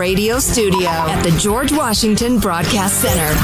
radio 0.00 0.38
studio 0.38 0.88
at 0.88 1.22
the 1.22 1.30
George 1.32 1.72
Washington 1.72 2.38
Broadcast 2.38 3.02
Center. 3.02 3.34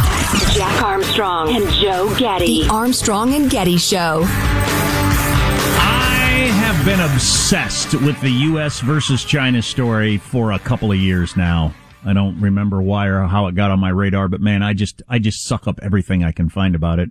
Jack 0.54 0.82
Armstrong 0.82 1.54
and 1.54 1.70
Joe 1.70 2.10
Getty. 2.18 2.62
The 2.62 2.68
Armstrong 2.70 3.34
and 3.34 3.50
Getty 3.50 3.76
Show. 3.76 4.22
I 4.24 6.48
have 6.54 6.82
been 6.86 7.00
obsessed 7.00 7.92
with 7.92 8.18
the 8.22 8.30
U.S. 8.30 8.80
versus 8.80 9.22
China 9.22 9.60
story 9.60 10.16
for 10.16 10.52
a 10.52 10.58
couple 10.58 10.90
of 10.90 10.96
years 10.96 11.36
now. 11.36 11.74
I 12.06 12.14
don't 12.14 12.40
remember 12.40 12.80
why 12.80 13.08
or 13.08 13.24
how 13.24 13.48
it 13.48 13.54
got 13.54 13.70
on 13.70 13.78
my 13.78 13.90
radar, 13.90 14.28
but 14.28 14.40
man, 14.40 14.62
I 14.62 14.72
just 14.72 15.02
I 15.10 15.18
just 15.18 15.44
suck 15.44 15.68
up 15.68 15.78
everything 15.82 16.24
I 16.24 16.32
can 16.32 16.48
find 16.48 16.74
about 16.74 17.00
it. 17.00 17.10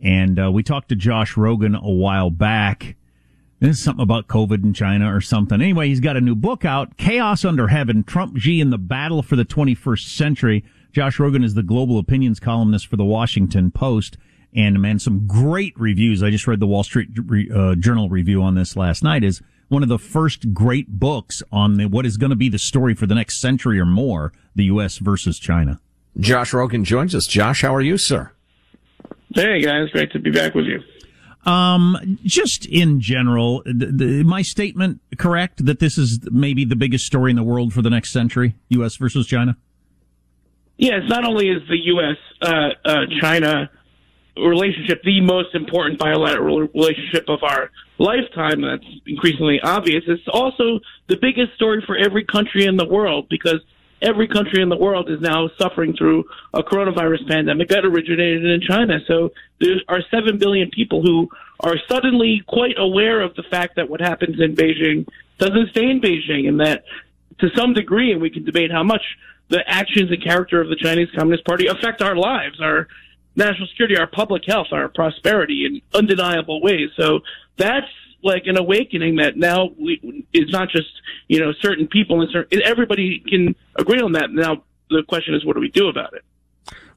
And 0.00 0.38
uh, 0.38 0.52
we 0.52 0.62
talked 0.62 0.90
to 0.90 0.94
Josh 0.94 1.34
Rogin 1.34 1.76
a 1.76 1.90
while 1.90 2.30
back. 2.30 2.94
This 3.60 3.76
is 3.76 3.84
something 3.84 4.02
about 4.02 4.26
COVID 4.26 4.64
in 4.64 4.72
China 4.72 5.14
or 5.14 5.20
something. 5.20 5.60
Anyway, 5.60 5.88
he's 5.88 6.00
got 6.00 6.16
a 6.16 6.20
new 6.20 6.34
book 6.34 6.64
out, 6.64 6.96
Chaos 6.96 7.44
Under 7.44 7.68
Heaven, 7.68 8.02
Trump 8.02 8.38
Xi 8.38 8.58
and 8.58 8.72
the 8.72 8.78
Battle 8.78 9.22
for 9.22 9.36
the 9.36 9.44
21st 9.44 10.08
Century. 10.16 10.64
Josh 10.92 11.18
Rogin 11.18 11.44
is 11.44 11.52
the 11.52 11.62
global 11.62 11.98
opinions 11.98 12.40
columnist 12.40 12.86
for 12.86 12.96
the 12.96 13.04
Washington 13.04 13.70
Post. 13.70 14.16
And 14.54 14.80
man, 14.80 14.98
some 14.98 15.26
great 15.26 15.78
reviews. 15.78 16.22
I 16.22 16.30
just 16.30 16.46
read 16.46 16.58
the 16.58 16.66
Wall 16.66 16.82
Street 16.82 17.10
uh, 17.54 17.74
Journal 17.74 18.08
review 18.08 18.42
on 18.42 18.54
this 18.54 18.76
last 18.76 19.04
night 19.04 19.22
is 19.22 19.42
one 19.68 19.82
of 19.82 19.90
the 19.90 19.98
first 19.98 20.54
great 20.54 20.88
books 20.98 21.42
on 21.52 21.74
the, 21.74 21.84
what 21.86 22.06
is 22.06 22.16
going 22.16 22.30
to 22.30 22.36
be 22.36 22.48
the 22.48 22.58
story 22.58 22.94
for 22.94 23.06
the 23.06 23.14
next 23.14 23.40
century 23.40 23.78
or 23.78 23.86
more, 23.86 24.32
the 24.56 24.64
U.S. 24.64 24.96
versus 24.98 25.38
China. 25.38 25.78
Josh 26.18 26.52
Rogin 26.52 26.82
joins 26.82 27.14
us. 27.14 27.26
Josh, 27.26 27.60
how 27.60 27.74
are 27.74 27.80
you, 27.82 27.98
sir? 27.98 28.32
Hey, 29.34 29.60
guys. 29.60 29.90
Great 29.90 30.10
to 30.12 30.18
be 30.18 30.30
back 30.30 30.54
with 30.54 30.64
you. 30.64 30.80
Um, 31.46 32.18
just 32.24 32.66
in 32.66 33.00
general, 33.00 33.62
my 33.66 34.42
statement 34.42 35.00
correct 35.16 35.64
that 35.64 35.78
this 35.78 35.96
is 35.96 36.20
maybe 36.30 36.64
the 36.64 36.76
biggest 36.76 37.06
story 37.06 37.30
in 37.30 37.36
the 37.36 37.42
world 37.42 37.72
for 37.72 37.80
the 37.80 37.90
next 37.90 38.12
century, 38.12 38.56
U.S. 38.68 38.96
versus 38.96 39.26
China? 39.26 39.56
Yes, 40.76 41.02
not 41.08 41.24
only 41.24 41.48
is 41.48 41.62
the 41.68 41.76
U.S. 41.76 42.16
Uh, 42.42 42.68
uh, 42.84 43.06
China 43.20 43.70
relationship 44.36 45.02
the 45.02 45.20
most 45.20 45.54
important 45.54 45.98
bilateral 45.98 46.68
relationship 46.74 47.28
of 47.28 47.42
our 47.42 47.70
lifetime. 47.98 48.62
That's 48.62 48.84
increasingly 49.06 49.60
obvious. 49.60 50.04
It's 50.06 50.22
also 50.32 50.80
the 51.08 51.16
biggest 51.16 51.54
story 51.54 51.82
for 51.86 51.96
every 51.96 52.24
country 52.24 52.64
in 52.64 52.76
the 52.76 52.86
world 52.86 53.26
because 53.28 53.60
every 54.02 54.28
country 54.28 54.62
in 54.62 54.68
the 54.68 54.76
world 54.76 55.10
is 55.10 55.20
now 55.20 55.48
suffering 55.58 55.94
through 55.94 56.24
a 56.54 56.62
coronavirus 56.62 57.28
pandemic 57.28 57.68
that 57.68 57.84
originated 57.84 58.44
in 58.44 58.60
China. 58.60 58.98
So 59.06 59.30
there 59.60 59.76
are 59.88 60.00
7 60.10 60.38
billion 60.38 60.70
people 60.70 61.02
who 61.02 61.28
are 61.60 61.76
suddenly 61.88 62.42
quite 62.46 62.76
aware 62.78 63.20
of 63.20 63.34
the 63.34 63.42
fact 63.42 63.76
that 63.76 63.88
what 63.88 64.00
happens 64.00 64.40
in 64.40 64.54
Beijing 64.54 65.06
doesn't 65.38 65.70
stay 65.70 65.90
in 65.90 66.00
Beijing 66.00 66.48
and 66.48 66.60
that 66.60 66.84
to 67.40 67.48
some 67.56 67.72
degree, 67.72 68.12
and 68.12 68.20
we 68.20 68.30
can 68.30 68.44
debate 68.44 68.70
how 68.70 68.82
much, 68.82 69.02
the 69.48 69.62
actions 69.66 70.10
and 70.10 70.22
character 70.22 70.60
of 70.60 70.68
the 70.68 70.76
Chinese 70.76 71.08
Communist 71.16 71.44
Party 71.44 71.66
affect 71.66 72.02
our 72.02 72.14
lives, 72.14 72.60
our 72.60 72.86
national 73.34 73.66
security, 73.68 73.96
our 73.96 74.06
public 74.06 74.44
health, 74.46 74.68
our 74.72 74.88
prosperity 74.88 75.64
in 75.64 75.82
undeniable 75.92 76.60
ways. 76.62 76.90
So 76.96 77.20
that's 77.56 77.86
like 78.22 78.44
an 78.46 78.56
awakening 78.56 79.16
that 79.16 79.36
now 79.36 79.70
we, 79.78 80.26
is 80.32 80.50
not 80.50 80.68
just 80.70 80.88
you 81.28 81.38
know 81.40 81.52
certain 81.60 81.86
people 81.86 82.20
and 82.20 82.30
certain 82.30 82.60
everybody 82.64 83.20
can 83.20 83.54
agree 83.76 84.00
on 84.00 84.12
that. 84.12 84.30
Now 84.30 84.62
the 84.90 85.02
question 85.08 85.34
is, 85.34 85.44
what 85.44 85.54
do 85.54 85.60
we 85.60 85.70
do 85.70 85.88
about 85.88 86.12
it? 86.14 86.24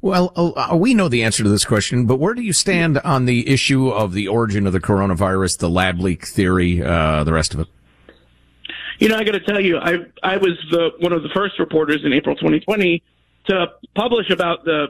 Well, 0.02 0.33
uh, 0.35 0.75
we 0.75 0.93
know 0.93 1.07
the 1.07 1.23
answer 1.23 1.43
to 1.43 1.49
this 1.49 1.63
question, 1.63 2.05
but 2.05 2.17
where 2.17 2.33
do 2.33 2.41
you 2.41 2.52
stand 2.52 2.97
on 2.99 3.23
the 3.23 3.47
issue 3.47 3.88
of 3.88 4.11
the 4.11 4.27
origin 4.27 4.67
of 4.67 4.73
the 4.73 4.81
coronavirus, 4.81 5.59
the 5.59 5.69
lab 5.69 6.02
leak 6.02 6.27
theory, 6.27 6.83
uh, 6.83 7.23
the 7.23 7.31
rest 7.31 7.53
of 7.53 7.61
it? 7.61 7.67
You 8.99 9.08
know, 9.08 9.15
I 9.15 9.23
got 9.23 9.31
to 9.31 9.39
tell 9.39 9.61
you, 9.61 9.77
I 9.77 9.99
I 10.21 10.37
was 10.37 10.58
the 10.71 10.92
one 10.99 11.14
of 11.14 11.23
the 11.23 11.30
first 11.30 11.58
reporters 11.58 12.02
in 12.03 12.11
April 12.11 12.36
2020 12.36 13.02
to 13.48 13.67
publish 13.95 14.30
about 14.30 14.65
the 14.65 14.87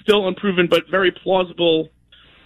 still 0.00 0.26
unproven 0.28 0.68
but 0.68 0.88
very 0.90 1.10
plausible 1.10 1.88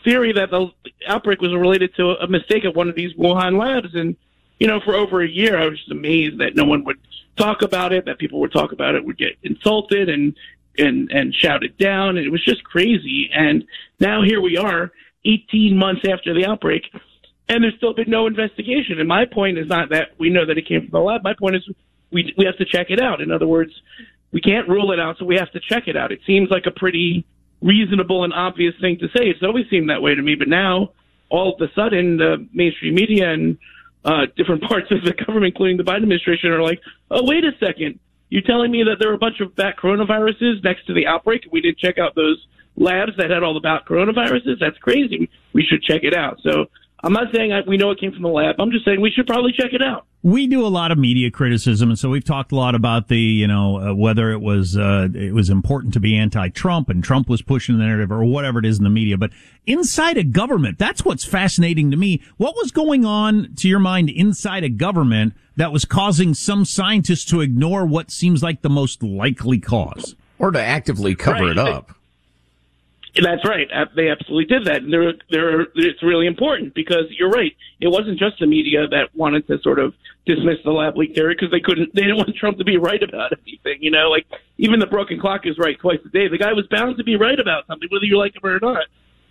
theory 0.05 0.33
that 0.33 0.50
the 0.50 0.69
outbreak 1.06 1.41
was 1.41 1.53
related 1.53 1.94
to 1.97 2.11
a 2.22 2.27
mistake 2.27 2.65
at 2.65 2.75
one 2.75 2.88
of 2.88 2.94
these 2.94 3.12
Wuhan 3.15 3.59
labs. 3.59 3.94
And, 3.94 4.16
you 4.59 4.66
know, 4.66 4.81
for 4.81 4.94
over 4.94 5.22
a 5.22 5.28
year, 5.28 5.59
I 5.59 5.66
was 5.66 5.78
just 5.78 5.91
amazed 5.91 6.38
that 6.38 6.55
no 6.55 6.65
one 6.65 6.84
would 6.84 6.99
talk 7.37 7.62
about 7.62 7.93
it, 7.93 8.05
that 8.06 8.19
people 8.19 8.41
would 8.41 8.53
talk 8.53 8.72
about 8.72 8.94
it, 8.94 9.05
would 9.05 9.19
get 9.19 9.37
insulted 9.43 10.09
and, 10.09 10.34
and, 10.78 11.11
and 11.11 11.34
shouted 11.34 11.77
down. 11.78 12.16
And 12.16 12.27
it 12.27 12.31
was 12.31 12.44
just 12.44 12.65
crazy. 12.65 13.31
And 13.33 13.65
now 13.99 14.22
here 14.22 14.41
we 14.41 14.56
are, 14.56 14.93
18 15.25 15.77
months 15.77 16.03
after 16.11 16.34
the 16.34 16.47
outbreak, 16.47 16.82
and 17.49 17.65
there's 17.65 17.75
still 17.77 17.93
been 17.93 18.09
no 18.09 18.27
investigation. 18.27 19.00
And 19.00 19.09
my 19.09 19.25
point 19.27 19.59
is 19.59 19.67
not 19.67 19.91
that 19.91 20.12
we 20.19 20.31
know 20.31 20.47
that 20.47 20.56
it 20.56 20.67
came 20.67 20.82
from 20.82 20.91
the 20.91 21.00
lab. 21.00 21.22
My 21.22 21.34
point 21.34 21.56
is 21.56 21.69
we, 22.11 22.32
we 22.38 22.44
have 22.44 22.56
to 22.59 22.65
check 22.65 22.91
it 22.91 23.00
out. 23.00 23.21
In 23.21 23.31
other 23.32 23.47
words, 23.47 23.72
we 24.32 24.41
can't 24.41 24.69
rule 24.69 24.93
it 24.93 25.00
out, 25.00 25.19
so 25.19 25.25
we 25.25 25.37
have 25.37 25.50
to 25.53 25.61
check 25.61 25.88
it 25.88 25.97
out. 25.97 26.12
It 26.12 26.21
seems 26.27 26.49
like 26.50 26.67
a 26.67 26.71
pretty 26.71 27.27
reasonable 27.62 28.25
and 28.25 28.32
obvious 28.32 28.75
thing 28.81 28.98
to 28.98 29.09
say. 29.09 29.25
It's 29.26 29.43
always 29.43 29.66
seemed 29.71 29.91
that 29.91 30.03
way 30.03 30.15
to 30.15 30.22
me, 30.22 30.34
but 30.34 30.48
now 30.48 30.91
all 31.28 31.54
of 31.54 31.60
a 31.60 31.72
sudden 31.75 32.16
the 32.16 32.47
mainstream 32.53 32.94
media 32.94 33.32
and 33.32 33.59
uh, 34.04 34.26
different 34.37 34.62
parts 34.69 34.91
of 34.91 35.03
the 35.04 35.12
government, 35.12 35.53
including 35.54 35.76
the 35.76 35.84
Biden 35.84 36.03
administration, 36.03 36.50
are 36.50 36.62
like, 36.62 36.81
"Oh, 37.10 37.25
wait 37.25 37.44
a 37.44 37.53
second! 37.65 37.99
You're 38.28 38.43
telling 38.43 38.70
me 38.70 38.84
that 38.84 38.97
there 39.00 39.10
are 39.10 39.15
a 39.15 39.19
bunch 39.19 39.41
of 39.41 39.54
bat 39.56 39.76
coronaviruses 39.82 40.62
next 40.62 40.87
to 40.87 40.94
the 40.94 41.06
outbreak? 41.06 41.43
We 41.50 41.60
didn't 41.60 41.78
check 41.78 41.99
out 41.99 42.15
those 42.15 42.44
labs 42.76 43.12
that 43.19 43.31
had 43.31 43.43
all 43.43 43.54
the 43.54 43.60
bat 43.60 43.82
coronaviruses? 43.88 44.59
That's 44.60 44.78
crazy. 44.78 45.28
We 45.53 45.65
should 45.65 45.82
check 45.82 46.03
it 46.04 46.15
out." 46.15 46.41
So 46.43 46.66
I'm 47.03 47.12
not 47.12 47.33
saying 47.33 47.53
I, 47.53 47.61
we 47.66 47.77
know 47.77 47.91
it 47.91 47.99
came 47.99 48.12
from 48.12 48.22
the 48.22 48.28
lab. 48.28 48.56
I'm 48.59 48.71
just 48.71 48.84
saying 48.84 49.00
we 49.00 49.11
should 49.11 49.27
probably 49.27 49.53
check 49.53 49.72
it 49.72 49.83
out. 49.83 50.06
We 50.22 50.47
do 50.47 50.66
a 50.66 50.69
lot 50.69 50.93
of 50.93 50.99
media 50.99 51.31
criticism, 51.31 51.88
and 51.88 51.99
so 51.99 52.11
we've 52.11 52.25
talked 52.25 52.53
a 52.53 52.55
lot 52.55 52.75
about 52.75 53.09
the, 53.09 53.19
you 53.19 53.47
know, 53.47 53.78
uh, 53.78 53.94
whether 53.94 54.31
it 54.33 54.41
was 54.41 54.77
uh, 54.77 55.09
it 55.15 55.33
was 55.33 55.49
important 55.49 55.94
to 55.94 56.00
be 56.00 56.15
anti-Trump 56.15 56.91
and 56.91 57.03
Trump 57.03 57.28
was 57.28 57.41
pushing 57.41 57.78
the 57.78 57.84
narrative 57.84 58.12
or 58.12 58.22
whatever 58.25 58.59
it 58.59 58.66
is 58.66 58.77
in 58.77 58.84
the 58.84 58.91
media. 58.91 59.16
But 59.16 59.31
inside 59.66 60.19
a 60.19 60.25
government, 60.25 60.78
that's 60.78 61.06
what's 61.06 61.25
fascinating 61.25 61.91
to 61.91 61.97
me. 61.97 62.22
What 62.37 62.55
was 62.55 62.71
going 62.71 63.06
on, 63.06 63.55
to 63.56 63.69
your 63.69 63.78
mind, 63.78 64.11
inside 64.11 64.62
a 64.62 64.69
government 64.69 65.32
that 65.56 65.72
was 65.72 65.87
causing 65.87 66.34
some 66.34 66.67
scientists 66.67 67.25
to 67.27 67.41
ignore 67.41 67.87
what 67.87 68.11
seems 68.11 68.43
like 68.43 68.61
the 68.61 68.69
most 68.69 69.03
likely 69.03 69.59
cause, 69.59 70.17
or 70.38 70.50
to 70.50 70.61
actively 70.61 71.15
cover 71.15 71.44
right. 71.44 71.53
it 71.53 71.59
up? 71.59 71.93
That's 73.16 73.44
right. 73.44 73.66
Uh, 73.72 73.87
they 73.97 74.09
absolutely 74.09 74.44
did 74.44 74.66
that. 74.66 74.82
And 74.82 74.93
they're, 74.93 75.15
they're, 75.31 75.66
it's 75.75 76.03
really 76.03 76.26
important 76.26 76.75
because 76.75 77.04
you're 77.10 77.31
right. 77.31 77.56
It 77.81 77.88
wasn't 77.88 78.19
just 78.19 78.38
the 78.38 78.47
media 78.47 78.87
that 78.88 79.15
wanted 79.15 79.47
to 79.48 79.59
sort 79.62 79.78
of 79.78 79.94
dismiss 80.26 80.59
the 80.65 80.71
lab 80.71 80.97
leak 80.97 81.15
theory 81.15 81.34
because 81.34 81.50
they 81.50 81.60
couldn't, 81.60 81.94
they 81.94 82.03
didn't 82.03 82.19
want 82.19 82.34
Trump 82.37 82.59
to 82.59 82.65
be 82.65 82.76
right 82.76 83.03
about 83.03 83.32
anything. 83.32 83.78
You 83.82 83.91
know, 83.91 84.10
like 84.10 84.26
even 84.59 84.78
the 84.78 84.87
broken 84.87 85.19
clock 85.19 85.43
is 85.44 85.59
right 85.59 85.78
twice 85.78 85.99
a 86.04 86.09
day. 86.09 86.28
The 86.28 86.38
guy 86.38 86.53
was 86.53 86.66
bound 86.69 86.99
to 86.99 87.04
be 87.04 87.16
right 87.16 87.38
about 87.38 87.66
something, 87.66 87.88
whether 87.91 88.04
you 88.04 88.16
like 88.19 88.37
him 88.37 88.44
or 88.44 88.60
not. 88.60 88.84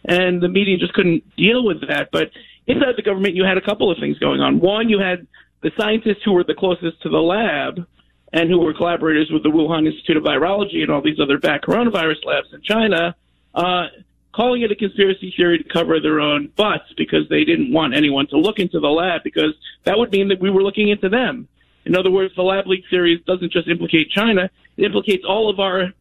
And 0.05 0.41
the 0.41 0.49
media 0.49 0.77
just 0.77 0.93
couldn't 0.93 1.23
deal 1.35 1.63
with 1.63 1.87
that. 1.87 2.09
But 2.11 2.31
inside 2.67 2.95
the 2.97 3.01
government, 3.01 3.35
you 3.35 3.43
had 3.43 3.57
a 3.57 3.61
couple 3.61 3.91
of 3.91 3.97
things 3.99 4.17
going 4.19 4.41
on. 4.41 4.59
One, 4.59 4.89
you 4.89 4.99
had 4.99 5.27
the 5.61 5.71
scientists 5.77 6.23
who 6.23 6.33
were 6.33 6.43
the 6.43 6.55
closest 6.55 7.01
to 7.03 7.09
the 7.09 7.17
lab 7.17 7.85
and 8.31 8.49
who 8.49 8.59
were 8.59 8.73
collaborators 8.73 9.29
with 9.31 9.43
the 9.43 9.49
Wuhan 9.49 9.87
Institute 9.87 10.17
of 10.17 10.23
Virology 10.23 10.81
and 10.81 10.91
all 10.91 11.01
these 11.01 11.19
other 11.19 11.37
bad 11.37 11.61
coronavirus 11.61 12.25
labs 12.25 12.47
in 12.53 12.61
China 12.61 13.15
uh, 13.55 13.87
calling 14.33 14.61
it 14.61 14.71
a 14.71 14.75
conspiracy 14.75 15.33
theory 15.35 15.57
to 15.57 15.63
cover 15.63 15.99
their 15.99 16.19
own 16.19 16.51
butts 16.55 16.93
because 16.97 17.27
they 17.29 17.43
didn't 17.43 17.73
want 17.73 17.95
anyone 17.95 18.27
to 18.27 18.37
look 18.37 18.59
into 18.59 18.79
the 18.79 18.87
lab 18.87 19.21
because 19.23 19.53
that 19.85 19.97
would 19.97 20.11
mean 20.11 20.27
that 20.29 20.39
we 20.39 20.49
were 20.49 20.63
looking 20.63 20.89
into 20.89 21.09
them. 21.09 21.47
In 21.85 21.95
other 21.95 22.11
words, 22.11 22.33
the 22.35 22.43
lab 22.43 22.67
leak 22.67 22.83
theory 22.89 23.23
doesn't 23.25 23.51
just 23.51 23.67
implicate 23.67 24.11
China, 24.11 24.49
it 24.77 24.85
implicates 24.85 25.23
all 25.27 25.49
of 25.49 25.59
our 25.59 25.91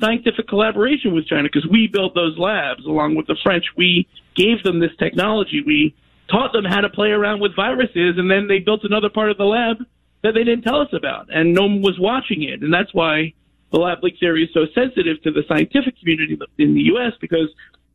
scientific 0.00 0.48
collaboration 0.48 1.14
with 1.14 1.26
China 1.26 1.44
because 1.44 1.68
we 1.70 1.86
built 1.86 2.14
those 2.14 2.36
labs 2.38 2.84
along 2.86 3.14
with 3.14 3.26
the 3.26 3.36
French. 3.42 3.64
We 3.76 4.08
gave 4.34 4.62
them 4.62 4.80
this 4.80 4.90
technology. 4.98 5.62
We 5.64 5.94
taught 6.30 6.52
them 6.52 6.64
how 6.64 6.80
to 6.80 6.88
play 6.88 7.10
around 7.10 7.40
with 7.40 7.54
viruses, 7.54 8.16
and 8.16 8.30
then 8.30 8.48
they 8.48 8.58
built 8.58 8.84
another 8.84 9.10
part 9.10 9.30
of 9.30 9.36
the 9.36 9.44
lab 9.44 9.78
that 10.22 10.32
they 10.32 10.44
didn't 10.44 10.62
tell 10.62 10.80
us 10.80 10.92
about, 10.92 11.26
and 11.34 11.52
no 11.52 11.62
one 11.62 11.82
was 11.82 11.98
watching 11.98 12.42
it. 12.42 12.62
And 12.62 12.72
that's 12.72 12.94
why 12.94 13.34
the 13.72 13.78
lab 13.78 14.02
leak 14.02 14.18
theory 14.20 14.44
is 14.44 14.50
so 14.52 14.66
sensitive 14.74 15.22
to 15.22 15.30
the 15.30 15.42
scientific 15.48 15.98
community 15.98 16.38
in 16.58 16.74
the 16.74 16.82
U.S. 16.82 17.12
because 17.20 17.48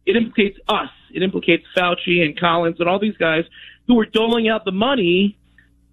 it 0.06 0.16
implicates 0.16 0.58
us. 0.68 0.90
It 1.14 1.22
implicates 1.22 1.66
Fauci 1.76 2.26
and 2.26 2.38
Collins 2.38 2.80
and 2.80 2.90
all 2.90 3.00
these 3.00 3.18
guys 3.18 3.46
who 3.88 4.00
are 4.00 4.06
doling 4.06 4.50
out 4.50 4.66
the 4.66 4.72
money 4.72 5.38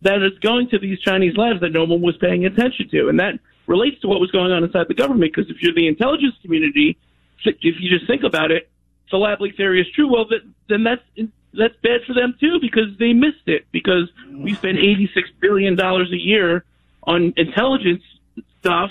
that 0.03 0.23
is 0.23 0.39
going 0.41 0.69
to 0.71 0.79
these 0.79 0.99
Chinese 1.01 1.37
labs 1.37 1.61
that 1.61 1.71
no 1.71 1.85
one 1.85 2.01
was 2.01 2.17
paying 2.17 2.47
attention 2.47 2.89
to. 2.91 3.09
And 3.09 3.21
that 3.21 3.35
relates 3.67 4.01
to 4.01 4.09
what 4.09 4.21
was 4.21 4.31
going 4.31 4.53
on 4.53 4.65
inside 4.65 4.89
the 4.89 4.95
government 4.95 5.33
because 5.35 5.51
if 5.51 5.63
you're 5.63 5.75
the 5.75 5.87
intelligence 5.87 6.35
community, 6.43 6.97
if 7.45 7.57
you 7.81 7.91
just 7.91 8.07
think 8.07 8.23
about 8.23 8.51
it, 8.51 8.71
the 9.11 9.19
lab 9.19 9.41
leak 9.41 9.57
theory 9.57 9.81
is 9.81 9.87
true, 9.95 10.11
well, 10.11 10.27
then 10.69 10.83
that's 10.83 11.03
that's 11.57 11.75
bad 11.83 12.01
for 12.05 12.15
them 12.15 12.35
too 12.41 12.59
because 12.61 12.89
they 12.99 13.13
missed 13.13 13.47
it 13.47 13.65
because 13.71 14.11
we 14.33 14.55
spend 14.55 14.79
86 14.79 15.29
billion 15.41 15.77
dollars 15.77 16.11
a 16.11 16.17
year 16.17 16.65
on 17.05 17.33
intelligence 17.37 18.03
stuff 18.59 18.91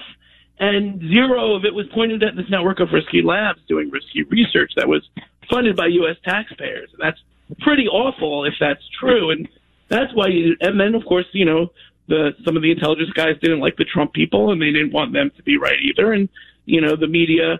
and 0.63 1.01
zero 1.01 1.55
of 1.55 1.65
it 1.65 1.73
was 1.73 1.85
pointed 1.93 2.23
at 2.23 2.37
this 2.37 2.45
network 2.49 2.79
of 2.79 2.87
risky 2.93 3.21
labs 3.21 3.59
doing 3.67 3.89
risky 3.89 4.23
research 4.23 4.71
that 4.77 4.87
was 4.87 5.01
funded 5.49 5.75
by 5.75 5.87
U.S. 5.87 6.15
taxpayers. 6.23 6.89
That's 6.97 7.19
pretty 7.59 7.87
awful 7.87 8.45
if 8.45 8.53
that's 8.61 8.83
true. 8.97 9.31
And 9.31 9.49
that's 9.89 10.13
why, 10.13 10.27
you, 10.27 10.55
and 10.61 10.79
then 10.79 10.95
of 10.95 11.03
course, 11.05 11.25
you 11.33 11.43
know, 11.43 11.71
the 12.07 12.31
some 12.45 12.55
of 12.55 12.63
the 12.63 12.71
intelligence 12.71 13.11
guys 13.11 13.35
didn't 13.41 13.59
like 13.59 13.75
the 13.75 13.85
Trump 13.85 14.13
people, 14.13 14.51
and 14.51 14.61
they 14.61 14.71
didn't 14.71 14.93
want 14.93 15.11
them 15.11 15.31
to 15.35 15.43
be 15.43 15.57
right 15.57 15.79
either. 15.81 16.13
And 16.13 16.29
you 16.65 16.79
know, 16.79 16.95
the 16.95 17.07
media 17.07 17.59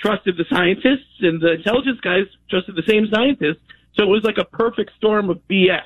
trusted 0.00 0.36
the 0.36 0.44
scientists, 0.50 1.20
and 1.20 1.40
the 1.40 1.52
intelligence 1.52 2.00
guys 2.00 2.26
trusted 2.50 2.74
the 2.74 2.82
same 2.88 3.06
scientists. 3.12 3.62
So 3.94 4.02
it 4.02 4.08
was 4.08 4.24
like 4.24 4.38
a 4.38 4.44
perfect 4.44 4.90
storm 4.96 5.30
of 5.30 5.38
BS. 5.48 5.82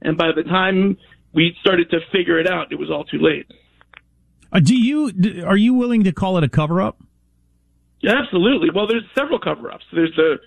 And 0.00 0.16
by 0.16 0.32
the 0.34 0.42
time 0.42 0.96
we 1.34 1.54
started 1.60 1.90
to 1.90 2.00
figure 2.10 2.38
it 2.38 2.46
out, 2.46 2.72
it 2.72 2.78
was 2.78 2.90
all 2.90 3.04
too 3.04 3.18
late. 3.18 3.46
Uh, 4.52 4.60
do 4.60 4.76
you 4.76 5.44
are 5.46 5.56
you 5.56 5.74
willing 5.74 6.04
to 6.04 6.12
call 6.12 6.36
it 6.38 6.44
a 6.44 6.48
cover 6.48 6.80
up? 6.80 6.98
Absolutely. 8.06 8.70
Well, 8.74 8.86
there's 8.86 9.04
several 9.14 9.38
cover-ups. 9.38 9.84
There's 9.92 10.14
the 10.16 10.38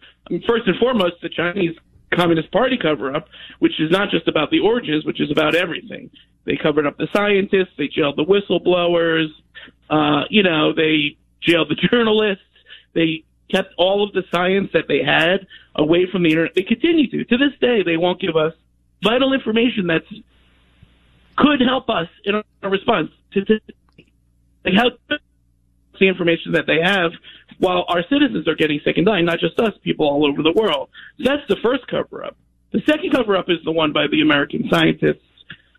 first 0.46 0.68
and 0.68 0.78
foremost 0.78 1.14
the 1.22 1.30
Chinese 1.30 1.76
Communist 2.14 2.52
Party 2.52 2.78
cover-up, 2.78 3.28
which 3.60 3.80
is 3.80 3.90
not 3.92 4.10
just 4.10 4.28
about 4.28 4.52
the 4.52 4.60
origins, 4.60 5.06
which 5.06 5.22
is 5.22 5.32
about 5.32 5.56
everything. 5.56 6.12
They 6.46 6.58
covered 6.58 6.86
up 6.86 6.98
the 6.98 7.08
scientists, 7.14 7.74
they 7.78 7.88
jailed 7.88 8.18
the 8.18 8.26
whistleblowers, 8.26 9.28
uh, 9.90 10.26
you 10.30 10.44
know, 10.44 10.74
they 10.74 11.18
jailed 11.42 11.70
the 11.70 11.76
journalists, 11.92 12.44
they 12.94 13.24
kept 13.50 13.74
all 13.78 14.04
of 14.04 14.14
the 14.14 14.24
science 14.32 14.70
that 14.74 14.86
they 14.88 15.02
had 15.04 15.48
away 15.76 16.08
from 16.12 16.24
the 16.24 16.30
internet. 16.30 16.56
They 16.56 16.64
continue 16.64 17.10
to. 17.10 17.24
To 17.24 17.38
this 17.38 17.58
day, 17.62 17.84
they 17.84 17.98
won't 17.98 18.20
give 18.20 18.36
us 18.36 18.54
vital 19.04 19.34
information 19.34 19.88
that's 19.88 20.08
could 21.38 21.60
help 21.62 21.90
us 21.90 22.08
in 22.24 22.36
our 22.36 22.70
response 22.70 23.12
to, 23.34 23.44
to 23.44 23.60
like 24.66 24.76
how 24.76 24.90
the 26.00 26.08
information 26.08 26.52
that 26.54 26.66
they 26.68 26.80
have 26.84 27.12
while 27.60 27.86
our 27.88 28.04
citizens 28.10 28.48
are 28.48 28.56
getting 28.56 28.80
sick 28.84 28.98
and 28.98 29.06
dying, 29.06 29.26
not 29.26 29.40
just 29.40 29.60
us, 29.60 29.74
people 29.84 30.08
all 30.08 30.26
over 30.26 30.44
the 30.44 30.52
world. 30.52 30.90
That's 31.20 31.48
the 31.48 31.56
first 31.64 31.88
cover 31.88 32.24
up. 32.24 32.36
The 32.72 32.82
second 32.86 33.12
cover 33.12 33.38
up 33.38 33.46
is 33.50 33.58
the 33.64 33.72
one 33.72 33.94
by 33.94 34.08
the 34.12 34.22
American 34.22 34.68
scientists 34.70 35.24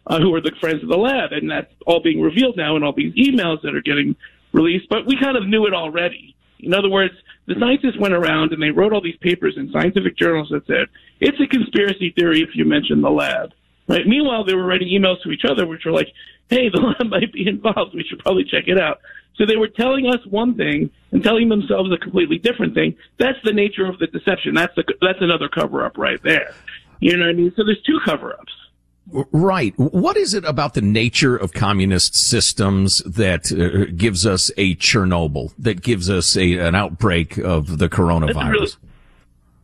uh, 0.07 0.19
who 0.21 0.35
are 0.35 0.41
the 0.41 0.53
friends 0.61 0.83
of 0.83 0.89
the 0.89 0.97
lab, 0.97 1.33
and 1.33 1.51
that's 1.51 1.71
all 1.87 2.01
being 2.01 2.23
revealed 2.23 2.57
now 2.57 2.77
in 2.77 2.83
all 2.83 2.95
these 2.97 3.15
emails 3.15 3.61
that 3.63 3.75
are 3.75 3.83
getting 3.83 4.17
released. 4.53 4.89
But 4.89 5.07
we 5.07 5.19
kind 5.21 5.37
of 5.37 5.47
knew 5.47 5.67
it 5.67 5.75
already. 5.75 6.35
In 6.61 6.73
other 6.73 6.89
words, 6.89 7.15
the 7.47 7.55
scientists 7.61 7.99
went 8.01 8.15
around 8.15 8.53
and 8.53 8.63
they 8.63 8.71
wrote 8.71 8.93
all 8.93 9.03
these 9.03 9.17
papers 9.21 9.55
in 9.57 9.71
scientific 9.73 10.17
journals 10.17 10.49
that 10.51 10.67
said 10.67 10.87
it's 11.21 11.39
a 11.41 11.47
conspiracy 11.47 12.15
theory 12.17 12.41
if 12.41 12.51
you 12.55 12.65
mention 12.65 13.03
the 13.03 13.11
lab. 13.11 13.53
Right. 13.89 14.07
Meanwhile, 14.07 14.45
they 14.45 14.55
were 14.55 14.65
writing 14.65 14.89
emails 14.89 15.23
to 15.23 15.31
each 15.31 15.45
other, 15.49 15.67
which 15.67 15.85
were 15.85 15.93
like, 15.93 16.09
"Hey, 16.51 16.69
the 16.69 16.81
lab 16.99 17.09
might 17.09 17.33
be 17.33 17.47
involved. 17.47 17.95
We 17.95 18.05
should 18.05 18.19
probably 18.19 18.45
check 18.45 18.65
it 18.67 18.81
out." 18.81 19.01
So 19.37 19.45
they 19.45 19.57
were 19.57 19.69
telling 19.69 20.07
us 20.07 20.25
one 20.27 20.55
thing 20.55 20.91
and 21.13 21.23
telling 21.23 21.49
themselves 21.49 21.93
a 21.93 21.99
completely 21.99 22.39
different 22.39 22.75
thing. 22.75 22.97
That's 23.19 23.39
the 23.45 23.53
nature 23.53 23.87
of 23.87 23.99
the 23.99 24.07
deception. 24.07 24.55
That's 24.55 24.75
the, 24.75 24.85
that's 25.01 25.21
another 25.21 25.49
cover 25.49 25.85
up 25.85 25.99
right 25.99 26.23
there. 26.23 26.55
You 27.01 27.17
know 27.17 27.27
what 27.27 27.31
I 27.31 27.35
mean? 27.35 27.53
So 27.55 27.65
there's 27.65 27.83
two 27.83 28.01
cover 28.05 28.33
ups. 28.33 28.53
Right. 29.31 29.73
What 29.77 30.17
is 30.17 30.35
it 30.35 30.45
about 30.45 30.75
the 30.75 30.81
nature 30.81 31.37
of 31.37 31.53
communist 31.53 32.17
systems 32.17 32.99
that 33.05 33.53
uh, 33.53 33.93
gives 33.95 34.27
us 34.27 34.51
a 34.57 34.75
Chernobyl, 34.77 35.53
that 35.59 35.81
gives 35.81 36.11
us 36.11 36.37
a, 36.37 36.59
an 36.59 36.75
outbreak 36.75 37.39
of 37.39 37.79
the 37.79 37.89
coronavirus? 37.89 38.33
That's 38.33 38.43
a, 38.43 38.51
really, 38.51 38.71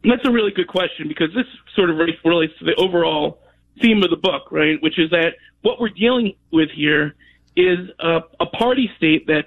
that's 0.04 0.28
a 0.28 0.30
really 0.30 0.50
good 0.52 0.68
question 0.68 1.08
because 1.08 1.34
this 1.34 1.46
sort 1.74 1.90
of 1.90 1.96
relates 2.24 2.56
to 2.60 2.64
the 2.64 2.74
overall 2.76 3.40
theme 3.80 4.02
of 4.02 4.10
the 4.10 4.16
book, 4.16 4.50
right? 4.50 4.80
Which 4.82 4.98
is 4.98 5.10
that 5.10 5.34
what 5.62 5.80
we're 5.80 5.88
dealing 5.88 6.34
with 6.52 6.70
here 6.74 7.14
is 7.56 7.78
a, 7.98 8.20
a 8.40 8.46
party 8.46 8.90
state 8.96 9.26
that 9.26 9.44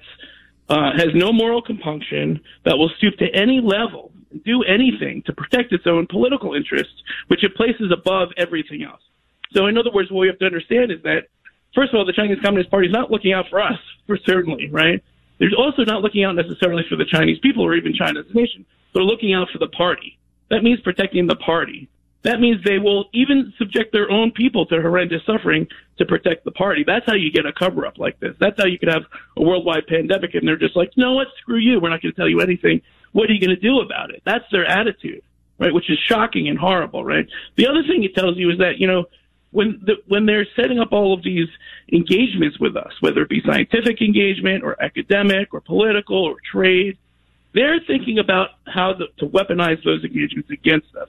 uh, 0.68 0.92
has 0.96 1.08
no 1.14 1.32
moral 1.32 1.62
compunction, 1.62 2.40
that 2.64 2.76
will 2.76 2.90
stoop 2.98 3.16
to 3.18 3.26
any 3.34 3.60
level, 3.60 4.12
do 4.44 4.62
anything 4.64 5.22
to 5.26 5.32
protect 5.32 5.72
its 5.72 5.86
own 5.86 6.06
political 6.10 6.54
interests, 6.54 6.94
which 7.28 7.44
it 7.44 7.54
places 7.54 7.92
above 7.92 8.28
everything 8.36 8.82
else. 8.82 9.00
So, 9.52 9.66
in 9.66 9.78
other 9.78 9.90
words, 9.92 10.10
what 10.10 10.20
we 10.20 10.26
have 10.26 10.38
to 10.40 10.46
understand 10.46 10.90
is 10.90 11.02
that, 11.04 11.28
first 11.74 11.92
of 11.92 11.98
all, 11.98 12.04
the 12.04 12.12
Chinese 12.12 12.38
Communist 12.42 12.70
Party 12.70 12.88
is 12.88 12.92
not 12.92 13.10
looking 13.10 13.32
out 13.32 13.46
for 13.48 13.60
us, 13.62 13.78
for 14.06 14.18
certainly, 14.24 14.68
right? 14.70 15.02
They're 15.38 15.50
also 15.56 15.84
not 15.84 16.02
looking 16.02 16.24
out 16.24 16.34
necessarily 16.34 16.82
for 16.88 16.96
the 16.96 17.04
Chinese 17.04 17.38
people 17.40 17.62
or 17.62 17.74
even 17.74 17.94
China 17.94 18.20
as 18.20 18.26
a 18.30 18.34
nation. 18.34 18.64
They're 18.94 19.04
looking 19.04 19.34
out 19.34 19.48
for 19.52 19.58
the 19.58 19.68
party. 19.68 20.18
That 20.50 20.62
means 20.62 20.80
protecting 20.80 21.26
the 21.26 21.36
party 21.36 21.88
that 22.26 22.40
means 22.40 22.62
they 22.64 22.78
will 22.78 23.08
even 23.12 23.52
subject 23.58 23.92
their 23.92 24.10
own 24.10 24.32
people 24.32 24.66
to 24.66 24.80
horrendous 24.80 25.22
suffering 25.24 25.66
to 25.98 26.04
protect 26.04 26.44
the 26.44 26.50
party. 26.50 26.84
That's 26.84 27.06
how 27.06 27.14
you 27.14 27.30
get 27.30 27.46
a 27.46 27.52
cover 27.52 27.86
up 27.86 27.98
like 27.98 28.18
this. 28.20 28.34
That's 28.38 28.58
how 28.58 28.66
you 28.66 28.78
could 28.78 28.88
have 28.88 29.04
a 29.36 29.42
worldwide 29.42 29.86
pandemic 29.86 30.34
and 30.34 30.46
they're 30.46 30.56
just 30.56 30.76
like, 30.76 30.92
no, 30.96 31.14
what? 31.14 31.28
Screw 31.40 31.58
you. 31.58 31.80
We're 31.80 31.90
not 31.90 32.02
going 32.02 32.12
to 32.12 32.16
tell 32.16 32.28
you 32.28 32.40
anything. 32.40 32.82
What 33.12 33.30
are 33.30 33.32
you 33.32 33.40
going 33.40 33.56
to 33.56 33.62
do 33.62 33.80
about 33.80 34.10
it? 34.10 34.22
That's 34.24 34.44
their 34.50 34.66
attitude, 34.66 35.22
right? 35.58 35.72
Which 35.72 35.88
is 35.90 35.98
shocking 35.98 36.48
and 36.48 36.58
horrible, 36.58 37.04
right? 37.04 37.28
The 37.56 37.68
other 37.68 37.82
thing 37.82 38.02
it 38.02 38.14
tells 38.14 38.36
you 38.36 38.50
is 38.50 38.58
that, 38.58 38.78
you 38.78 38.86
know, 38.86 39.04
when 39.52 39.80
the, 39.86 39.94
when 40.08 40.26
they're 40.26 40.46
setting 40.56 40.80
up 40.80 40.92
all 40.92 41.14
of 41.14 41.22
these 41.22 41.48
engagements 41.92 42.58
with 42.58 42.76
us, 42.76 42.92
whether 43.00 43.22
it 43.22 43.28
be 43.28 43.40
scientific 43.46 44.02
engagement 44.02 44.64
or 44.64 44.82
academic 44.82 45.54
or 45.54 45.60
political 45.60 46.24
or 46.24 46.36
trade, 46.52 46.98
they're 47.54 47.80
thinking 47.86 48.18
about 48.18 48.50
how 48.66 48.92
the, 48.92 49.06
to 49.18 49.26
weaponize 49.26 49.82
those 49.84 50.04
engagements 50.04 50.50
against 50.50 50.94
us. 50.96 51.08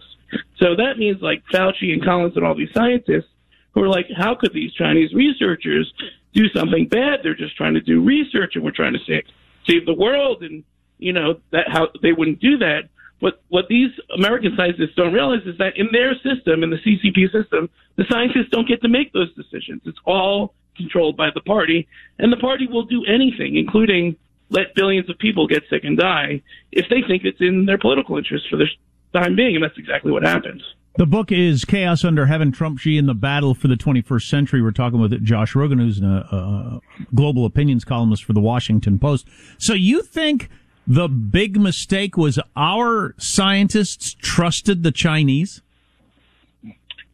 So 0.58 0.76
that 0.76 0.98
means 0.98 1.22
like 1.22 1.44
Fauci 1.54 1.94
and 1.94 2.04
Collins 2.04 2.36
and 2.36 2.46
all 2.46 2.56
these 2.56 2.74
scientists 2.74 3.30
who 3.72 3.84
are 3.84 3.90
like, 3.90 4.08
how 4.16 4.36
could 4.36 4.54
these 4.54 4.74
Chinese 4.74 5.14
researchers 5.14 5.92
do 6.34 6.48
something 6.50 6.88
bad? 6.88 7.20
They're 7.24 7.36
just 7.36 7.56
trying 7.56 7.76
to 7.76 7.82
do 7.82 8.04
research 8.04 8.56
and 8.56 8.64
we're 8.64 8.72
trying 8.72 8.94
to 8.94 9.00
save, 9.06 9.24
save 9.68 9.86
the 9.86 9.94
world. 9.94 10.44
And, 10.44 10.64
you 10.98 11.14
know, 11.14 11.40
that 11.52 11.70
how 11.70 11.90
they 12.02 12.12
wouldn't 12.12 12.40
do 12.40 12.58
that. 12.60 12.90
What, 13.20 13.42
what 13.50 13.68
these 13.68 13.90
American 14.16 14.54
scientists 14.56 14.96
don't 14.96 15.14
realize 15.14 15.42
is 15.46 15.58
that 15.58 15.76
in 15.76 15.90
their 15.92 16.14
system, 16.16 16.64
in 16.64 16.70
the 16.70 16.78
CCP 16.78 17.32
system, 17.32 17.70
the 17.96 18.06
scientists 18.10 18.50
don't 18.52 18.68
get 18.68 18.82
to 18.84 18.90
make 18.90 19.12
those 19.12 19.34
decisions. 19.34 19.82
It's 19.86 19.98
all 20.06 20.54
controlled 20.76 21.18
by 21.18 21.30
the 21.34 21.42
party, 21.42 21.88
and 22.20 22.32
the 22.32 22.38
party 22.38 22.68
will 22.68 22.86
do 22.86 23.04
anything, 23.06 23.58
including 23.58 24.16
let 24.50 24.76
billions 24.76 25.10
of 25.10 25.18
people 25.18 25.48
get 25.48 25.64
sick 25.70 25.84
and 25.84 25.98
die 25.98 26.42
if 26.72 26.86
they 26.90 27.02
think 27.08 27.24
it's 27.26 27.42
in 27.42 27.66
their 27.66 27.78
political 27.78 28.18
interest 28.18 28.46
for 28.50 28.58
the 28.58 28.68
time 29.14 29.36
being, 29.36 29.56
and 29.56 29.64
that's 29.64 29.78
exactly 29.78 30.12
what 30.12 30.24
happens. 30.24 30.62
The 30.98 31.06
book 31.06 31.32
is 31.32 31.64
Chaos 31.64 32.04
Under 32.04 32.26
Heaven, 32.26 32.52
Trump 32.52 32.80
Xi 32.80 32.98
and 32.98 33.08
the 33.08 33.14
Battle 33.14 33.54
for 33.54 33.68
the 33.68 33.76
21st 33.76 34.28
Century. 34.28 34.64
We're 34.64 34.72
talking 34.72 35.00
with 35.00 35.24
Josh 35.24 35.54
Rogin, 35.54 35.80
who's 35.80 36.02
a, 36.02 36.06
a 36.06 36.82
global 37.14 37.46
opinions 37.46 37.86
columnist 37.86 38.24
for 38.24 38.34
the 38.34 38.40
Washington 38.40 38.98
Post. 38.98 39.28
So 39.60 39.74
you 39.74 40.02
think 40.02 40.50
the 40.88 41.08
big 41.08 41.60
mistake 41.60 42.18
was 42.18 42.40
our 42.56 43.14
scientists 43.20 44.16
trusted 44.20 44.82
the 44.82 44.92
Chinese? 44.92 45.62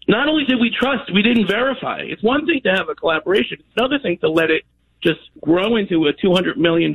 Not 0.07 0.29
only 0.29 0.45
did 0.45 0.59
we 0.59 0.69
trust, 0.69 1.13
we 1.13 1.21
didn't 1.21 1.47
verify. 1.47 2.01
It's 2.03 2.23
one 2.23 2.45
thing 2.45 2.61
to 2.63 2.69
have 2.69 2.87
a 2.89 2.95
collaboration. 2.95 3.57
It's 3.59 3.77
another 3.77 3.99
thing 3.99 4.17
to 4.19 4.29
let 4.29 4.49
it 4.49 4.63
just 5.01 5.19
grow 5.41 5.75
into 5.75 6.07
a 6.07 6.13
$200 6.13 6.55
million 6.55 6.93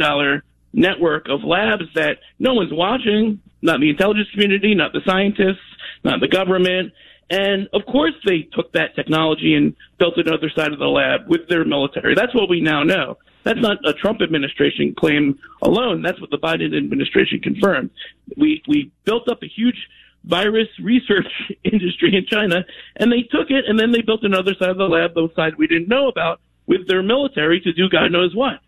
network 0.72 1.28
of 1.28 1.44
labs 1.44 1.84
that 1.94 2.18
no 2.38 2.54
one's 2.54 2.72
watching, 2.72 3.40
not 3.62 3.80
the 3.80 3.90
intelligence 3.90 4.28
community, 4.32 4.74
not 4.74 4.92
the 4.92 5.00
scientists, 5.06 5.64
not 6.04 6.20
the 6.20 6.28
government. 6.28 6.92
And 7.30 7.68
of 7.72 7.84
course, 7.86 8.14
they 8.24 8.48
took 8.52 8.72
that 8.72 8.94
technology 8.94 9.54
and 9.54 9.74
built 9.98 10.14
another 10.16 10.50
side 10.54 10.72
of 10.72 10.78
the 10.78 10.86
lab 10.86 11.28
with 11.28 11.48
their 11.48 11.64
military. 11.64 12.14
That's 12.14 12.34
what 12.34 12.48
we 12.48 12.60
now 12.60 12.82
know. 12.82 13.18
That's 13.44 13.60
not 13.60 13.78
a 13.86 13.92
Trump 13.92 14.20
administration 14.22 14.94
claim 14.98 15.38
alone. 15.62 16.02
That's 16.02 16.20
what 16.20 16.30
the 16.30 16.38
Biden 16.38 16.76
administration 16.76 17.40
confirmed. 17.40 17.90
We 18.36 18.62
we 18.66 18.90
built 19.04 19.28
up 19.28 19.42
a 19.42 19.46
huge 19.46 19.76
virus 20.24 20.68
research 20.82 21.26
industry 21.64 22.14
in 22.16 22.26
China, 22.26 22.64
and 22.96 23.12
they 23.12 23.22
took 23.22 23.50
it 23.50 23.64
and 23.66 23.78
then 23.78 23.92
they 23.92 24.02
built 24.02 24.22
another 24.22 24.54
side 24.58 24.70
of 24.70 24.76
the 24.76 24.84
lab, 24.84 25.14
those 25.14 25.34
sides 25.34 25.56
we 25.56 25.66
didn't 25.66 25.88
know 25.88 26.08
about, 26.08 26.40
with 26.66 26.86
their 26.88 27.02
military 27.02 27.60
to 27.60 27.72
do 27.72 27.88
God 27.88 28.10
knows 28.12 28.34
what. 28.34 28.60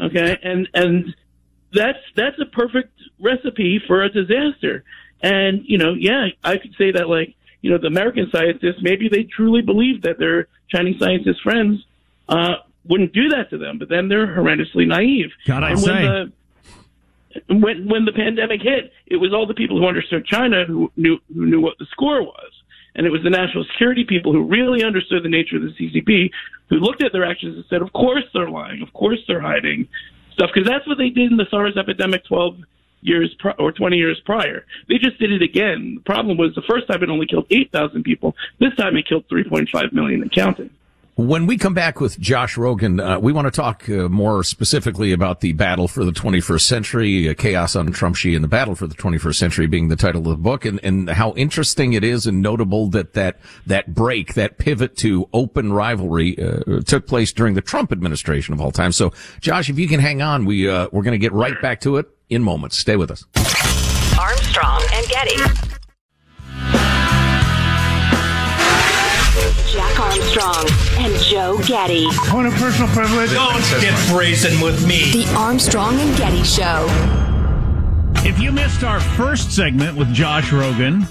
Okay, 0.00 0.36
and 0.42 0.68
and 0.74 1.14
that's 1.74 1.98
that's 2.16 2.38
a 2.40 2.46
perfect 2.46 2.92
recipe 3.18 3.80
for 3.86 4.02
a 4.02 4.08
disaster. 4.08 4.84
And 5.22 5.62
you 5.64 5.78
know, 5.78 5.94
yeah, 5.94 6.28
I 6.42 6.58
could 6.58 6.74
say 6.78 6.92
that 6.92 7.08
like 7.08 7.34
you 7.60 7.70
know 7.70 7.78
the 7.78 7.86
American 7.86 8.28
scientists 8.30 8.82
maybe 8.82 9.08
they 9.08 9.24
truly 9.24 9.62
believe 9.62 10.02
that 10.02 10.18
their 10.18 10.48
Chinese 10.68 10.98
scientist 10.98 11.42
friends 11.42 11.84
uh, 12.28 12.56
wouldn't 12.86 13.12
do 13.12 13.28
that 13.30 13.50
to 13.50 13.58
them, 13.58 13.78
but 13.78 13.88
then 13.88 14.08
they're 14.08 14.26
horrendously 14.26 14.86
naive. 14.86 15.30
God, 15.46 15.64
I 15.64 15.74
say. 15.74 16.02
The, 16.02 16.32
when 17.48 17.88
when 17.88 18.04
the 18.04 18.12
pandemic 18.12 18.62
hit, 18.62 18.92
it 19.06 19.16
was 19.16 19.32
all 19.32 19.46
the 19.46 19.54
people 19.54 19.78
who 19.78 19.88
understood 19.88 20.24
China 20.24 20.64
who 20.66 20.92
knew 20.96 21.18
who 21.34 21.46
knew 21.46 21.60
what 21.60 21.78
the 21.78 21.86
score 21.86 22.22
was, 22.22 22.52
and 22.94 23.06
it 23.06 23.10
was 23.10 23.22
the 23.24 23.30
national 23.30 23.64
security 23.64 24.04
people 24.04 24.32
who 24.32 24.44
really 24.44 24.84
understood 24.84 25.24
the 25.24 25.28
nature 25.28 25.56
of 25.56 25.62
the 25.62 25.70
CCP 25.70 26.30
who 26.70 26.76
looked 26.76 27.02
at 27.02 27.12
their 27.12 27.24
actions 27.24 27.56
and 27.56 27.64
said, 27.68 27.82
"Of 27.82 27.92
course 27.92 28.24
they're 28.32 28.48
lying. 28.48 28.82
Of 28.82 28.92
course 28.92 29.18
they're 29.26 29.40
hiding 29.40 29.88
stuff 30.34 30.50
because 30.52 30.68
that's 30.68 30.86
what 30.86 30.98
they 30.98 31.10
did 31.10 31.30
in 31.30 31.36
the 31.36 31.46
SARS 31.50 31.76
epidemic 31.76 32.24
12 32.26 32.58
years 33.00 33.34
pri- 33.38 33.54
or 33.58 33.72
20 33.72 33.96
years 33.96 34.20
prior. 34.24 34.64
They 34.88 34.98
just 34.98 35.18
did 35.18 35.30
it 35.32 35.42
again. 35.42 35.96
The 35.96 36.02
problem 36.02 36.36
was 36.36 36.54
the 36.54 36.62
first 36.62 36.86
time 36.88 37.02
it 37.02 37.10
only 37.10 37.26
killed 37.26 37.46
8,000 37.50 38.02
people. 38.02 38.34
This 38.58 38.74
time 38.76 38.96
it 38.96 39.06
killed 39.06 39.28
3.5 39.28 39.92
million 39.92 40.22
and 40.22 40.32
counting. 40.32 40.70
When 41.16 41.46
we 41.46 41.58
come 41.58 41.74
back 41.74 42.00
with 42.00 42.18
Josh 42.18 42.56
Rogin, 42.56 43.00
uh, 43.00 43.20
we 43.20 43.32
want 43.32 43.46
to 43.46 43.52
talk 43.52 43.88
uh, 43.88 44.08
more 44.08 44.42
specifically 44.42 45.12
about 45.12 45.42
the 45.42 45.52
battle 45.52 45.86
for 45.86 46.04
the 46.04 46.10
21st 46.10 46.62
century, 46.62 47.28
uh, 47.28 47.34
chaos 47.34 47.76
on 47.76 47.92
Trump 47.92 48.16
Xi, 48.16 48.34
and 48.34 48.42
the 48.42 48.48
battle 48.48 48.74
for 48.74 48.88
the 48.88 48.96
21st 48.96 49.36
century 49.36 49.66
being 49.68 49.86
the 49.86 49.94
title 49.94 50.22
of 50.22 50.36
the 50.36 50.42
book, 50.42 50.64
and, 50.64 50.80
and 50.82 51.08
how 51.08 51.32
interesting 51.34 51.92
it 51.92 52.02
is 52.02 52.26
and 52.26 52.42
notable 52.42 52.88
that 52.88 53.12
that 53.12 53.38
that 53.64 53.94
break, 53.94 54.34
that 54.34 54.58
pivot 54.58 54.96
to 54.96 55.28
open 55.32 55.72
rivalry, 55.72 56.36
uh, 56.36 56.80
took 56.84 57.06
place 57.06 57.32
during 57.32 57.54
the 57.54 57.62
Trump 57.62 57.92
administration 57.92 58.52
of 58.52 58.60
all 58.60 58.72
time. 58.72 58.90
So, 58.90 59.12
Josh, 59.40 59.70
if 59.70 59.78
you 59.78 59.86
can 59.86 60.00
hang 60.00 60.20
on, 60.20 60.44
we 60.44 60.68
uh, 60.68 60.88
we're 60.90 61.04
going 61.04 61.12
to 61.12 61.18
get 61.18 61.32
right 61.32 61.60
back 61.62 61.80
to 61.82 61.96
it 61.98 62.08
in 62.28 62.42
moments. 62.42 62.76
Stay 62.76 62.96
with 62.96 63.12
us. 63.12 63.24
Armstrong 64.18 64.82
and 64.92 65.06
Getty. 65.06 65.83
Jack 69.74 69.98
Armstrong 69.98 70.68
and 70.98 71.12
Joe 71.20 71.58
Getty. 71.66 72.06
Point 72.28 72.46
of 72.46 72.54
personal 72.54 72.86
privilege. 72.90 73.32
Don't 73.32 73.80
get 73.80 74.08
brazen 74.08 74.60
with 74.60 74.86
me. 74.86 75.10
The 75.10 75.34
Armstrong 75.36 75.98
and 75.98 76.16
Getty 76.16 76.44
Show. 76.44 76.86
If 78.24 78.38
you 78.38 78.52
missed 78.52 78.84
our 78.84 79.00
first 79.00 79.50
segment 79.50 79.96
with 79.98 80.14
Josh 80.14 80.50
Rogin 80.50 81.08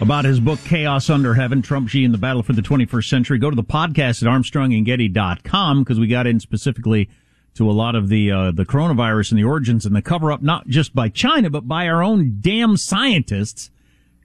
about 0.00 0.24
his 0.24 0.40
book 0.40 0.58
Chaos 0.64 1.08
Under 1.08 1.34
Heaven, 1.34 1.62
Trump 1.62 1.88
Xi 1.88 2.04
and 2.04 2.12
the 2.12 2.18
Battle 2.18 2.42
for 2.42 2.52
the 2.52 2.62
21st 2.62 3.08
Century, 3.08 3.38
go 3.38 3.48
to 3.48 3.54
the 3.54 3.62
podcast 3.62 4.24
at 4.24 4.28
armstrongandgetty.com 4.28 5.84
because 5.84 6.00
we 6.00 6.08
got 6.08 6.26
in 6.26 6.40
specifically 6.40 7.08
to 7.54 7.70
a 7.70 7.72
lot 7.72 7.94
of 7.94 8.08
the 8.08 8.32
uh, 8.32 8.50
the 8.50 8.64
coronavirus 8.64 9.30
and 9.30 9.38
the 9.38 9.44
origins 9.44 9.86
and 9.86 9.94
the 9.94 10.02
cover 10.02 10.32
up 10.32 10.42
not 10.42 10.66
just 10.66 10.96
by 10.96 11.08
China 11.08 11.48
but 11.48 11.68
by 11.68 11.86
our 11.86 12.02
own 12.02 12.38
damn 12.40 12.76
scientists 12.76 13.70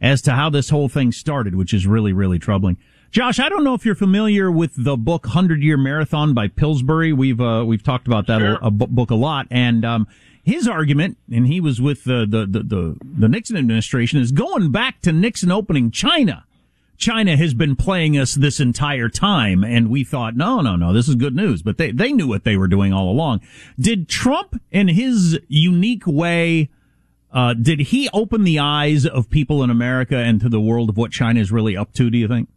as 0.02 0.24
to 0.24 0.32
how 0.32 0.50
this 0.50 0.70
whole 0.70 0.90
thing 0.90 1.12
started, 1.12 1.54
which 1.54 1.72
is 1.72 1.86
really 1.86 2.14
really 2.14 2.40
troubling. 2.40 2.78
Josh, 3.14 3.40
I 3.40 3.48
don't 3.48 3.64
know 3.64 3.76
if 3.76 3.86
you're 3.86 3.94
familiar 3.94 4.50
with 4.50 4.72
the 4.76 4.98
book 4.98 5.28
Hundred 5.28 5.62
Year 5.62 5.78
Marathon 5.78 6.34
by 6.34 6.48
Pillsbury. 6.48 7.14
We've 7.14 7.40
uh, 7.40 7.64
we've 7.64 7.84
talked 7.84 8.08
about 8.08 8.26
that 8.26 8.40
Sure. 8.40 8.56
a, 8.56 8.66
a 8.66 8.72
book 8.72 9.12
a 9.12 9.16
lot, 9.16 9.46
and 9.52 9.86
um, 9.86 10.08
his 10.42 10.68
argument, 10.68 11.20
and 11.32 11.46
he 11.46 11.62
was 11.62 11.80
with 11.80 12.06
the, 12.06 12.26
the 12.28 12.48
the 12.48 12.64
the 12.64 12.98
the 13.04 13.30
Nixon 13.30 13.56
administration, 13.56 14.20
is 14.20 14.32
going 14.32 14.72
back 14.72 15.00
to 15.02 15.12
Nixon 15.12 15.52
opening 15.52 15.92
China. 15.92 16.46
China 16.98 17.38
has 17.38 17.54
been 17.54 17.76
playing 17.76 18.18
us 18.18 18.34
this 18.34 18.60
entire 18.60 19.10
time, 19.10 19.64
and 19.64 19.92
we 19.92 20.04
thought, 20.04 20.36
no, 20.36 20.62
no, 20.62 20.76
no, 20.76 20.92
this 20.92 21.08
is 21.08 21.14
good 21.14 21.36
news. 21.36 21.62
But 21.62 21.78
they 21.78 21.92
they 21.92 22.14
knew 22.14 22.28
what 22.28 22.46
they 22.46 22.58
were 22.58 22.68
doing 22.68 22.94
all 22.94 23.12
along. 23.12 23.42
Did 23.80 24.10
Trump, 24.10 24.60
in 24.72 24.88
his 24.88 25.40
unique 25.48 26.08
way, 26.08 26.72
uh, 27.32 27.54
did 27.54 27.80
he 27.80 28.10
open 28.12 28.44
the 28.44 28.58
eyes 28.58 29.06
of 29.06 29.30
people 29.30 29.62
in 29.62 29.70
America 29.70 30.18
and 30.18 30.42
to 30.42 30.50
the 30.50 30.60
world 30.60 30.90
of 30.90 30.98
what 30.98 31.12
China 31.12 31.40
is 31.40 31.52
really 31.52 31.78
up 31.78 31.94
to? 31.94 32.10
Do 32.10 32.18
you 32.18 32.28
think? 32.28 32.50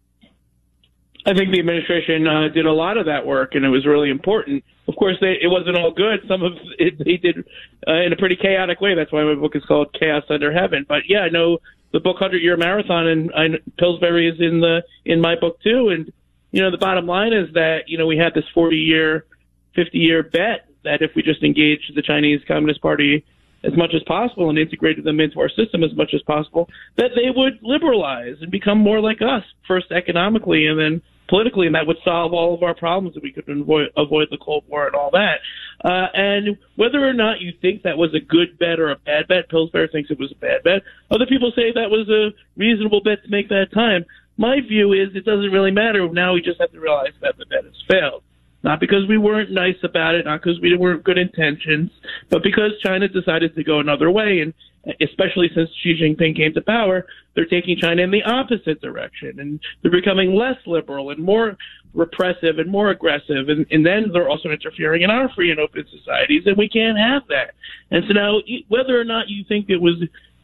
I 1.26 1.34
think 1.34 1.50
the 1.50 1.58
administration 1.58 2.24
uh, 2.28 2.48
did 2.54 2.66
a 2.66 2.72
lot 2.72 2.96
of 2.96 3.06
that 3.06 3.26
work, 3.26 3.56
and 3.56 3.64
it 3.64 3.68
was 3.68 3.84
really 3.84 4.10
important. 4.10 4.62
Of 4.86 4.94
course, 4.94 5.16
they, 5.20 5.34
it 5.42 5.50
wasn't 5.50 5.76
all 5.76 5.90
good. 5.90 6.20
Some 6.28 6.44
of 6.44 6.52
it 6.78 6.98
they 6.98 7.16
did 7.16 7.44
uh, 7.86 8.02
in 8.02 8.12
a 8.12 8.16
pretty 8.16 8.36
chaotic 8.36 8.80
way. 8.80 8.94
That's 8.94 9.12
why 9.12 9.24
my 9.24 9.34
book 9.34 9.56
is 9.56 9.64
called 9.66 9.94
Chaos 9.98 10.22
Under 10.30 10.52
Heaven. 10.52 10.86
But 10.88 11.02
yeah, 11.08 11.20
I 11.20 11.28
know 11.28 11.58
the 11.92 11.98
book 11.98 12.18
Hundred 12.18 12.42
Year 12.42 12.56
Marathon, 12.56 13.08
and 13.08 13.32
I, 13.34 13.46
Pillsbury 13.76 14.28
is 14.28 14.38
in 14.38 14.60
the 14.60 14.82
in 15.04 15.20
my 15.20 15.34
book 15.34 15.60
too. 15.62 15.88
And 15.88 16.12
you 16.52 16.62
know, 16.62 16.70
the 16.70 16.78
bottom 16.78 17.06
line 17.06 17.32
is 17.32 17.52
that 17.54 17.88
you 17.88 17.98
know 17.98 18.06
we 18.06 18.16
had 18.16 18.32
this 18.32 18.44
40 18.54 18.76
year, 18.76 19.26
50 19.74 19.98
year 19.98 20.22
bet 20.22 20.68
that 20.84 21.02
if 21.02 21.10
we 21.16 21.22
just 21.22 21.42
engaged 21.42 21.90
the 21.96 22.02
Chinese 22.02 22.40
Communist 22.46 22.80
Party 22.80 23.24
as 23.64 23.76
much 23.76 23.94
as 23.94 24.02
possible 24.04 24.48
and 24.48 24.58
integrated 24.58 25.02
them 25.02 25.18
into 25.18 25.40
our 25.40 25.48
system 25.48 25.82
as 25.82 25.92
much 25.96 26.14
as 26.14 26.22
possible, 26.22 26.68
that 26.96 27.10
they 27.16 27.30
would 27.34 27.58
liberalize 27.62 28.36
and 28.40 28.52
become 28.52 28.78
more 28.78 29.00
like 29.00 29.20
us, 29.20 29.42
first 29.66 29.90
economically 29.90 30.68
and 30.68 30.78
then 30.78 31.02
politically, 31.28 31.66
and 31.66 31.74
that 31.74 31.86
would 31.86 31.96
solve 32.04 32.32
all 32.32 32.54
of 32.54 32.62
our 32.62 32.74
problems 32.74 33.16
and 33.16 33.22
we 33.22 33.32
could 33.32 33.48
avoid, 33.48 33.88
avoid 33.96 34.28
the 34.30 34.38
Cold 34.38 34.64
War 34.68 34.86
and 34.86 34.94
all 34.94 35.10
that. 35.10 35.38
Uh, 35.84 36.06
and 36.14 36.56
whether 36.76 37.06
or 37.06 37.12
not 37.12 37.40
you 37.40 37.52
think 37.60 37.82
that 37.82 37.98
was 37.98 38.14
a 38.14 38.20
good 38.20 38.58
bet 38.58 38.80
or 38.80 38.90
a 38.90 38.96
bad 38.96 39.28
bet, 39.28 39.48
Pillsbury 39.48 39.88
thinks 39.90 40.10
it 40.10 40.18
was 40.18 40.32
a 40.32 40.40
bad 40.40 40.62
bet. 40.62 40.82
Other 41.10 41.26
people 41.26 41.52
say 41.54 41.72
that 41.72 41.90
was 41.90 42.08
a 42.08 42.30
reasonable 42.58 43.02
bet 43.02 43.22
to 43.24 43.30
make 43.30 43.48
that 43.48 43.72
time. 43.74 44.04
My 44.36 44.60
view 44.60 44.92
is 44.92 45.14
it 45.14 45.24
doesn't 45.24 45.52
really 45.52 45.70
matter. 45.70 46.08
Now 46.08 46.34
we 46.34 46.42
just 46.42 46.60
have 46.60 46.72
to 46.72 46.80
realize 46.80 47.12
that 47.22 47.36
the 47.38 47.46
bet 47.46 47.64
has 47.64 47.74
failed. 47.88 48.22
Not 48.66 48.80
because 48.80 49.06
we 49.08 49.16
weren't 49.16 49.52
nice 49.52 49.76
about 49.84 50.16
it, 50.16 50.24
not 50.24 50.42
because 50.42 50.60
we 50.60 50.76
weren't 50.76 51.04
good 51.04 51.18
intentions, 51.18 51.88
but 52.30 52.42
because 52.42 52.72
China 52.82 53.06
decided 53.06 53.54
to 53.54 53.62
go 53.62 53.78
another 53.78 54.10
way. 54.10 54.40
And 54.40 54.52
especially 55.00 55.48
since 55.54 55.70
Xi 55.84 55.94
Jinping 56.02 56.36
came 56.36 56.52
to 56.52 56.60
power, 56.60 57.06
they're 57.36 57.46
taking 57.46 57.76
China 57.80 58.02
in 58.02 58.10
the 58.10 58.24
opposite 58.24 58.80
direction. 58.82 59.38
And 59.38 59.60
they're 59.80 59.92
becoming 59.92 60.34
less 60.34 60.56
liberal 60.66 61.10
and 61.10 61.22
more 61.22 61.56
repressive 61.94 62.58
and 62.58 62.68
more 62.68 62.90
aggressive. 62.90 63.48
And, 63.48 63.66
and 63.70 63.86
then 63.86 64.10
they're 64.12 64.28
also 64.28 64.48
interfering 64.50 65.02
in 65.02 65.10
our 65.10 65.32
free 65.32 65.52
and 65.52 65.60
open 65.60 65.86
societies. 65.88 66.42
And 66.46 66.56
we 66.56 66.68
can't 66.68 66.98
have 66.98 67.22
that. 67.28 67.54
And 67.92 68.02
so 68.08 68.14
now, 68.14 68.40
whether 68.66 69.00
or 69.00 69.04
not 69.04 69.28
you 69.28 69.44
think 69.46 69.70
it 69.70 69.80
was 69.80 69.94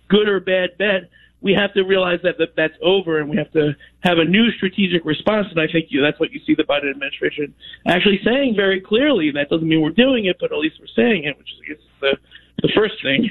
good 0.09 0.29
or 0.29 0.39
bad 0.39 0.79
bet, 0.79 1.11
we 1.43 1.53
have 1.53 1.75
to 1.75 1.83
realize 1.83 2.21
that, 2.23 2.39
that 2.39 2.55
that's 2.57 2.75
over 2.83 3.19
and 3.19 3.29
we 3.29 3.37
have 3.37 3.51
to 3.53 3.73
have 4.01 4.19
a 4.19 4.25
new 4.25 4.51
strategic 4.53 5.05
response. 5.05 5.49
And 5.51 5.61
I 5.61 5.67
think 5.71 5.87
you, 5.91 6.01
that's 6.01 6.19
what 6.21 6.33
you 6.33 6.41
see 6.47 6.55
the 6.55 6.63
Biden 6.63 6.91
administration 6.91 7.53
actually 7.87 8.21
saying 8.25 8.55
very 8.57 8.81
clearly. 8.81 9.31
That 9.33 9.51
doesn't 9.51 9.69
mean 9.69 9.81
we're 9.81 9.91
doing 9.91 10.27
it, 10.27 10.37
but 10.41 10.53
at 10.53 10.59
least 10.59 10.77
we're 10.81 10.87
saying 10.95 11.25
it, 11.25 11.37
which 11.37 11.49
is 11.69 11.79
the, 12.01 12.17
the 12.63 12.71
first 12.75 12.95
thing. 13.03 13.31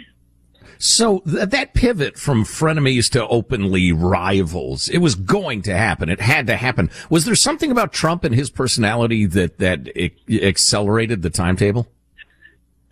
So 0.77 1.19
th- 1.19 1.49
that 1.49 1.73
pivot 1.73 2.17
from 2.17 2.43
frenemies 2.43 3.09
to 3.11 3.25
openly 3.27 3.91
rivals, 3.91 4.89
it 4.89 4.97
was 4.97 5.15
going 5.15 5.61
to 5.63 5.77
happen. 5.77 6.09
It 6.09 6.19
had 6.19 6.47
to 6.47 6.57
happen. 6.57 6.89
Was 7.09 7.25
there 7.25 7.35
something 7.35 7.71
about 7.71 7.93
Trump 7.93 8.23
and 8.23 8.35
his 8.35 8.49
personality 8.49 9.25
that, 9.27 9.59
that 9.59 9.89
accelerated 10.29 11.21
the 11.21 11.29
timetable? 11.29 11.87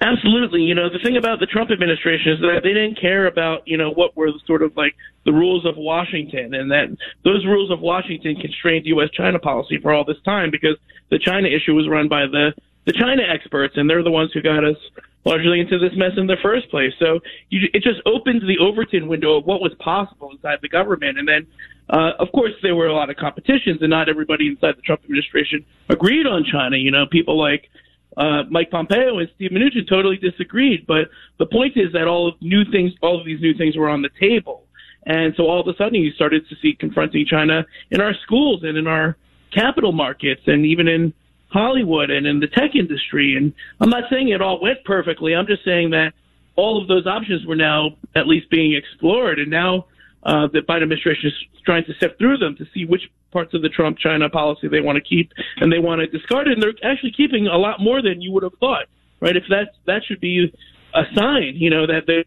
Absolutely. 0.02 0.62
You 0.62 0.76
know, 0.76 0.90
the 0.90 1.00
thing 1.04 1.18
about 1.18 1.42
the 1.42 1.46
Trump 1.46 1.72
administration 1.72 2.34
is 2.34 2.40
that 2.40 2.62
they 2.64 2.72
didn't 2.72 3.00
care 3.00 3.28
about, 3.28 3.68
you 3.68 3.76
know, 3.76 3.92
what 3.92 4.16
were 4.16 4.30
sort 4.48 4.64
of 4.64 4.76
like 4.78 4.96
the 5.26 5.34
rules 5.34 5.66
of 5.66 5.76
Washington 5.76 6.54
and 6.54 6.72
that 6.72 6.88
those 7.26 7.46
rules 7.46 7.70
of 7.70 7.82
Washington 7.82 8.36
constrained 8.36 8.86
U.S. 8.86 9.10
China 9.12 9.40
policy 9.40 9.78
for 9.82 9.94
all 9.94 10.06
this 10.06 10.22
time 10.24 10.52
because 10.52 10.78
the 11.10 11.20
China 11.20 11.50
issue 11.50 11.74
was 11.74 11.90
run 11.90 12.08
by 12.08 12.28
the, 12.28 12.54
the 12.86 12.94
China 12.94 13.24
experts 13.28 13.74
and 13.76 13.90
they're 13.90 14.04
the 14.04 14.12
ones 14.12 14.32
who 14.34 14.42
got 14.42 14.64
us 14.64 14.78
largely 15.26 15.60
into 15.60 15.78
this 15.78 15.92
mess 15.98 16.12
in 16.16 16.28
the 16.28 16.38
first 16.42 16.70
place. 16.70 16.94
So 16.98 17.20
you, 17.50 17.68
it 17.74 17.84
just 17.84 18.00
opens 18.06 18.42
the 18.44 18.58
Overton 18.58 19.10
window 19.10 19.38
of 19.38 19.46
what 19.46 19.60
was 19.60 19.74
possible 19.80 20.32
inside 20.32 20.60
the 20.62 20.70
government. 20.70 21.20
And 21.20 21.28
then, 21.28 21.46
uh, 21.90 22.12
of 22.20 22.32
course, 22.32 22.54
there 22.64 22.74
were 22.74 22.88
a 22.88 22.96
lot 22.96 23.10
of 23.10 23.18
competitions 23.18 23.82
and 23.82 23.90
not 23.90 24.08
everybody 24.08 24.48
inside 24.48 24.78
the 24.78 24.82
Trump 24.82 25.04
administration 25.04 25.66
agreed 25.90 26.26
on 26.26 26.46
China. 26.50 26.78
You 26.78 26.92
know, 26.92 27.06
people 27.06 27.38
like, 27.38 27.70
uh, 28.18 28.44
Mike 28.50 28.72
Pompeo 28.72 29.20
and 29.20 29.30
Steve 29.36 29.52
Mnuchin 29.52 29.88
totally 29.88 30.18
disagreed. 30.18 30.86
But 30.88 31.10
the 31.38 31.46
point 31.46 31.74
is 31.76 31.94
that 31.94 32.08
all 32.08 32.28
of 32.28 32.36
new 32.42 32.64
things, 32.72 32.92
all 33.02 33.20
of 33.20 33.26
these 33.26 33.42
new 33.42 33.54
things 33.54 33.78
were 33.78 33.90
on 33.90 34.02
the 34.02 34.10
table. 34.20 34.66
And 35.06 35.34
so 35.38 35.44
all 35.44 35.62
of 35.62 35.68
a 35.68 35.76
sudden 35.78 35.96
you 35.96 36.12
started 36.12 36.48
to 36.50 36.56
see 36.62 36.74
confronting 36.74 37.26
China 37.26 37.66
in 37.92 38.02
our 38.02 38.14
schools 38.26 38.64
and 38.64 38.78
in 38.78 38.88
our 38.88 39.18
capital 39.54 39.92
markets 39.92 40.42
and 40.46 40.66
even 40.66 40.88
in 40.88 41.14
Hollywood 41.50 42.10
and 42.12 42.28
in 42.28 42.40
the 42.40 42.48
tech 42.48 42.76
industry. 42.76 43.36
And 43.36 43.54
I'm 43.80 43.90
not 43.90 44.04
saying 44.10 44.30
it 44.30 44.42
all 44.42 44.62
went 44.62 44.84
perfectly. 44.86 45.36
I'm 45.36 45.48
just 45.48 45.66
saying 45.66 45.92
that 45.92 46.14
all 46.56 46.82
of 46.82 46.88
those 46.88 47.08
options 47.08 47.46
were 47.46 47.56
now 47.56 47.92
at 48.16 48.28
least 48.28 48.50
being 48.50 48.76
explored. 48.76 49.40
And 49.40 49.50
now 49.50 49.86
uh, 50.24 50.48
the 50.52 50.60
Biden 50.60 50.84
administration 50.84 51.28
is 51.28 51.34
trying 51.66 51.86
to 51.86 51.94
sift 52.00 52.18
through 52.18 52.38
them 52.38 52.56
to 52.58 52.66
see 52.74 52.86
which 52.86 53.04
parts 53.32 53.54
of 53.54 53.62
the 53.62 53.70
Trump 53.70 53.98
China 53.98 54.30
policy 54.30 54.68
they 54.68 54.82
want 54.82 54.96
to 54.98 55.02
keep 55.02 55.32
and 55.58 55.72
they 55.72 55.80
want 55.80 56.00
to 56.00 56.08
discard 56.08 56.48
it. 56.48 56.54
And 56.54 56.64
they're 56.64 56.74
actually 56.84 57.12
keeping 57.12 57.48
a 57.48 57.58
lot 57.58 57.80
more 57.80 58.02
than 58.02 58.22
you 58.22 58.32
would 58.34 58.44
have 58.44 58.58
thought, 58.60 58.86
right? 59.22 59.36
If 59.36 59.44
that 59.50 59.76
that 59.86 60.02
should 60.06 60.20
be 60.20 60.52
a 60.94 61.04
sign, 61.16 61.54
you 61.56 61.70
know, 61.70 61.88
that 61.88 62.04
they 62.08 62.26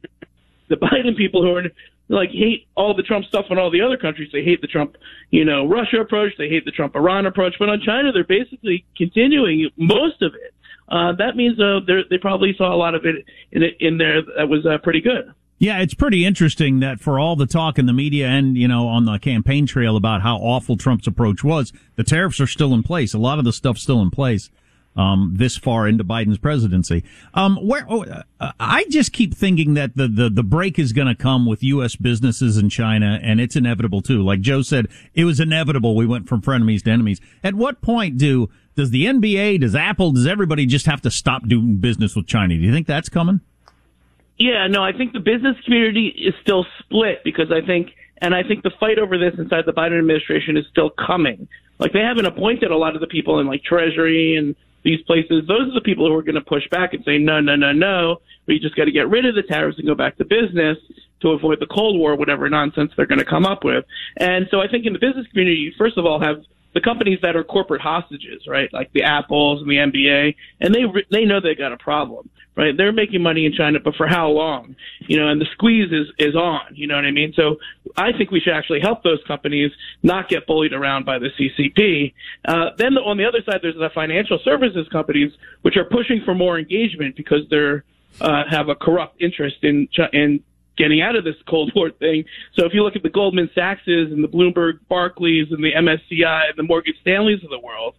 the 0.68 0.76
Biden 0.76 1.16
people 1.16 1.42
who 1.42 1.54
are 1.54 1.62
like 2.08 2.30
hate 2.30 2.66
all 2.74 2.94
the 2.94 3.02
Trump 3.02 3.24
stuff 3.26 3.46
on 3.50 3.58
all 3.58 3.70
the 3.70 3.80
other 3.80 3.96
countries. 3.96 4.30
They 4.32 4.42
hate 4.42 4.60
the 4.60 4.66
Trump, 4.66 4.96
you 5.30 5.44
know, 5.44 5.66
Russia 5.66 5.98
approach. 5.98 6.32
They 6.38 6.48
hate 6.48 6.64
the 6.64 6.70
Trump 6.70 6.94
Iran 6.94 7.26
approach. 7.26 7.54
But 7.58 7.68
on 7.68 7.80
China, 7.80 8.12
they're 8.12 8.24
basically 8.24 8.84
continuing 8.96 9.70
most 9.76 10.22
of 10.22 10.34
it. 10.34 10.54
Uh, 10.88 11.12
that 11.16 11.36
means 11.36 11.58
uh, 11.58 11.80
they 12.10 12.18
probably 12.18 12.54
saw 12.56 12.74
a 12.74 12.76
lot 12.76 12.94
of 12.94 13.06
it 13.06 13.24
in, 13.52 13.62
it, 13.62 13.76
in 13.80 13.98
there 13.98 14.20
that 14.36 14.48
was 14.48 14.66
uh, 14.66 14.76
pretty 14.82 15.00
good. 15.00 15.32
Yeah, 15.62 15.78
it's 15.78 15.94
pretty 15.94 16.24
interesting 16.24 16.80
that 16.80 16.98
for 16.98 17.20
all 17.20 17.36
the 17.36 17.46
talk 17.46 17.78
in 17.78 17.86
the 17.86 17.92
media 17.92 18.26
and, 18.26 18.56
you 18.58 18.66
know, 18.66 18.88
on 18.88 19.04
the 19.04 19.16
campaign 19.20 19.64
trail 19.64 19.96
about 19.96 20.20
how 20.20 20.38
awful 20.38 20.76
Trump's 20.76 21.06
approach 21.06 21.44
was, 21.44 21.72
the 21.94 22.02
tariffs 22.02 22.40
are 22.40 22.48
still 22.48 22.74
in 22.74 22.82
place. 22.82 23.14
A 23.14 23.18
lot 23.18 23.38
of 23.38 23.44
the 23.44 23.52
stuff's 23.52 23.80
still 23.80 24.02
in 24.02 24.10
place. 24.10 24.50
Um, 24.96 25.34
this 25.36 25.56
far 25.56 25.86
into 25.86 26.02
Biden's 26.02 26.38
presidency. 26.38 27.04
Um, 27.32 27.56
where, 27.64 27.86
oh, 27.88 28.04
uh, 28.40 28.52
I 28.58 28.86
just 28.90 29.12
keep 29.12 29.34
thinking 29.34 29.74
that 29.74 29.96
the, 29.96 30.08
the, 30.08 30.28
the 30.28 30.42
break 30.42 30.80
is 30.80 30.92
going 30.92 31.06
to 31.06 31.14
come 31.14 31.46
with 31.46 31.62
U.S. 31.62 31.94
businesses 31.94 32.58
in 32.58 32.68
China 32.68 33.20
and 33.22 33.40
it's 33.40 33.54
inevitable 33.54 34.02
too. 34.02 34.20
Like 34.24 34.40
Joe 34.40 34.62
said, 34.62 34.88
it 35.14 35.24
was 35.24 35.38
inevitable. 35.38 35.94
We 35.94 36.06
went 36.06 36.28
from 36.28 36.42
frenemies 36.42 36.82
to 36.82 36.90
enemies. 36.90 37.20
At 37.44 37.54
what 37.54 37.80
point 37.80 38.18
do, 38.18 38.50
does 38.74 38.90
the 38.90 39.06
NBA, 39.06 39.60
does 39.60 39.76
Apple, 39.76 40.10
does 40.10 40.26
everybody 40.26 40.66
just 40.66 40.86
have 40.86 41.02
to 41.02 41.10
stop 41.10 41.46
doing 41.46 41.76
business 41.76 42.16
with 42.16 42.26
China? 42.26 42.56
Do 42.56 42.60
you 42.60 42.72
think 42.72 42.88
that's 42.88 43.08
coming? 43.08 43.42
Yeah, 44.42 44.66
no, 44.66 44.82
I 44.82 44.92
think 44.92 45.12
the 45.12 45.20
business 45.20 45.54
community 45.64 46.08
is 46.08 46.34
still 46.42 46.66
split 46.80 47.22
because 47.22 47.52
I 47.52 47.64
think, 47.64 47.90
and 48.20 48.34
I 48.34 48.42
think 48.42 48.64
the 48.64 48.72
fight 48.80 48.98
over 48.98 49.16
this 49.16 49.34
inside 49.38 49.66
the 49.66 49.72
Biden 49.72 49.96
administration 49.96 50.56
is 50.56 50.64
still 50.68 50.90
coming. 50.90 51.46
Like 51.78 51.92
they 51.92 52.00
haven't 52.00 52.26
appointed 52.26 52.72
a 52.72 52.76
lot 52.76 52.96
of 52.96 53.00
the 53.00 53.06
people 53.06 53.38
in 53.38 53.46
like 53.46 53.62
Treasury 53.62 54.34
and 54.34 54.56
these 54.82 55.00
places. 55.02 55.44
Those 55.46 55.68
are 55.70 55.74
the 55.74 55.80
people 55.80 56.08
who 56.08 56.14
are 56.16 56.24
going 56.24 56.34
to 56.34 56.40
push 56.40 56.68
back 56.70 56.92
and 56.92 57.04
say, 57.04 57.18
no, 57.18 57.38
no, 57.38 57.54
no, 57.54 57.70
no. 57.70 58.16
We 58.46 58.58
just 58.58 58.74
got 58.74 58.86
to 58.86 58.90
get 58.90 59.08
rid 59.08 59.26
of 59.26 59.36
the 59.36 59.44
tariffs 59.44 59.78
and 59.78 59.86
go 59.86 59.94
back 59.94 60.16
to 60.16 60.24
business 60.24 60.76
to 61.20 61.28
avoid 61.28 61.60
the 61.60 61.66
Cold 61.66 61.96
War, 62.00 62.16
whatever 62.16 62.50
nonsense 62.50 62.90
they're 62.96 63.06
going 63.06 63.20
to 63.20 63.24
come 63.24 63.46
up 63.46 63.62
with. 63.62 63.84
And 64.16 64.48
so 64.50 64.60
I 64.60 64.66
think 64.66 64.86
in 64.86 64.92
the 64.92 64.98
business 64.98 65.28
community, 65.28 65.58
you 65.58 65.72
first 65.78 65.96
of 65.98 66.04
all 66.04 66.20
have 66.20 66.42
the 66.74 66.80
companies 66.80 67.20
that 67.22 67.36
are 67.36 67.44
corporate 67.44 67.80
hostages, 67.80 68.42
right? 68.48 68.72
Like 68.72 68.92
the 68.92 69.04
Apples 69.04 69.62
and 69.62 69.70
the 69.70 69.76
NBA, 69.76 70.34
and 70.60 70.74
they 70.74 70.82
they 71.12 71.24
know 71.26 71.40
they 71.40 71.54
got 71.54 71.70
a 71.70 71.76
problem, 71.76 72.28
right? 72.56 72.76
They're 72.76 72.92
making 72.92 73.22
money 73.22 73.46
in 73.46 73.52
China, 73.52 73.78
but 73.80 73.94
for 73.96 74.06
how 74.06 74.28
long? 74.28 74.76
You 75.00 75.18
know, 75.18 75.28
and 75.28 75.40
the 75.40 75.46
squeeze 75.52 75.90
is 75.92 76.08
is 76.18 76.34
on. 76.34 76.74
You 76.74 76.86
know 76.86 76.96
what 76.96 77.04
I 77.04 77.10
mean? 77.10 77.32
So 77.34 77.56
I 77.96 78.12
think 78.16 78.30
we 78.30 78.40
should 78.40 78.52
actually 78.52 78.80
help 78.80 79.02
those 79.02 79.20
companies 79.26 79.72
not 80.02 80.28
get 80.28 80.46
bullied 80.46 80.72
around 80.72 81.04
by 81.04 81.18
the 81.18 81.28
CCP. 81.38 82.12
Uh, 82.44 82.70
then 82.78 82.96
on 82.98 83.16
the 83.16 83.24
other 83.24 83.42
side, 83.44 83.60
there's 83.62 83.74
the 83.74 83.90
financial 83.94 84.38
services 84.44 84.86
companies 84.90 85.32
which 85.62 85.76
are 85.76 85.84
pushing 85.84 86.22
for 86.24 86.34
more 86.34 86.58
engagement 86.58 87.16
because 87.16 87.40
they're 87.50 87.84
uh, 88.20 88.42
have 88.50 88.68
a 88.68 88.74
corrupt 88.74 89.20
interest 89.20 89.56
in 89.62 89.88
in 90.12 90.42
getting 90.76 91.02
out 91.02 91.16
of 91.16 91.24
this 91.24 91.36
Cold 91.48 91.72
War 91.74 91.90
thing. 91.90 92.24
So 92.54 92.64
if 92.64 92.72
you 92.74 92.82
look 92.82 92.96
at 92.96 93.02
the 93.02 93.10
Goldman 93.10 93.50
Sachses 93.54 94.12
and 94.12 94.24
the 94.24 94.28
Bloomberg 94.28 94.80
Barclays 94.88 95.48
and 95.50 95.62
the 95.62 95.72
MSCI 95.72 96.48
and 96.48 96.56
the 96.56 96.62
Morgan 96.62 96.94
Stanleys 97.00 97.42
of 97.44 97.50
the 97.50 97.58
world, 97.58 97.94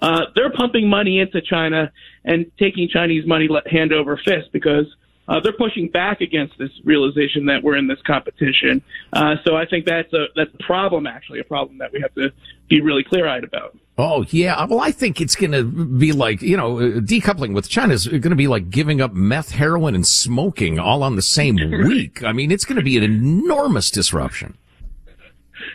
uh, 0.00 0.22
they're 0.34 0.52
pumping 0.52 0.88
money 0.88 1.18
into 1.18 1.40
China 1.40 1.92
and 2.24 2.50
taking 2.58 2.88
Chinese 2.88 3.26
money 3.26 3.48
hand 3.70 3.92
over 3.92 4.16
fist 4.16 4.50
because 4.52 4.86
uh, 5.26 5.40
they're 5.40 5.52
pushing 5.52 5.88
back 5.88 6.20
against 6.20 6.58
this 6.58 6.70
realization 6.84 7.46
that 7.46 7.62
we're 7.62 7.76
in 7.76 7.86
this 7.86 8.00
competition. 8.06 8.82
Uh, 9.12 9.36
so 9.44 9.56
I 9.56 9.64
think 9.66 9.86
that's 9.86 10.12
a 10.12 10.26
that's 10.36 10.52
a 10.52 10.62
problem, 10.62 11.06
actually, 11.06 11.40
a 11.40 11.44
problem 11.44 11.78
that 11.78 11.92
we 11.92 12.00
have 12.00 12.14
to 12.14 12.30
be 12.68 12.80
really 12.80 13.04
clear 13.04 13.26
eyed 13.26 13.44
about. 13.44 13.76
Oh 13.96 14.24
yeah, 14.30 14.64
well 14.64 14.80
I 14.80 14.90
think 14.90 15.20
it's 15.20 15.36
going 15.36 15.52
to 15.52 15.62
be 15.62 16.12
like 16.12 16.42
you 16.42 16.56
know 16.56 16.76
decoupling 17.00 17.54
with 17.54 17.68
China 17.68 17.94
is 17.94 18.06
going 18.06 18.22
to 18.22 18.36
be 18.36 18.48
like 18.48 18.68
giving 18.68 19.00
up 19.00 19.14
meth, 19.14 19.52
heroin, 19.52 19.94
and 19.94 20.06
smoking 20.06 20.78
all 20.78 21.02
on 21.02 21.16
the 21.16 21.22
same 21.22 21.56
week. 21.84 22.22
I 22.22 22.32
mean, 22.32 22.50
it's 22.50 22.64
going 22.64 22.76
to 22.76 22.82
be 22.82 22.96
an 22.96 23.04
enormous 23.04 23.90
disruption. 23.90 24.58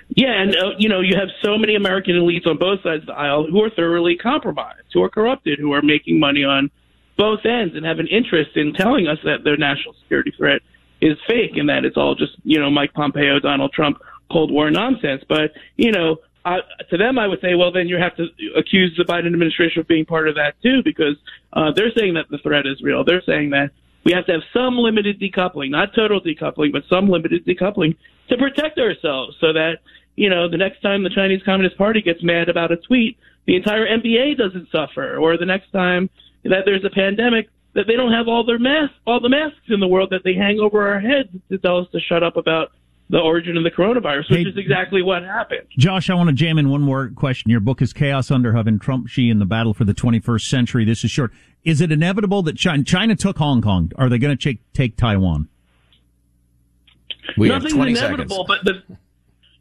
Yeah, 0.10 0.42
and 0.42 0.56
uh, 0.56 0.70
you 0.78 0.90
know 0.90 1.02
you 1.02 1.16
have 1.18 1.30
so 1.44 1.58
many 1.58 1.76
American 1.76 2.16
elites 2.16 2.48
on 2.48 2.58
both 2.58 2.82
sides 2.84 3.04
of 3.04 3.08
the 3.08 3.14
aisle 3.14 3.48
who 3.50 3.64
are 3.64 3.70
thoroughly 3.70 4.16
compromised, 4.16 4.88
who 4.94 5.04
are 5.04 5.10
corrupted, 5.10 5.60
who 5.60 5.74
are 5.74 5.82
making 5.82 6.20
money 6.20 6.44
on 6.44 6.70
both 7.18 7.46
ends, 7.46 7.76
and 7.76 7.86
have 7.86 8.00
an 8.00 8.08
interest 8.08 8.52
in 8.56 8.74
telling 8.74 9.08
us 9.08 9.18
that 9.24 9.44
their 9.44 9.58
national 9.58 9.94
security 10.02 10.32
threat 10.38 10.62
is 11.02 11.18
fake 11.28 11.56
and 11.56 11.70
that 11.70 11.86
it's 11.86 11.98
all 11.98 12.16
just 12.16 12.34
you 12.44 12.60
know 12.60 12.70
Mike 12.70 12.94
Pompeo, 12.94 13.40
Donald 13.40 13.72
Trump, 13.74 14.00
Cold 14.32 14.52
War 14.52 14.70
nonsense. 14.72 15.24
But 15.28 15.52
you 15.78 15.92
know 15.92 16.18
I, 16.46 16.60
to 16.90 16.98
them, 16.98 17.20
I 17.20 17.28
would 17.28 17.42
say, 17.42 17.56
well, 17.56 17.72
then 17.72 17.88
you 17.88 17.98
have 17.98 18.16
to 18.16 18.28
accuse 18.58 18.96
the 18.98 19.04
Biden 19.04 19.28
administration 19.28 19.82
of 19.82 19.88
being 19.88 20.06
part 20.06 20.28
of 20.28 20.36
that 20.36 20.56
too, 20.64 20.82
because 20.84 21.16
uh, 21.54 21.72
they're 21.76 21.92
saying 21.96 22.14
that 22.16 22.30
the 22.30 22.38
threat 22.38 22.66
is 22.66 22.82
real. 22.82 23.04
They're 23.04 23.24
saying 23.26 23.52
that 23.52 23.72
we 24.06 24.14
have 24.14 24.26
to 24.28 24.34
have 24.34 24.42
some 24.54 24.78
limited 24.78 25.20
decoupling, 25.20 25.70
not 25.72 25.94
total 25.94 26.22
decoupling, 26.22 26.72
but 26.72 26.84
some 26.90 27.10
limited 27.10 27.46
decoupling 27.46 27.98
to 28.30 28.38
protect 28.38 28.78
ourselves, 28.78 29.36
so 29.40 29.54
that 29.54 29.80
you 30.16 30.30
know 30.30 30.50
the 30.50 30.58
next 30.58 30.82
time 30.82 31.04
the 31.04 31.10
Chinese 31.10 31.42
Communist 31.44 31.78
Party 31.78 32.02
gets 32.02 32.24
mad 32.24 32.50
about 32.50 32.72
a 32.72 32.78
tweet, 32.78 33.18
the 33.46 33.56
entire 33.56 33.86
NBA 33.86 34.38
doesn't 34.38 34.70
suffer, 34.72 35.18
or 35.18 35.38
the 35.38 35.46
next 35.46 35.72
time 35.72 36.10
that 36.44 36.64
there's 36.66 36.86
a 36.86 36.90
pandemic, 36.90 37.50
that 37.74 37.86
they 37.88 37.96
don't 37.96 38.14
have 38.14 38.28
all 38.28 38.46
their 38.46 38.60
masks, 38.60 38.96
all 39.06 39.20
the 39.20 39.30
masks 39.30 39.60
in 39.70 39.80
the 39.80 39.88
world 39.88 40.10
that 40.12 40.22
they 40.24 40.34
hang 40.34 40.60
over 40.60 40.88
our 40.88 41.00
heads 41.00 41.30
to 41.50 41.58
tell 41.58 41.78
us 41.80 41.88
to 41.92 42.00
shut 42.00 42.24
up 42.24 42.38
about 42.38 42.72
the 43.10 43.18
origin 43.18 43.58
of 43.58 43.64
the 43.64 43.72
coronavirus, 43.72 44.30
which 44.30 44.44
hey, 44.44 44.50
is 44.50 44.58
exactly 44.58 45.02
what 45.02 45.24
happened. 45.24 45.68
Josh, 45.78 46.10
I 46.10 46.14
want 46.14 46.30
to 46.30 46.36
jam 46.36 46.60
in 46.60 46.70
one 46.70 46.82
more 46.82 47.10
question. 47.16 47.50
Your 47.50 47.60
book 47.60 47.82
is 47.82 47.92
Chaos 47.92 48.30
Under 48.30 48.54
Heaven, 48.54 48.78
Trump, 48.78 49.08
Xi, 49.08 49.32
and 49.32 49.42
the 49.42 49.46
Battle 49.46 49.74
for 49.74 49.84
the 49.84 49.96
21st 49.96 50.48
Century. 50.48 50.86
This 50.86 51.04
is 51.04 51.10
short. 51.10 51.32
Is 51.64 51.82
it 51.82 51.92
inevitable 51.92 52.44
that 52.44 52.56
China, 52.56 52.84
China 52.84 53.16
took 53.16 53.38
Hong 53.38 53.62
Kong? 53.62 53.92
Are 53.98 54.10
they 54.10 54.20
going 54.20 54.38
to 54.38 54.42
take, 54.42 54.62
take 54.74 54.96
Taiwan? 54.96 55.50
We 57.38 57.50
nothing's 57.50 57.74
inevitable, 57.74 58.46
seconds. 58.48 58.64
but 58.64 58.88
the, 58.88 58.98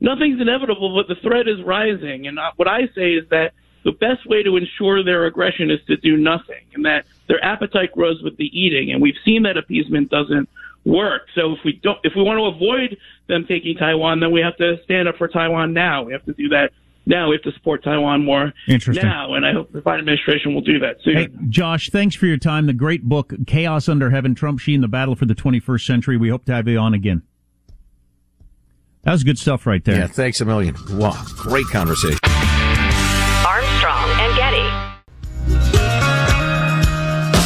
nothing's 0.01 0.41
inevitable, 0.41 0.95
but 0.95 1.09
the 1.09 1.21
threat 1.21 1.49
is 1.49 1.63
rising. 1.65 2.27
And 2.27 2.39
what 2.57 2.69
I 2.69 2.87
say 2.95 3.13
is 3.15 3.29
that 3.31 3.53
the 3.85 3.93
best 3.93 4.27
way 4.27 4.43
to 4.43 4.57
ensure 4.57 5.03
their 5.05 5.27
aggression 5.27 5.71
is 5.71 5.81
to 5.87 5.97
do 5.97 6.17
nothing, 6.17 6.65
and 6.75 6.85
that 6.85 7.07
their 7.29 7.43
appetite 7.45 7.93
grows 7.93 8.23
with 8.23 8.37
the 8.37 8.47
eating. 8.47 8.93
And 8.93 9.01
we've 9.01 9.19
seen 9.25 9.43
that 9.45 9.57
appeasement 9.57 10.11
doesn't 10.11 10.49
work. 10.85 11.23
So 11.35 11.53
if 11.53 11.59
we 11.65 11.73
don't, 11.83 11.99
if 12.03 12.13
we 12.17 12.23
want 12.23 12.39
to 12.39 12.45
avoid 12.45 12.97
them 13.29 13.47
taking 13.47 13.77
Taiwan, 13.77 14.21
then 14.21 14.33
we 14.33 14.41
have 14.41 14.57
to 14.57 14.77
stand 14.85 15.09
up 15.09 15.17
for 15.17 15.29
Taiwan 15.29 15.73
now. 15.73 16.05
We 16.05 16.13
have 16.13 16.25
to 16.25 16.33
do 16.33 16.49
that 16.49 16.71
now. 17.07 17.29
We 17.29 17.37
have 17.37 17.43
to 17.43 17.53
support 17.53 17.85
Taiwan 17.85 18.25
more 18.25 18.53
now, 18.89 19.35
and 19.35 19.47
I 19.47 19.53
hope 19.53 19.73
the 19.73 19.81
Biden 19.81 20.01
administration 20.01 20.55
will 20.55 20.63
do 20.63 20.79
that 20.81 20.97
soon. 21.03 21.17
Hey, 21.17 21.29
Josh, 21.49 21.91
thanks 21.91 22.15
for 22.15 22.27
your 22.27 22.37
time. 22.39 22.67
The 22.67 22.73
great 22.73 23.05
book, 23.05 23.33
Chaos 23.47 23.89
Under 23.89 24.11
Heaven: 24.11 24.35
Trump, 24.35 24.61
Xi, 24.61 24.75
and 24.75 24.83
the 24.83 24.89
Battle 24.89 25.15
for 25.15 25.27
the 25.27 25.35
21st 25.35 25.87
Century. 25.87 26.17
We 26.17 26.29
hope 26.31 26.45
to 26.47 26.53
have 26.53 26.69
you 26.69 26.79
on 26.79 26.95
again. 26.95 27.23
That 29.09 29.13
was 29.13 29.25
good 29.25 29.39
stuff 29.39 29.67
right 29.67 29.83
there. 29.83 30.01
Yeah, 30.01 30.07
thanks 30.07 30.43
a 30.43 30.45
million. 30.45 30.77
Wow, 30.91 31.19
great 31.35 31.65
conversation. 31.69 32.19
Armstrong 33.47 34.11
and 34.21 34.37
Getty. 34.37 34.61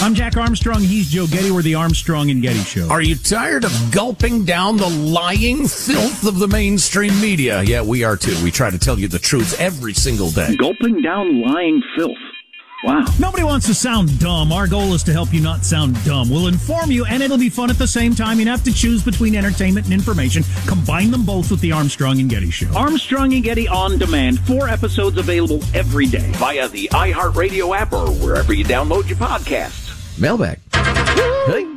I'm 0.02 0.12
Jack 0.16 0.36
Armstrong. 0.36 0.80
He's 0.80 1.08
Joe 1.08 1.28
Getty. 1.28 1.52
We're 1.52 1.62
the 1.62 1.76
Armstrong 1.76 2.32
and 2.32 2.42
Getty 2.42 2.64
Show. 2.64 2.88
Are 2.88 3.00
you 3.00 3.14
tired 3.14 3.64
of 3.64 3.92
gulping 3.92 4.44
down 4.44 4.76
the 4.76 4.90
lying 4.90 5.68
filth 5.68 6.26
of 6.26 6.40
the 6.40 6.48
mainstream 6.48 7.20
media? 7.20 7.62
Yeah, 7.62 7.82
we 7.82 8.02
are 8.02 8.16
too. 8.16 8.34
We 8.42 8.50
try 8.50 8.70
to 8.70 8.78
tell 8.78 8.98
you 8.98 9.06
the 9.06 9.20
truth 9.20 9.60
every 9.60 9.94
single 9.94 10.32
day. 10.32 10.56
Gulping 10.56 11.00
down 11.00 11.42
lying 11.42 11.80
filth. 11.96 12.18
Wow. 12.82 13.04
Nobody 13.20 13.44
wants 13.44 13.66
to 13.68 13.74
sound 13.74 14.18
dumb. 14.18 14.50
Our 14.50 14.66
goal 14.66 14.92
is 14.92 15.04
to 15.04 15.12
help 15.12 15.32
you 15.32 15.40
not 15.40 15.64
sound 15.64 16.02
dumb. 16.04 16.28
We'll 16.28 16.48
inform 16.48 16.90
you, 16.90 17.04
and 17.04 17.22
it'll 17.22 17.38
be 17.38 17.48
fun 17.48 17.70
at 17.70 17.78
the 17.78 17.86
same 17.86 18.12
time. 18.12 18.40
You 18.40 18.46
have 18.46 18.64
to 18.64 18.72
choose 18.72 19.04
between 19.04 19.36
entertainment 19.36 19.86
and 19.86 19.94
information. 19.94 20.42
Combine 20.66 21.12
them 21.12 21.24
both 21.24 21.50
with 21.50 21.60
the 21.60 21.70
Armstrong 21.70 22.18
and 22.18 22.28
Getty 22.28 22.50
Show. 22.50 22.72
Armstrong 22.74 23.34
and 23.34 23.44
Getty 23.44 23.68
on 23.68 23.98
demand. 23.98 24.40
Four 24.40 24.68
episodes 24.68 25.16
available 25.16 25.60
every 25.74 26.06
day 26.06 26.32
via 26.36 26.68
the 26.68 26.88
iHeartRadio 26.88 27.76
app 27.76 27.92
or 27.92 28.10
wherever 28.10 28.52
you 28.52 28.64
download 28.64 29.08
your 29.08 29.18
podcasts. 29.18 30.18
Mailbag. 30.18 30.58
Hey. 30.72 31.68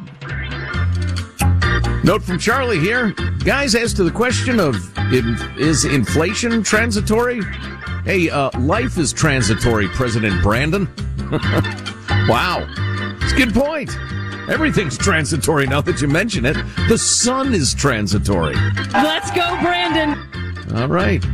Note 2.04 2.24
from 2.24 2.38
Charlie 2.40 2.80
here. 2.80 3.12
Guys, 3.44 3.76
as 3.76 3.94
to 3.94 4.04
the 4.04 4.12
question 4.12 4.60
of 4.60 4.76
is 5.60 5.86
inflation 5.86 6.64
transitory? 6.64 7.42
Hey, 8.06 8.30
uh, 8.30 8.52
life 8.60 9.00
is 9.00 9.12
transitory, 9.12 9.88
President 9.88 10.44
Brandon. 10.44 10.86
wow. 12.30 12.64
It's 13.20 13.34
a 13.34 13.36
good 13.36 13.52
point. 13.52 13.98
Everything's 14.48 14.96
transitory 14.96 15.66
now 15.66 15.82
that 15.82 16.00
you 16.00 16.08
mention 16.08 16.46
it. 16.46 16.56
The 16.88 17.00
sun 17.00 17.56
is 17.56 17.74
transitory. 17.74 18.54
Let's 18.94 19.32
go, 19.32 19.60
Brandon. 19.60 20.20
All 20.76 20.88
right. 20.88 21.26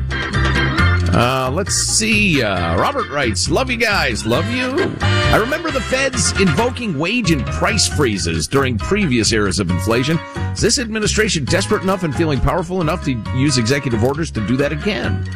Uh, 1.14 1.52
let's 1.52 1.76
see. 1.76 2.42
Uh, 2.42 2.78
Robert 2.78 3.10
writes, 3.10 3.50
Love 3.50 3.70
you 3.70 3.76
guys. 3.76 4.26
Love 4.26 4.50
you. 4.50 4.96
I 5.02 5.36
remember 5.36 5.72
the 5.72 5.82
feds 5.82 6.32
invoking 6.40 6.98
wage 6.98 7.32
and 7.32 7.46
price 7.48 7.90
freezes 7.90 8.48
during 8.48 8.78
previous 8.78 9.34
eras 9.34 9.60
of 9.60 9.70
inflation. 9.70 10.18
Is 10.54 10.62
this 10.62 10.80
administration 10.80 11.44
desperate 11.44 11.84
enough 11.84 12.04
and 12.04 12.16
feeling 12.16 12.40
powerful 12.40 12.80
enough 12.80 13.04
to 13.04 13.22
use 13.36 13.58
executive 13.58 14.06
orders 14.06 14.32
to 14.32 14.48
do 14.48 14.56
that 14.56 14.72
again? 14.72 15.28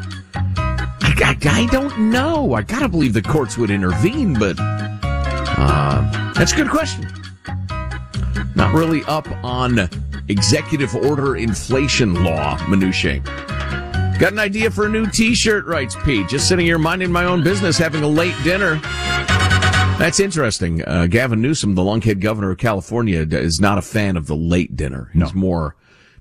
I, 1.18 1.38
I, 1.44 1.62
I 1.62 1.66
don't 1.68 2.12
know. 2.12 2.54
I 2.54 2.62
gotta 2.62 2.90
believe 2.90 3.14
the 3.14 3.22
courts 3.22 3.58
would 3.58 3.70
intervene, 3.70 4.34
but 4.34 4.56
uh, 4.60 6.34
that's 6.34 6.54
a 6.54 6.56
good 6.56 6.70
question. 6.70 7.08
Not 8.56 8.74
really 8.74 9.04
up 9.06 9.28
on 9.44 9.90
executive 10.28 10.96
order 10.96 11.36
inflation 11.36 12.24
law 12.24 12.58
minutiae. 12.68 13.20
Got 14.18 14.32
an 14.32 14.40
idea 14.40 14.72
for 14.72 14.86
a 14.86 14.90
new 14.90 15.08
t-shirt, 15.08 15.66
writes 15.66 15.98
Pete. 16.06 16.30
Just 16.30 16.48
sitting 16.48 16.66
here 16.66 16.78
minding 16.78 17.12
my 17.12 17.26
own 17.26 17.44
business, 17.44 17.78
having 17.78 18.02
a 18.02 18.08
late 18.08 18.36
dinner. 18.44 18.80
That's 20.00 20.22
interesting. 20.22 20.86
Uh, 20.86 21.08
Gavin 21.08 21.42
Newsom, 21.42 21.76
the 21.76 21.82
lunkhead 21.82 22.22
governor 22.22 22.52
of 22.52 22.58
California, 22.58 23.28
is 23.30 23.60
not 23.60 23.78
a 23.78 23.82
fan 23.82 24.16
of 24.16 24.28
the 24.28 24.36
late 24.36 24.76
dinner. 24.76 25.10
He's 25.14 25.34
no. 25.34 25.40
more, 25.40 25.76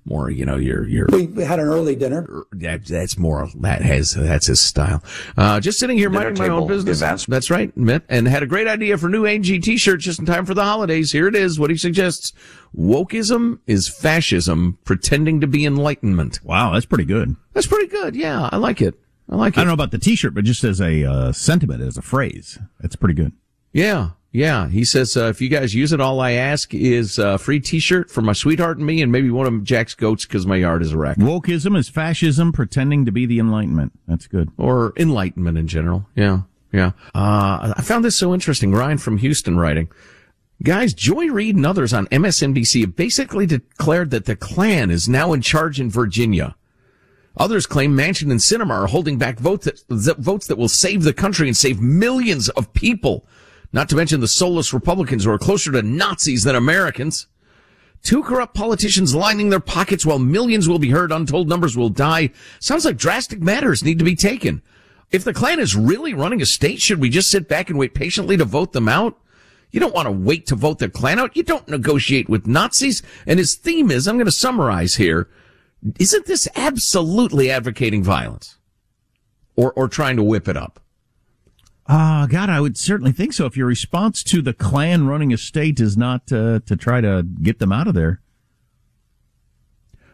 more, 0.05 0.31
you 0.31 0.45
know, 0.45 0.57
your, 0.57 0.87
your. 0.87 1.07
We 1.11 1.45
had 1.45 1.59
an 1.59 1.67
early 1.67 1.97
dinner. 1.97 2.27
Er, 2.29 2.47
that, 2.53 2.85
that's 2.85 3.17
more, 3.17 3.49
that 3.57 3.83
has, 3.83 4.15
that's 4.15 4.47
his 4.47 4.61
style. 4.61 5.03
Uh, 5.37 5.61
just 5.61 5.79
sitting 5.79 5.97
here 5.97 6.11
dinner 6.11 6.25
minding 6.25 6.47
my 6.47 6.53
own 6.53 6.67
business. 6.67 7.01
Events. 7.01 7.27
That's 7.27 7.51
right. 7.51 7.75
And 7.77 8.29
had 8.29 8.43
a 8.43 8.47
great 8.47 8.67
idea 8.67 8.99
for 8.99 9.09
new 9.09 9.27
AG 9.27 9.59
t-shirt 9.61 10.01
just 10.01 10.19
in 10.21 10.27
time 10.27 10.45
for 10.47 10.55
the 10.55 10.65
holidays. 10.65 11.13
Here 11.13 11.27
it 11.29 11.35
is. 11.35 11.59
What 11.59 11.71
he 11.71 11.77
suggests. 11.77 12.33
Wokeism 12.77 13.61
is 13.67 13.89
fascism 13.89 14.79
pretending 14.85 15.41
to 15.41 15.47
be 15.47 15.65
enlightenment. 15.65 16.41
Wow. 16.43 16.73
That's 16.73 16.87
pretty 16.87 17.05
good. 17.05 17.37
That's 17.53 17.67
pretty 17.67 17.87
good. 17.87 18.17
Yeah. 18.17 18.49
I 18.51 18.57
like 18.57 18.83
it. 18.83 18.95
I 19.31 19.37
like 19.37 19.55
it. 19.55 19.59
I 19.59 19.63
don't 19.63 19.69
know 19.69 19.75
about 19.75 19.91
the 19.91 19.99
t-shirt, 19.99 20.35
but 20.35 20.45
just 20.45 20.65
as 20.65 20.81
a 20.81 21.05
uh, 21.05 21.33
sentiment, 21.33 21.83
as 21.83 21.97
a 21.97 22.03
phrase, 22.03 22.59
it's 22.83 22.97
pretty 22.97 23.15
good. 23.15 23.33
Yeah. 23.73 24.11
Yeah, 24.35 24.69
he 24.69 24.85
says 24.85 25.17
uh, 25.17 25.27
if 25.27 25.41
you 25.41 25.49
guys 25.49 25.77
use 25.77 25.93
it, 25.93 26.01
all 26.01 26.19
I 26.19 26.33
ask 26.33 26.75
is 26.75 27.21
a 27.21 27.39
free 27.39 27.61
T-shirt 27.61 28.11
for 28.11 28.21
my 28.21 28.33
sweetheart 28.33 28.79
and 28.79 28.85
me, 28.85 29.01
and 29.01 29.13
maybe 29.13 29.31
one 29.31 29.47
of 29.47 29.63
Jack's 29.63 29.95
goats 29.95 30.27
because 30.27 30.45
my 30.45 30.57
yard 30.57 30.83
is 30.83 30.93
a 30.93 30.99
wreck. 30.99 31.19
Wokeism 31.19 31.79
is 31.79 31.89
fascism 31.89 32.51
pretending 32.51 33.05
to 33.05 33.13
be 33.13 33.27
the 33.27 33.39
Enlightenment. 33.39 33.93
That's 34.09 34.27
good. 34.27 34.51
Or 34.59 34.93
enlightenment 34.97 35.57
in 35.57 35.69
general. 35.69 36.09
Yeah, 36.17 36.41
yeah. 36.73 36.91
Uh, 37.15 37.75
I 37.77 37.83
found 37.83 38.05
this 38.05 38.17
so 38.17 38.35
interesting. 38.35 38.73
Ryan 38.73 38.99
from 38.99 39.19
Houston 39.19 39.57
writing. 39.57 39.89
Guys, 40.65 40.95
Joy 40.95 41.27
Reid 41.27 41.55
and 41.55 41.65
others 41.65 41.93
on 41.93 42.09
MSNBC 42.09 42.81
have 42.81 42.97
basically 42.97 43.47
declared 43.47 44.11
that 44.11 44.25
the 44.25 44.35
Klan 44.35 44.91
is 44.91 45.09
now 45.09 45.33
in 45.33 45.43
charge 45.43 45.79
in 45.79 45.91
Virginia. 45.91 46.57
Others 47.37 47.67
claim 47.67 47.97
Manchin 47.97 48.33
and 48.33 48.41
Sinema 48.41 48.83
are 48.83 48.87
holding 48.89 49.17
back 49.17 49.39
votes 49.39 49.67
that, 49.89 50.17
votes 50.19 50.49
that 50.49 50.59
will 50.59 50.69
save 50.69 51.05
the 51.05 51.13
country 51.13 51.47
and 51.47 51.57
save 51.57 51.81
millions 51.81 52.49
of 52.49 52.73
people. 52.73 53.29
Not 53.75 53.89
to 53.89 53.97
mention 53.97 54.21
the 54.21 54.29
soulless 54.29 54.73
Republicans 54.73 55.25
who 55.25 55.33
are 55.33 55.39
closer 55.39 55.73
to 55.73 55.83
Nazis 55.83 56.45
than 56.45 56.55
Americans. 56.55 57.27
Two 58.05 58.23
corrupt 58.23 58.55
politicians 58.55 59.17
lining 59.17 59.51
their 59.51 59.59
pockets 59.59 60.07
while 60.07 60.21
millions 60.21 60.69
will 60.69 60.79
be 60.79 60.91
hurt, 60.91 61.11
untold 61.11 61.49
numbers 61.49 61.77
will 61.77 61.89
die. 61.89 62.31
Sounds 62.61 62.85
like 62.85 62.97
drastic 62.97 63.41
matters 63.41 63.83
need 63.83 63.99
to 63.99 64.05
be 64.05 64.15
taken. 64.15 64.63
If 65.11 65.25
the 65.25 65.35
Klan 65.35 65.59
is 65.59 65.75
really 65.75 66.15
running 66.15 66.41
a 66.41 66.47
state, 66.47 66.81
should 66.81 67.01
we 67.01 67.09
just 67.09 67.33
sit 67.33 67.49
back 67.49 67.69
and 67.69 67.77
wait 67.77 67.95
patiently 67.95 68.37
to 68.37 68.45
vote 68.45 68.75
them 68.75 68.89
out? 68.89 69.19
You 69.73 69.81
don't 69.81 69.95
want 69.95 70.07
to 70.07 70.13
wait 70.13 70.47
to 70.47 70.55
vote 70.55 70.79
the 70.79 70.89
Klan 70.89 71.19
out. 71.19 71.37
You 71.37 71.43
don't 71.43 71.67
negotiate 71.67 72.29
with 72.29 72.47
Nazis. 72.47 73.03
And 73.27 73.41
his 73.41 73.57
theme 73.57 73.91
is, 73.91 74.07
I'm 74.07 74.19
going 74.19 74.27
to 74.27 74.31
summarize 74.31 74.95
here. 74.95 75.29
Isn't 75.99 76.27
this 76.27 76.47
absolutely 76.55 77.51
advocating 77.51 78.05
violence? 78.05 78.57
Or, 79.57 79.73
or 79.73 79.89
trying 79.89 80.15
to 80.15 80.23
whip 80.23 80.47
it 80.47 80.57
up? 80.57 80.79
Ah, 81.87 82.23
uh, 82.23 82.27
God, 82.27 82.49
I 82.49 82.61
would 82.61 82.79
certainly 82.79 83.13
think 83.13 83.35
so. 83.35 83.45
If 83.45 83.57
your 83.57 83.67
response 83.67 84.23
to 84.25 84.41
the 84.41 84.55
Klan 84.55 85.07
running 85.07 85.33
a 85.33 85.37
state 85.37 85.81
is 85.81 85.97
not 85.97 86.33
uh, 86.33 86.61
to 86.61 86.77
try 86.77 87.01
to 87.03 87.23
get 87.43 87.59
them 87.59 87.73
out 87.73 87.87
of 87.87 87.95
there. 87.95 88.21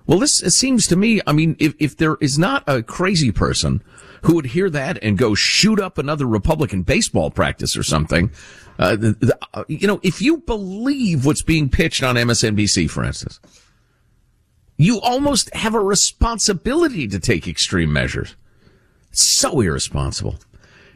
Well, 0.07 0.19
this 0.19 0.39
seems 0.39 0.89
to 0.89 0.97
me, 0.97 1.21
I 1.25 1.33
mean, 1.33 1.55
if, 1.61 1.75
if 1.79 1.97
there 1.97 2.17
is 2.21 2.37
not 2.37 2.65
a 2.67 2.83
crazy 2.83 3.31
person 3.31 3.81
who 4.23 4.35
would 4.35 4.47
hear 4.47 4.69
that 4.69 4.99
and 5.03 5.17
go 5.17 5.37
shoot 5.37 5.79
up 5.79 5.99
another 5.99 6.27
Republican 6.27 6.83
baseball 6.83 7.31
practice 7.31 7.77
or 7.77 7.85
something, 7.85 8.33
uh, 8.81 8.97
the, 8.97 9.13
the, 9.13 9.39
uh, 9.55 9.63
you 9.69 9.87
know, 9.87 10.01
if 10.03 10.21
you 10.21 10.39
believe 10.39 11.25
what's 11.25 11.43
being 11.43 11.69
pitched 11.69 12.03
on 12.03 12.17
MSNBC, 12.17 12.91
for 12.91 13.05
instance, 13.05 13.39
you 14.77 15.01
almost 15.01 15.55
have 15.55 15.75
a 15.75 15.81
responsibility 15.81 17.07
to 17.07 17.21
take 17.21 17.47
extreme 17.47 17.93
measures. 17.93 18.35
So 19.13 19.61
irresponsible. 19.61 20.37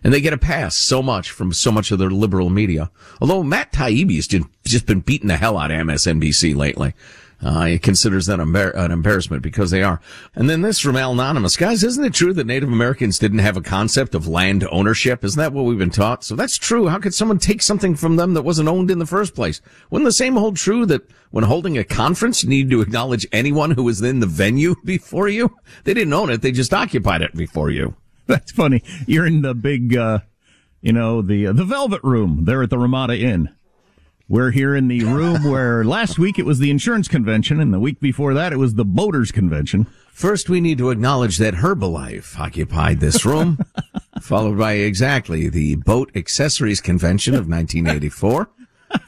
And 0.05 0.12
they 0.12 0.21
get 0.21 0.35
a 0.35 0.38
pass 0.38 0.77
so 0.77 1.03
much 1.03 1.31
from 1.31 1.53
so 1.53 1.73
much 1.73 1.90
of 1.90 1.99
their 1.99 2.11
liberal 2.11 2.51
media. 2.51 2.90
Although 3.21 3.43
Matt 3.43 3.73
Taibbi 3.73 4.17
has 4.17 4.29
just, 4.29 4.87
been 4.87 5.01
beating 5.01 5.29
the 5.29 5.38
hell 5.38 5.57
out 5.57 5.71
of 5.71 5.79
MSNBC 5.79 6.55
lately. 6.55 6.95
Uh, 7.43 7.67
he 7.67 7.79
considers 7.79 8.27
that 8.27 8.40
an 8.40 8.90
embarrassment 8.90 9.43
because 9.43 9.71
they 9.71 9.83
are. 9.83 10.01
And 10.35 10.49
then 10.49 10.62
this 10.62 10.79
from 10.79 10.97
Anonymous. 10.97 11.57
Guys, 11.57 11.85
isn't 11.85 12.05
it 12.05 12.14
true 12.14 12.33
that 12.33 12.47
Native 12.47 12.71
Americans 12.71 13.19
didn't 13.19 13.40
have 13.40 13.57
a 13.57 13.62
concept 13.62 14.14
of 14.14 14.27
land 14.27 14.67
ownership? 14.71 15.25
Isn't 15.25 15.38
that 15.38 15.53
what 15.53 15.64
we've 15.64 15.79
been 15.79 15.90
taught? 15.90 16.25
So 16.25 16.37
that's 16.37 16.57
true. 16.57 16.88
How 16.88 16.99
could 16.99 17.12
someone 17.12 17.38
take 17.38 17.61
something 17.61 17.97
from 17.97 18.17
them 18.17 18.35
that 18.35 18.43
wasn't 18.43 18.69
owned 18.69 18.90
in 18.90 18.99
the 18.99 19.07
first 19.07 19.35
place? 19.35 19.61
Wouldn't 19.90 20.09
the 20.09 20.12
same 20.12 20.37
hold 20.37 20.57
true 20.57 20.87
that 20.87 21.03
when 21.33 21.45
holding 21.45 21.77
a 21.77 21.85
conference, 21.85 22.43
you 22.43 22.49
need 22.49 22.71
to 22.71 22.81
acknowledge 22.81 23.27
anyone 23.33 23.73
who 23.73 23.83
was 23.85 24.01
in 24.01 24.21
the 24.21 24.27
venue 24.27 24.75
before 24.85 25.29
you? 25.29 25.55
They 25.85 25.93
didn't 25.93 26.14
own 26.14 26.31
it. 26.31 26.40
They 26.40 26.53
just 26.53 26.73
occupied 26.73 27.21
it 27.21 27.35
before 27.35 27.71
you. 27.71 27.95
That's 28.26 28.52
funny. 28.52 28.82
You're 29.06 29.26
in 29.26 29.42
the 29.42 29.54
big, 29.54 29.96
uh, 29.96 30.20
you 30.80 30.92
know, 30.92 31.22
the, 31.22 31.48
uh, 31.48 31.52
the 31.52 31.64
Velvet 31.64 32.02
Room 32.02 32.44
there 32.44 32.62
at 32.62 32.70
the 32.70 32.78
Ramada 32.78 33.18
Inn 33.18 33.54
we're 34.28 34.52
here 34.52 34.74
in 34.74 34.88
the 34.88 35.04
room 35.04 35.44
where 35.50 35.84
last 35.84 36.18
week 36.18 36.38
it 36.38 36.46
was 36.46 36.58
the 36.58 36.70
insurance 36.70 37.08
convention, 37.08 37.60
and 37.60 37.72
the 37.72 37.80
week 37.80 38.00
before 38.00 38.34
that 38.34 38.52
it 38.52 38.56
was 38.56 38.74
the 38.74 38.84
boaters 38.84 39.30
convention. 39.30 39.87
First, 40.12 40.48
we 40.48 40.60
need 40.60 40.78
to 40.78 40.90
acknowledge 40.90 41.38
that 41.38 41.54
Herbalife 41.54 42.38
occupied 42.38 43.00
this 43.00 43.24
room, 43.24 43.58
followed 44.20 44.56
by 44.56 44.74
exactly 44.74 45.48
the 45.48 45.76
Boat 45.76 46.10
Accessories 46.14 46.80
Convention 46.80 47.34
of 47.34 47.48
1984, 47.48 48.48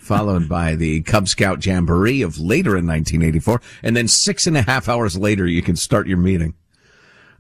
followed 0.01 0.49
by 0.49 0.75
the 0.75 1.03
Cub 1.03 1.29
Scout 1.29 1.65
Jamboree 1.65 2.23
of 2.23 2.39
later 2.39 2.77
in 2.77 2.87
1984, 2.87 3.61
and 3.85 3.97
then 3.97 4.09
six 4.09 4.47
and 4.47 4.57
a 4.57 4.63
half 4.63 4.89
hours 4.89 5.17
later 5.17 5.47
you 5.47 5.63
can 5.63 5.77
start 5.77 6.09
your 6.09 6.19
meeting. 6.19 6.55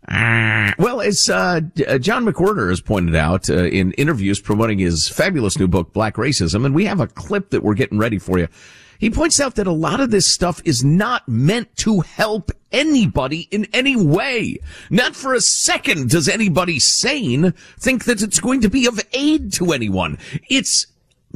Well, 0.09 1.01
as 1.01 1.29
uh, 1.29 1.61
uh, 1.87 1.99
John 1.99 2.25
McWhorter 2.25 2.69
has 2.69 2.81
pointed 2.81 3.15
out 3.15 3.51
uh, 3.51 3.65
in 3.65 3.93
interviews 3.93 4.41
promoting 4.41 4.79
his 4.79 5.09
fabulous 5.09 5.59
new 5.59 5.69
book, 5.69 5.93
Black 5.93 6.15
Racism, 6.15 6.65
and 6.65 6.75
we 6.75 6.85
have 6.85 7.01
a 7.01 7.07
clip 7.07 7.51
that 7.51 7.63
we're 7.63 7.75
getting 7.75 7.99
ready 7.99 8.19
for 8.19 8.39
you. 8.39 8.49
He 8.99 9.11
points 9.11 9.41
out 9.41 9.57
that 9.57 9.67
a 9.67 9.73
lot 9.73 10.01
of 10.01 10.11
this 10.11 10.27
stuff 10.27 10.63
is 10.65 10.83
not 10.83 11.29
meant 11.29 11.75
to 11.79 12.01
help 12.01 12.51
anybody 12.73 13.49
in 13.51 13.67
any 13.73 13.97
way. 13.97 14.59
Not 14.91 15.15
for 15.15 15.35
a 15.35 15.41
second 15.41 16.11
does 16.11 16.29
anybody 16.29 16.79
sane 16.79 17.53
think 17.79 18.05
that 18.05 18.23
it's 18.23 18.41
going 18.41 18.63
to 18.63 18.71
be 18.71 18.87
of 18.87 19.01
aid 19.13 19.53
to 19.55 19.73
anyone. 19.73 20.19
It's 20.49 20.87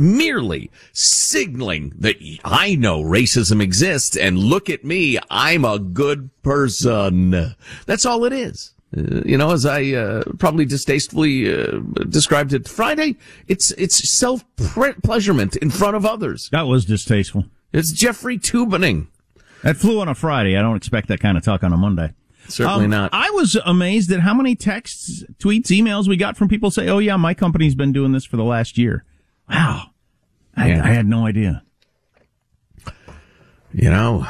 merely 0.01 0.71
signaling 0.93 1.93
that 1.99 2.17
I 2.45 2.75
know 2.75 3.03
racism 3.03 3.63
exists 3.63 4.17
and 4.17 4.39
look 4.39 4.71
at 4.71 4.85
me, 4.85 5.19
I'm 5.31 5.65
a 5.65 5.79
good 5.79 6.31
person. 6.43 7.55
That's 7.87 8.07
all 8.07 8.25
it 8.25 8.33
is. 8.33 8.73
Uh, 8.97 9.21
you 9.25 9.39
know, 9.39 9.53
as 9.53 9.67
I 9.67 9.93
uh, 9.93 10.25
probably 10.39 10.65
distastefully 10.65 11.53
uh, 11.53 11.79
described 12.09 12.53
it 12.53 12.67
Friday, 12.67 13.17
it's 13.47 13.71
it's 13.73 14.11
self 14.11 14.45
pleasurement 14.57 15.55
in 15.57 15.71
front 15.71 15.95
of 15.95 16.05
others. 16.05 16.49
That 16.51 16.67
was 16.67 16.85
distasteful. 16.85 17.45
It's 17.73 17.93
Jeffrey 17.93 18.37
Tubening. 18.39 19.07
That 19.63 19.77
flew 19.77 20.01
on 20.01 20.09
a 20.09 20.15
Friday. 20.15 20.57
I 20.57 20.63
don't 20.63 20.77
expect 20.77 21.09
that 21.09 21.21
kind 21.21 21.37
of 21.37 21.45
talk 21.45 21.63
on 21.63 21.73
a 21.73 21.77
Monday. 21.77 22.13
Certainly 22.49 22.87
um, 22.87 22.91
not. 22.91 23.11
I 23.13 23.31
was 23.31 23.55
amazed 23.65 24.11
at 24.11 24.21
how 24.21 24.35
many 24.35 24.57
texts, 24.57 25.23
tweets, 25.39 25.67
emails 25.67 26.09
we 26.09 26.17
got 26.17 26.37
from 26.37 26.49
people 26.49 26.73
say, 26.73 26.89
"Oh 26.89 26.99
yeah, 26.99 27.17
my 27.17 27.35
company's 27.35 27.77
been 27.77 27.93
doing 27.93 28.11
this 28.11 28.25
for 28.25 28.37
the 28.37 28.45
last 28.45 28.77
year." 28.77 29.05
Wow. 29.49 29.89
I, 30.57 30.69
yeah. 30.69 30.85
I 30.85 30.89
had 30.89 31.07
no 31.07 31.27
idea. 31.27 31.63
You 33.73 33.89
know, 33.91 34.27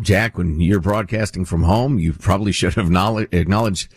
Jack, 0.00 0.36
when 0.36 0.60
you're 0.60 0.80
broadcasting 0.80 1.44
from 1.44 1.62
home, 1.62 1.98
you 1.98 2.12
probably 2.12 2.52
should 2.52 2.74
have 2.74 2.86
acknowledged. 3.32 3.88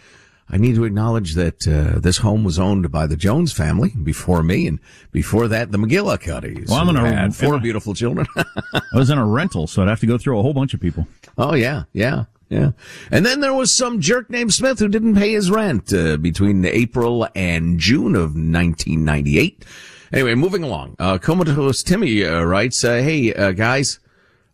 I 0.53 0.57
need 0.57 0.75
to 0.75 0.83
acknowledge 0.83 1.35
that 1.35 1.65
uh, 1.65 1.99
this 1.99 2.17
home 2.17 2.43
was 2.43 2.59
owned 2.59 2.91
by 2.91 3.07
the 3.07 3.15
Jones 3.15 3.53
family 3.53 3.89
before 4.03 4.43
me, 4.43 4.67
and 4.67 4.79
before 5.11 5.47
that, 5.47 5.71
the 5.71 5.77
McGillicuddies. 5.77 6.69
Well, 6.69 6.79
I'm 6.79 6.89
in 6.89 6.97
a, 6.97 7.31
four 7.31 7.57
beautiful 7.59 7.93
children. 7.93 8.27
I 8.35 8.81
was 8.93 9.09
in 9.09 9.17
a 9.17 9.25
rental, 9.25 9.65
so 9.67 9.81
I'd 9.81 9.87
have 9.87 10.01
to 10.01 10.07
go 10.07 10.17
through 10.17 10.37
a 10.37 10.41
whole 10.41 10.53
bunch 10.53 10.73
of 10.73 10.81
people. 10.81 11.07
Oh 11.37 11.55
yeah, 11.55 11.83
yeah, 11.93 12.25
yeah. 12.49 12.71
And 13.09 13.25
then 13.25 13.39
there 13.39 13.53
was 13.53 13.73
some 13.73 14.01
jerk 14.01 14.29
named 14.29 14.53
Smith 14.53 14.79
who 14.79 14.89
didn't 14.89 15.15
pay 15.15 15.31
his 15.31 15.49
rent 15.49 15.93
uh, 15.93 16.17
between 16.17 16.65
April 16.65 17.27
and 17.33 17.79
June 17.79 18.15
of 18.15 18.35
1998. 18.35 19.65
Anyway, 20.13 20.35
moving 20.35 20.63
along. 20.63 20.95
Uh, 20.99 21.17
Comatose 21.17 21.83
Timmy 21.83 22.25
uh, 22.25 22.43
writes, 22.43 22.83
uh, 22.83 22.95
"Hey 22.95 23.33
uh, 23.33 23.51
guys, 23.51 23.99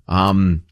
um, 0.07 0.63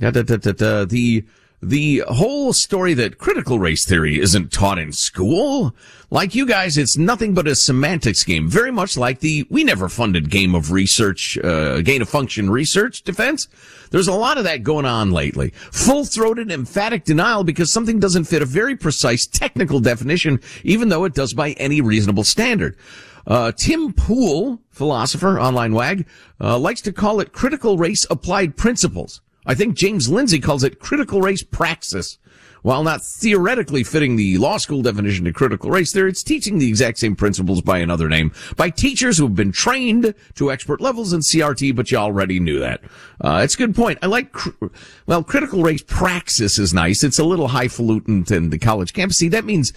da, 0.00 0.10
da, 0.10 0.22
da, 0.22 0.84
the 0.84 1.24
the 1.62 2.02
whole 2.08 2.52
story 2.52 2.92
that 2.94 3.16
critical 3.16 3.58
race 3.58 3.86
theory 3.86 4.20
isn't 4.20 4.52
taught 4.52 4.78
in 4.78 4.92
school. 4.92 5.74
Like 6.10 6.34
you 6.34 6.46
guys, 6.46 6.76
it's 6.76 6.98
nothing 6.98 7.32
but 7.32 7.48
a 7.48 7.54
semantics 7.54 8.22
game. 8.22 8.48
Very 8.48 8.70
much 8.70 8.96
like 8.98 9.20
the 9.20 9.46
we 9.48 9.64
never 9.64 9.88
funded 9.88 10.30
game 10.30 10.54
of 10.54 10.70
research, 10.70 11.38
uh, 11.38 11.80
gain 11.80 12.02
of 12.02 12.08
function 12.08 12.50
research 12.50 13.02
defense. 13.02 13.48
There's 13.90 14.08
a 14.08 14.12
lot 14.12 14.36
of 14.36 14.44
that 14.44 14.62
going 14.62 14.84
on 14.84 15.10
lately. 15.10 15.50
Full 15.72 16.04
throated, 16.04 16.52
emphatic 16.52 17.04
denial 17.04 17.44
because 17.44 17.72
something 17.72 17.98
doesn't 17.98 18.24
fit 18.24 18.42
a 18.42 18.46
very 18.46 18.76
precise 18.76 19.26
technical 19.26 19.80
definition, 19.80 20.40
even 20.64 20.90
though 20.90 21.04
it 21.04 21.14
does 21.14 21.32
by 21.32 21.52
any 21.52 21.80
reasonable 21.80 22.24
standard." 22.24 22.76
Uh, 23.26 23.52
Tim 23.52 23.92
Pool, 23.92 24.60
philosopher, 24.70 25.40
online 25.40 25.74
wag, 25.74 26.06
uh, 26.40 26.58
likes 26.58 26.80
to 26.82 26.92
call 26.92 27.20
it 27.20 27.32
critical 27.32 27.78
race 27.78 28.06
applied 28.10 28.56
principles. 28.56 29.20
I 29.46 29.54
think 29.54 29.76
James 29.76 30.08
Lindsay 30.08 30.40
calls 30.40 30.64
it 30.64 30.80
critical 30.80 31.20
race 31.20 31.42
praxis. 31.42 32.18
While 32.62 32.82
not 32.82 33.04
theoretically 33.04 33.84
fitting 33.84 34.16
the 34.16 34.38
law 34.38 34.56
school 34.56 34.80
definition 34.80 35.26
of 35.26 35.34
critical 35.34 35.70
race 35.70 35.92
theory, 35.92 36.08
it's 36.08 36.22
teaching 36.22 36.58
the 36.58 36.66
exact 36.66 36.98
same 36.98 37.14
principles 37.14 37.60
by 37.60 37.76
another 37.76 38.08
name 38.08 38.32
by 38.56 38.70
teachers 38.70 39.18
who 39.18 39.24
have 39.24 39.34
been 39.34 39.52
trained 39.52 40.14
to 40.36 40.50
expert 40.50 40.80
levels 40.80 41.12
in 41.12 41.20
CRT, 41.20 41.76
but 41.76 41.90
you 41.90 41.98
already 41.98 42.40
knew 42.40 42.58
that. 42.60 42.80
Uh, 43.20 43.42
it's 43.44 43.54
a 43.54 43.58
good 43.58 43.76
point. 43.76 43.98
I 44.00 44.06
like, 44.06 44.32
cr- 44.32 44.68
well, 45.06 45.22
critical 45.22 45.62
race 45.62 45.84
praxis 45.86 46.58
is 46.58 46.72
nice. 46.72 47.04
It's 47.04 47.18
a 47.18 47.24
little 47.24 47.48
highfalutin 47.48 48.24
in 48.30 48.48
the 48.48 48.58
college 48.58 48.94
campus. 48.94 49.18
See, 49.18 49.28
that 49.28 49.44
means 49.44 49.74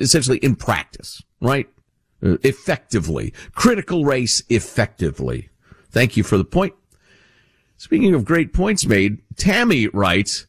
essentially 0.00 0.38
in 0.38 0.56
practice, 0.56 1.22
right? 1.42 1.68
Uh, 2.22 2.36
effectively. 2.42 3.32
Critical 3.54 4.04
race 4.04 4.42
effectively. 4.48 5.48
Thank 5.90 6.16
you 6.16 6.22
for 6.22 6.36
the 6.36 6.44
point. 6.44 6.74
Speaking 7.78 8.14
of 8.14 8.24
great 8.26 8.52
points 8.52 8.84
made, 8.86 9.18
Tammy 9.36 9.88
writes, 9.88 10.46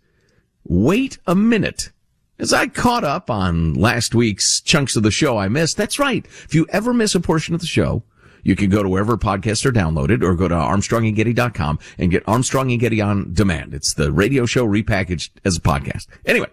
wait 0.66 1.18
a 1.26 1.34
minute. 1.34 1.92
As 2.38 2.52
I 2.52 2.68
caught 2.68 3.04
up 3.04 3.30
on 3.30 3.74
last 3.76 4.14
week's 4.14 4.60
chunks 4.60 4.96
of 4.96 5.04
the 5.04 5.12
show 5.12 5.38
I 5.38 5.48
missed, 5.48 5.78
that's 5.78 5.98
right. 6.00 6.26
If 6.26 6.54
you 6.54 6.66
ever 6.70 6.94
miss 6.94 7.16
a 7.16 7.20
portion 7.22 7.56
of 7.56 7.62
the 7.62 7.68
show, 7.68 8.04
You 8.44 8.56
can 8.56 8.70
go 8.70 8.82
to 8.82 8.90
wherever 8.90 9.18
podcasts 9.18 9.66
are 9.66 9.72
downloaded 9.72 10.24
or 10.24 10.36
go 10.36 10.48
to 10.48 10.56
armstrongandgetty.com 10.56 11.80
and 12.00 12.12
get 12.12 12.28
Armstrong 12.28 12.72
and 12.72 12.80
Getty 12.80 13.00
on 13.02 13.34
demand. 13.34 13.74
It's 13.74 13.94
the 13.94 14.12
radio 14.12 14.46
show 14.46 14.66
repackaged 14.66 15.30
as 15.46 15.58
a 15.58 15.62
podcast. 15.62 16.08
Anyway, 16.26 16.48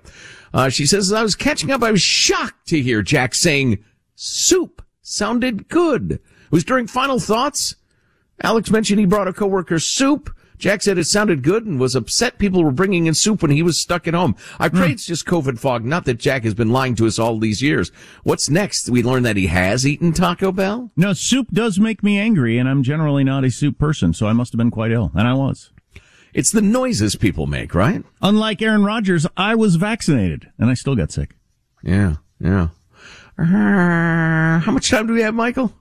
uh, 0.53 0.69
she 0.69 0.87
says, 0.87 1.11
as 1.11 1.13
I 1.13 1.23
was 1.23 1.35
catching 1.35 1.71
up, 1.71 1.83
I 1.83 1.91
was 1.91 2.03
shocked 2.03 2.69
to 2.69 2.83
hear 2.83 3.01
Jack 3.03 3.35
saying 3.35 3.83
soup 4.17 4.83
sounded 5.09 5.69
good. 5.69 6.13
It 6.13 6.53
was 6.53 6.65
during 6.65 6.87
final 6.87 7.19
thoughts. 7.19 7.77
Alex 8.43 8.71
mentioned 8.71 9.01
he 9.01 9.07
brought 9.07 9.29
a 9.29 9.33
coworker 9.33 9.79
soup. 9.79 10.35
Jack 10.59 10.83
said 10.83 10.99
it 10.99 11.05
sounded 11.05 11.43
good 11.43 11.67
and 11.67 11.79
was 11.79 11.95
upset 11.95 12.39
people 12.39 12.65
were 12.65 12.73
bringing 12.73 13.07
in 13.07 13.15
soup 13.15 13.43
when 13.43 13.53
he 13.53 13.63
was 13.63 13.81
stuck 13.81 14.09
at 14.09 14.15
home. 14.15 14.35
I 14.59 14.69
hmm. 14.69 14.79
pray 14.79 14.91
it's 14.91 15.07
just 15.07 15.25
COVID 15.25 15.59
fog, 15.59 15.85
not 15.85 16.05
that 16.07 16.19
Jack 16.19 16.43
has 16.45 16.55
been 16.55 16.71
lying 16.71 16.97
to 16.97 17.07
us 17.07 17.19
all 17.19 17.39
these 17.39 17.63
years. 17.63 17.93
What's 18.25 18.51
next? 18.51 18.91
We 18.91 19.03
learn 19.03 19.23
that 19.23 19.37
he 19.37 19.47
has 19.47 19.87
eaten 19.87 20.13
Taco 20.13 20.51
Bell? 20.51 20.91
No, 20.97 21.13
soup 21.13 21.49
does 21.53 21.79
make 21.79 22.03
me 22.03 22.19
angry, 22.19 22.59
and 22.59 22.69
I'm 22.69 22.83
generally 22.83 23.23
not 23.23 23.45
a 23.45 23.51
soup 23.51 23.79
person, 23.79 24.13
so 24.13 24.27
I 24.27 24.33
must 24.33 24.53
have 24.53 24.59
been 24.59 24.73
quite 24.73 24.91
ill, 24.91 25.13
and 25.15 25.29
I 25.29 25.35
was. 25.35 25.71
It's 26.35 26.51
the 26.51 26.63
noises 26.63 27.17
people 27.17 27.47
make, 27.47 27.75
right? 27.75 28.05
Unlike 28.21 28.63
Aaron 28.63 28.85
Rodgers, 28.85 29.27
I 29.37 29.55
was 29.55 29.77
vaccinated, 29.77 30.51
and 30.59 30.71
I 30.71 30.75
still 30.75 30.97
got 30.97 31.13
sick. 31.13 31.37
Yeah, 31.83 32.17
yeah. 32.41 32.69
Uh, 33.39 34.59
how 34.59 34.73
much 34.73 34.91
time 34.91 35.07
do 35.07 35.13
we 35.13 35.23
have, 35.23 35.35
Michael? 35.35 35.73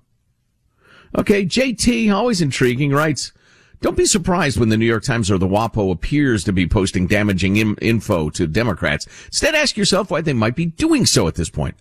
Okay, 1.17 1.45
JT, 1.45 2.13
always 2.13 2.41
intriguing, 2.41 2.91
writes, 2.91 3.31
don't 3.79 3.97
be 3.97 4.05
surprised 4.05 4.59
when 4.59 4.69
the 4.69 4.77
New 4.77 4.85
York 4.85 5.03
Times 5.03 5.29
or 5.29 5.37
the 5.37 5.47
WAPO 5.47 5.91
appears 5.91 6.43
to 6.43 6.53
be 6.53 6.67
posting 6.67 7.05
damaging 7.05 7.57
info 7.57 8.29
to 8.31 8.47
Democrats. 8.47 9.05
Instead, 9.27 9.53
ask 9.53 9.77
yourself 9.77 10.09
why 10.09 10.21
they 10.21 10.33
might 10.33 10.55
be 10.55 10.65
doing 10.65 11.05
so 11.05 11.27
at 11.27 11.35
this 11.35 11.49
point. 11.49 11.75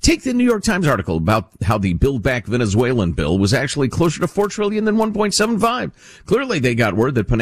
Take 0.00 0.22
the 0.22 0.32
New 0.32 0.44
York 0.44 0.64
Times 0.64 0.86
article 0.86 1.16
about 1.16 1.50
how 1.62 1.78
the 1.78 1.92
Build 1.94 2.22
Back 2.22 2.46
Venezuelan 2.46 3.12
bill 3.12 3.38
was 3.38 3.54
actually 3.54 3.88
closer 3.88 4.20
to 4.20 4.26
4 4.26 4.48
trillion 4.48 4.84
than 4.84 4.96
1.75. 4.96 5.92
Clearly, 6.24 6.58
they 6.58 6.74
got 6.74 6.94
word 6.94 7.14
that 7.14 7.30
uh, 7.30 7.36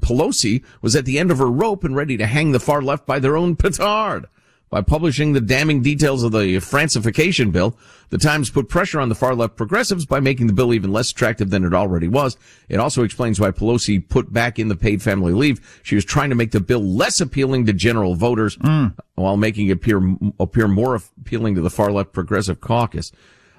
Pelosi 0.00 0.64
was 0.80 0.96
at 0.96 1.04
the 1.04 1.18
end 1.18 1.30
of 1.30 1.38
her 1.38 1.50
rope 1.50 1.84
and 1.84 1.94
ready 1.94 2.16
to 2.16 2.26
hang 2.26 2.52
the 2.52 2.60
far 2.60 2.82
left 2.82 3.06
by 3.06 3.18
their 3.18 3.36
own 3.36 3.54
petard. 3.54 4.26
By 4.68 4.82
publishing 4.82 5.32
the 5.32 5.40
damning 5.40 5.80
details 5.80 6.24
of 6.24 6.32
the 6.32 6.56
Francification 6.56 7.52
bill, 7.52 7.78
the 8.10 8.18
Times 8.18 8.50
put 8.50 8.68
pressure 8.68 9.00
on 9.00 9.08
the 9.08 9.14
far 9.14 9.34
left 9.34 9.56
progressives 9.56 10.06
by 10.06 10.18
making 10.18 10.48
the 10.48 10.52
bill 10.52 10.74
even 10.74 10.92
less 10.92 11.12
attractive 11.12 11.50
than 11.50 11.64
it 11.64 11.72
already 11.72 12.08
was. 12.08 12.36
It 12.68 12.78
also 12.78 13.04
explains 13.04 13.38
why 13.38 13.52
Pelosi 13.52 14.06
put 14.08 14.32
back 14.32 14.58
in 14.58 14.66
the 14.68 14.76
paid 14.76 15.02
family 15.02 15.32
leave. 15.32 15.80
She 15.84 15.94
was 15.94 16.04
trying 16.04 16.30
to 16.30 16.36
make 16.36 16.50
the 16.50 16.60
bill 16.60 16.82
less 16.82 17.20
appealing 17.20 17.66
to 17.66 17.72
general 17.72 18.16
voters 18.16 18.56
mm. 18.56 18.92
while 19.14 19.36
making 19.36 19.68
it 19.68 19.72
appear, 19.72 20.02
appear 20.40 20.66
more 20.66 20.96
appealing 20.96 21.54
to 21.54 21.60
the 21.60 21.70
far 21.70 21.92
left 21.92 22.12
progressive 22.12 22.60
caucus. 22.60 23.12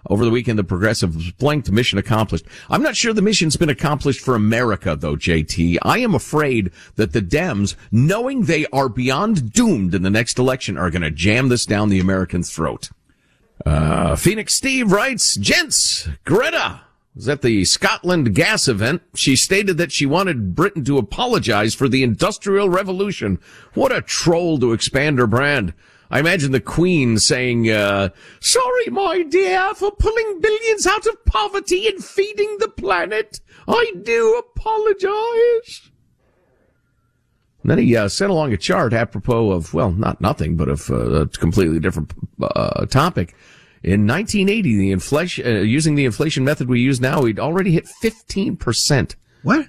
Over 0.09 0.23
the 0.23 0.31
weekend, 0.31 0.57
the 0.57 0.63
progressives 0.63 1.31
blinked, 1.33 1.71
mission 1.71 1.99
accomplished. 1.99 2.45
I'm 2.69 2.81
not 2.81 2.95
sure 2.95 3.13
the 3.13 3.21
mission's 3.21 3.57
been 3.57 3.69
accomplished 3.69 4.21
for 4.21 4.35
America, 4.35 4.95
though, 4.95 5.15
JT. 5.15 5.77
I 5.81 5.99
am 5.99 6.15
afraid 6.15 6.71
that 6.95 7.13
the 7.13 7.21
Dems, 7.21 7.75
knowing 7.91 8.43
they 8.43 8.65
are 8.67 8.89
beyond 8.89 9.51
doomed 9.51 9.93
in 9.93 10.03
the 10.03 10.09
next 10.09 10.39
election, 10.39 10.77
are 10.77 10.89
going 10.89 11.01
to 11.01 11.11
jam 11.11 11.49
this 11.49 11.65
down 11.65 11.89
the 11.89 11.99
American 11.99 12.43
throat. 12.43 12.89
Uh, 13.65 14.15
Phoenix 14.15 14.55
Steve 14.55 14.91
writes, 14.91 15.35
Gents, 15.35 16.07
Greta 16.23 16.81
was 17.15 17.27
at 17.27 17.41
the 17.41 17.65
Scotland 17.65 18.33
gas 18.33 18.67
event. 18.67 19.01
She 19.15 19.35
stated 19.35 19.77
that 19.77 19.91
she 19.91 20.05
wanted 20.05 20.55
Britain 20.55 20.85
to 20.85 20.97
apologize 20.97 21.73
for 21.73 21.89
the 21.89 22.03
Industrial 22.03 22.69
Revolution. 22.69 23.39
What 23.73 23.91
a 23.91 24.01
troll 24.01 24.59
to 24.59 24.71
expand 24.71 25.17
her 25.17 25.27
brand. 25.27 25.73
I 26.09 26.19
imagine 26.19 26.51
the 26.51 26.61
Queen 26.61 27.19
saying, 27.19 27.69
uh, 27.69 28.09
sorry, 28.39 28.87
my 28.87 29.23
dear, 29.23 29.73
for 29.75 29.91
pulling 29.91 30.39
billions 30.39 30.87
out 30.87 31.05
of 31.05 31.25
poverty 31.25 31.87
and 31.87 32.03
feeding 32.03 32.57
the 32.59 32.69
planet. 32.69 33.41
I 33.67 33.93
do 34.01 34.37
apologize. 34.37 35.91
And 37.63 37.71
then 37.71 37.79
he 37.79 37.97
uh, 37.97 38.07
sent 38.07 38.31
along 38.31 38.53
a 38.53 38.57
chart 38.57 38.93
apropos 38.93 39.51
of, 39.51 39.73
well, 39.73 39.91
not 39.91 40.21
nothing, 40.21 40.55
but 40.55 40.69
of 40.69 40.89
uh, 40.89 41.21
a 41.21 41.27
completely 41.27 41.79
different 41.79 42.13
uh, 42.41 42.85
topic. 42.85 43.35
In 43.83 44.07
1980, 44.07 44.77
the 44.77 44.91
inflation, 44.91 45.45
uh, 45.45 45.59
using 45.59 45.95
the 45.95 46.05
inflation 46.05 46.45
method 46.45 46.69
we 46.69 46.79
use 46.79 47.01
now, 47.01 47.21
we'd 47.21 47.39
already 47.39 47.71
hit 47.71 47.87
15%. 48.01 49.15
What? 49.43 49.67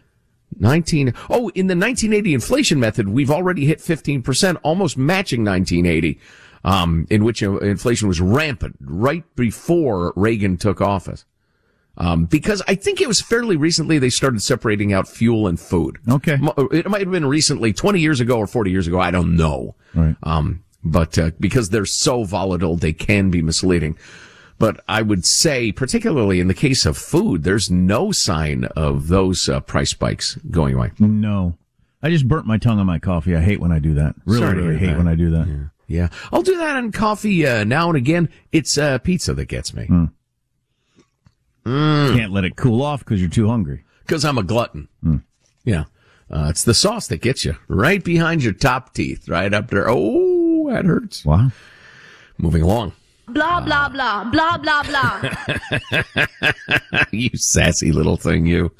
19, 0.58 1.14
oh, 1.30 1.50
in 1.50 1.66
the 1.66 1.76
1980 1.76 2.34
inflation 2.34 2.80
method, 2.80 3.08
we've 3.08 3.30
already 3.30 3.66
hit 3.66 3.78
15%, 3.78 4.56
almost 4.62 4.96
matching 4.96 5.44
1980, 5.44 6.18
um, 6.64 7.06
in 7.10 7.24
which 7.24 7.42
uh, 7.42 7.58
inflation 7.58 8.08
was 8.08 8.20
rampant 8.20 8.76
right 8.80 9.24
before 9.36 10.12
Reagan 10.16 10.56
took 10.56 10.80
office. 10.80 11.24
Um, 11.96 12.26
because 12.26 12.62
I 12.68 12.76
think 12.76 13.00
it 13.00 13.08
was 13.08 13.20
fairly 13.20 13.56
recently 13.56 13.98
they 13.98 14.10
started 14.10 14.40
separating 14.40 14.92
out 14.92 15.08
fuel 15.08 15.48
and 15.48 15.58
food. 15.58 15.98
Okay. 16.08 16.38
It 16.70 16.88
might 16.88 17.00
have 17.00 17.10
been 17.10 17.26
recently, 17.26 17.72
20 17.72 18.00
years 18.00 18.20
ago 18.20 18.38
or 18.38 18.46
40 18.46 18.70
years 18.70 18.86
ago. 18.86 19.00
I 19.00 19.10
don't 19.10 19.36
know. 19.36 19.74
Right. 19.94 20.14
Um, 20.22 20.62
but, 20.84 21.18
uh, 21.18 21.32
because 21.40 21.70
they're 21.70 21.84
so 21.84 22.22
volatile, 22.22 22.76
they 22.76 22.92
can 22.92 23.30
be 23.30 23.42
misleading. 23.42 23.98
But 24.58 24.80
I 24.88 25.02
would 25.02 25.24
say, 25.24 25.70
particularly 25.70 26.40
in 26.40 26.48
the 26.48 26.54
case 26.54 26.84
of 26.84 26.96
food, 26.96 27.44
there's 27.44 27.70
no 27.70 28.10
sign 28.10 28.64
of 28.76 29.06
those 29.08 29.48
uh, 29.48 29.60
price 29.60 29.90
spikes 29.90 30.34
going 30.50 30.74
away. 30.74 30.90
No. 30.98 31.56
I 32.02 32.10
just 32.10 32.26
burnt 32.28 32.46
my 32.46 32.58
tongue 32.58 32.78
on 32.80 32.86
my 32.86 32.98
coffee. 32.98 33.36
I 33.36 33.40
hate 33.40 33.60
when 33.60 33.72
I 33.72 33.78
do 33.78 33.94
that. 33.94 34.14
Really, 34.24 34.40
Sorry 34.40 34.56
really 34.62 34.78
hate 34.78 34.86
that. 34.86 34.98
when 34.98 35.08
I 35.08 35.14
do 35.14 35.30
that. 35.30 35.70
Yeah. 35.86 36.08
I'll 36.32 36.42
do 36.42 36.56
that 36.58 36.76
on 36.76 36.92
coffee, 36.92 37.46
uh, 37.46 37.64
now 37.64 37.88
and 37.88 37.96
again. 37.96 38.28
It's, 38.52 38.76
uh, 38.76 38.98
pizza 38.98 39.32
that 39.34 39.46
gets 39.46 39.72
me. 39.74 39.86
Can't 41.64 42.32
let 42.32 42.44
it 42.44 42.56
cool 42.56 42.82
off 42.82 43.00
because 43.00 43.20
you're 43.20 43.30
too 43.30 43.48
hungry. 43.48 43.84
Cause 44.06 44.24
I'm 44.24 44.38
a 44.38 44.42
glutton. 44.42 44.88
Yeah. 45.64 45.84
Uh, 46.30 46.46
it's 46.50 46.64
the 46.64 46.74
sauce 46.74 47.06
that 47.08 47.20
gets 47.22 47.44
you 47.44 47.56
right 47.68 48.02
behind 48.02 48.42
your 48.42 48.52
top 48.52 48.92
teeth, 48.94 49.28
right 49.28 49.52
up 49.52 49.68
there. 49.70 49.86
Oh, 49.88 50.70
that 50.70 50.84
hurts. 50.84 51.24
Wow. 51.24 51.50
Moving 52.38 52.62
along. 52.62 52.92
Blah, 53.28 53.60
blah, 53.60 53.88
blah, 53.88 54.24
blah, 54.24 54.58
blah, 54.58 54.82
blah. 54.82 55.22
you 57.10 57.30
sassy 57.34 57.92
little 57.92 58.16
thing, 58.16 58.46
you. 58.46 58.72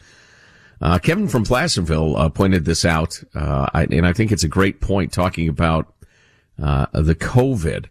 Uh, 0.80 0.98
Kevin 0.98 1.28
from 1.28 1.44
Placerville 1.44 2.16
uh, 2.16 2.28
pointed 2.28 2.64
this 2.64 2.84
out, 2.84 3.20
uh, 3.34 3.68
I, 3.74 3.84
and 3.84 4.06
I 4.06 4.12
think 4.12 4.30
it's 4.30 4.44
a 4.44 4.48
great 4.48 4.80
point 4.80 5.12
talking 5.12 5.48
about 5.48 5.92
uh, 6.62 6.86
the 6.92 7.14
COVID. 7.14 7.86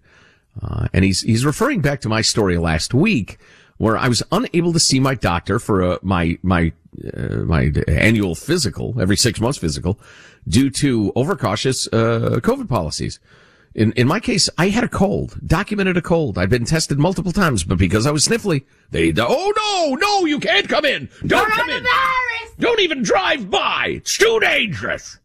Uh, 0.61 0.87
and 0.93 1.05
he's 1.05 1.21
he's 1.21 1.45
referring 1.45 1.81
back 1.81 2.01
to 2.01 2.09
my 2.09 2.21
story 2.21 2.57
last 2.57 2.93
week, 2.93 3.37
where 3.77 3.97
I 3.97 4.07
was 4.07 4.23
unable 4.31 4.73
to 4.73 4.79
see 4.79 4.99
my 4.99 5.15
doctor 5.15 5.59
for 5.59 5.83
uh, 5.83 5.97
my 6.01 6.39
my 6.41 6.71
uh, 7.15 7.35
my 7.39 7.71
annual 7.87 8.35
physical, 8.35 8.99
every 8.99 9.17
six 9.17 9.39
months 9.39 9.57
physical, 9.57 9.99
due 10.47 10.69
to 10.71 11.11
overcautious 11.15 11.87
uh, 11.87 12.39
COVID 12.41 12.67
policies. 12.67 13.19
In 13.77 13.91
in 13.93 14.07
my 14.07 14.19
case, 14.19 14.49
I 14.57 14.69
had 14.69 14.83
a 14.83 14.89
cold, 14.89 15.39
documented 15.45 15.95
a 15.97 16.01
cold. 16.01 16.37
I'd 16.37 16.49
been 16.49 16.65
tested 16.65 16.97
multiple 16.97 17.31
times, 17.31 17.63
but 17.63 17.77
because 17.77 18.07
I 18.07 18.11
was 18.11 18.27
sniffly, 18.27 18.65
they 18.89 19.13
oh 19.17 19.53
no, 19.55 19.95
no, 19.95 20.25
you 20.25 20.39
can't 20.39 20.67
come 20.67 20.83
in. 20.83 21.07
Don't 21.25 21.49
come 21.51 21.69
in. 21.69 21.85
Don't 22.59 22.79
even 22.81 23.03
drive 23.03 23.51
by. 23.51 23.93
It's 23.97 24.17
too 24.17 24.39
dangerous. 24.41 25.19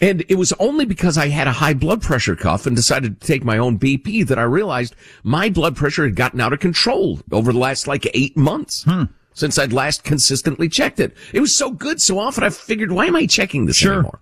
And 0.00 0.24
it 0.28 0.36
was 0.36 0.54
only 0.54 0.86
because 0.86 1.18
I 1.18 1.28
had 1.28 1.46
a 1.46 1.52
high 1.52 1.74
blood 1.74 2.00
pressure 2.00 2.36
cuff 2.36 2.64
and 2.66 2.74
decided 2.74 3.20
to 3.20 3.26
take 3.26 3.44
my 3.44 3.58
own 3.58 3.78
BP 3.78 4.26
that 4.28 4.38
I 4.38 4.44
realized 4.44 4.94
my 5.22 5.50
blood 5.50 5.76
pressure 5.76 6.04
had 6.04 6.14
gotten 6.16 6.40
out 6.40 6.52
of 6.54 6.60
control 6.60 7.20
over 7.32 7.52
the 7.52 7.58
last 7.58 7.86
like 7.86 8.08
eight 8.14 8.36
months. 8.36 8.86
Since 9.34 9.58
I'd 9.58 9.72
last 9.74 10.04
consistently 10.04 10.68
checked 10.68 11.00
it. 11.00 11.14
It 11.34 11.40
was 11.40 11.54
so 11.54 11.70
good 11.70 12.00
so 12.00 12.18
often 12.18 12.44
I 12.44 12.50
figured, 12.50 12.90
why 12.92 13.06
am 13.06 13.14
I 13.14 13.26
checking 13.26 13.66
this 13.66 13.76
Sure. 13.76 13.92
anymore? 13.92 14.20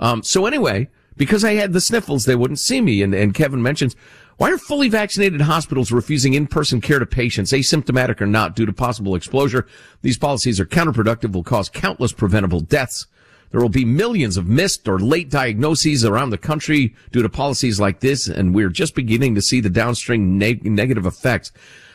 Um, 0.00 0.22
so 0.22 0.46
anyway, 0.46 0.88
because 1.18 1.44
I 1.44 1.54
had 1.54 1.74
the 1.74 1.80
sniffles, 1.80 2.24
they 2.24 2.34
wouldn't 2.34 2.60
see 2.60 2.80
me. 2.80 3.02
And, 3.02 3.14
and 3.14 3.34
Kevin 3.34 3.62
mentions, 3.62 3.94
why 4.38 4.50
are 4.52 4.58
fully 4.58 4.88
vaccinated 4.88 5.40
hospitals 5.40 5.92
refusing 5.92 6.32
in-person 6.32 6.80
care 6.80 7.00
to 7.00 7.06
patients, 7.06 7.52
asymptomatic 7.52 8.20
or 8.20 8.26
not, 8.26 8.56
due 8.56 8.66
to 8.66 8.72
possible 8.72 9.16
exposure? 9.16 9.66
These 10.02 10.16
policies 10.16 10.60
are 10.60 10.64
counterproductive, 10.64 11.32
will 11.32 11.42
cause 11.42 11.68
countless 11.68 12.12
preventable 12.12 12.60
deaths. 12.60 13.06
There 13.50 13.60
will 13.60 13.68
be 13.68 13.84
millions 13.84 14.36
of 14.36 14.46
missed 14.46 14.86
or 14.86 14.98
late 14.98 15.30
diagnoses 15.30 16.04
around 16.04 16.30
the 16.30 16.38
country 16.38 16.94
due 17.10 17.22
to 17.22 17.28
policies 17.28 17.80
like 17.80 18.00
this, 18.00 18.28
and 18.28 18.54
we're 18.54 18.68
just 18.68 18.94
beginning 18.94 19.34
to 19.34 19.42
see 19.42 19.60
the 19.60 19.70
downstream 19.70 20.38
neg- 20.38 20.64
negative 20.64 21.06
effects. 21.06 21.50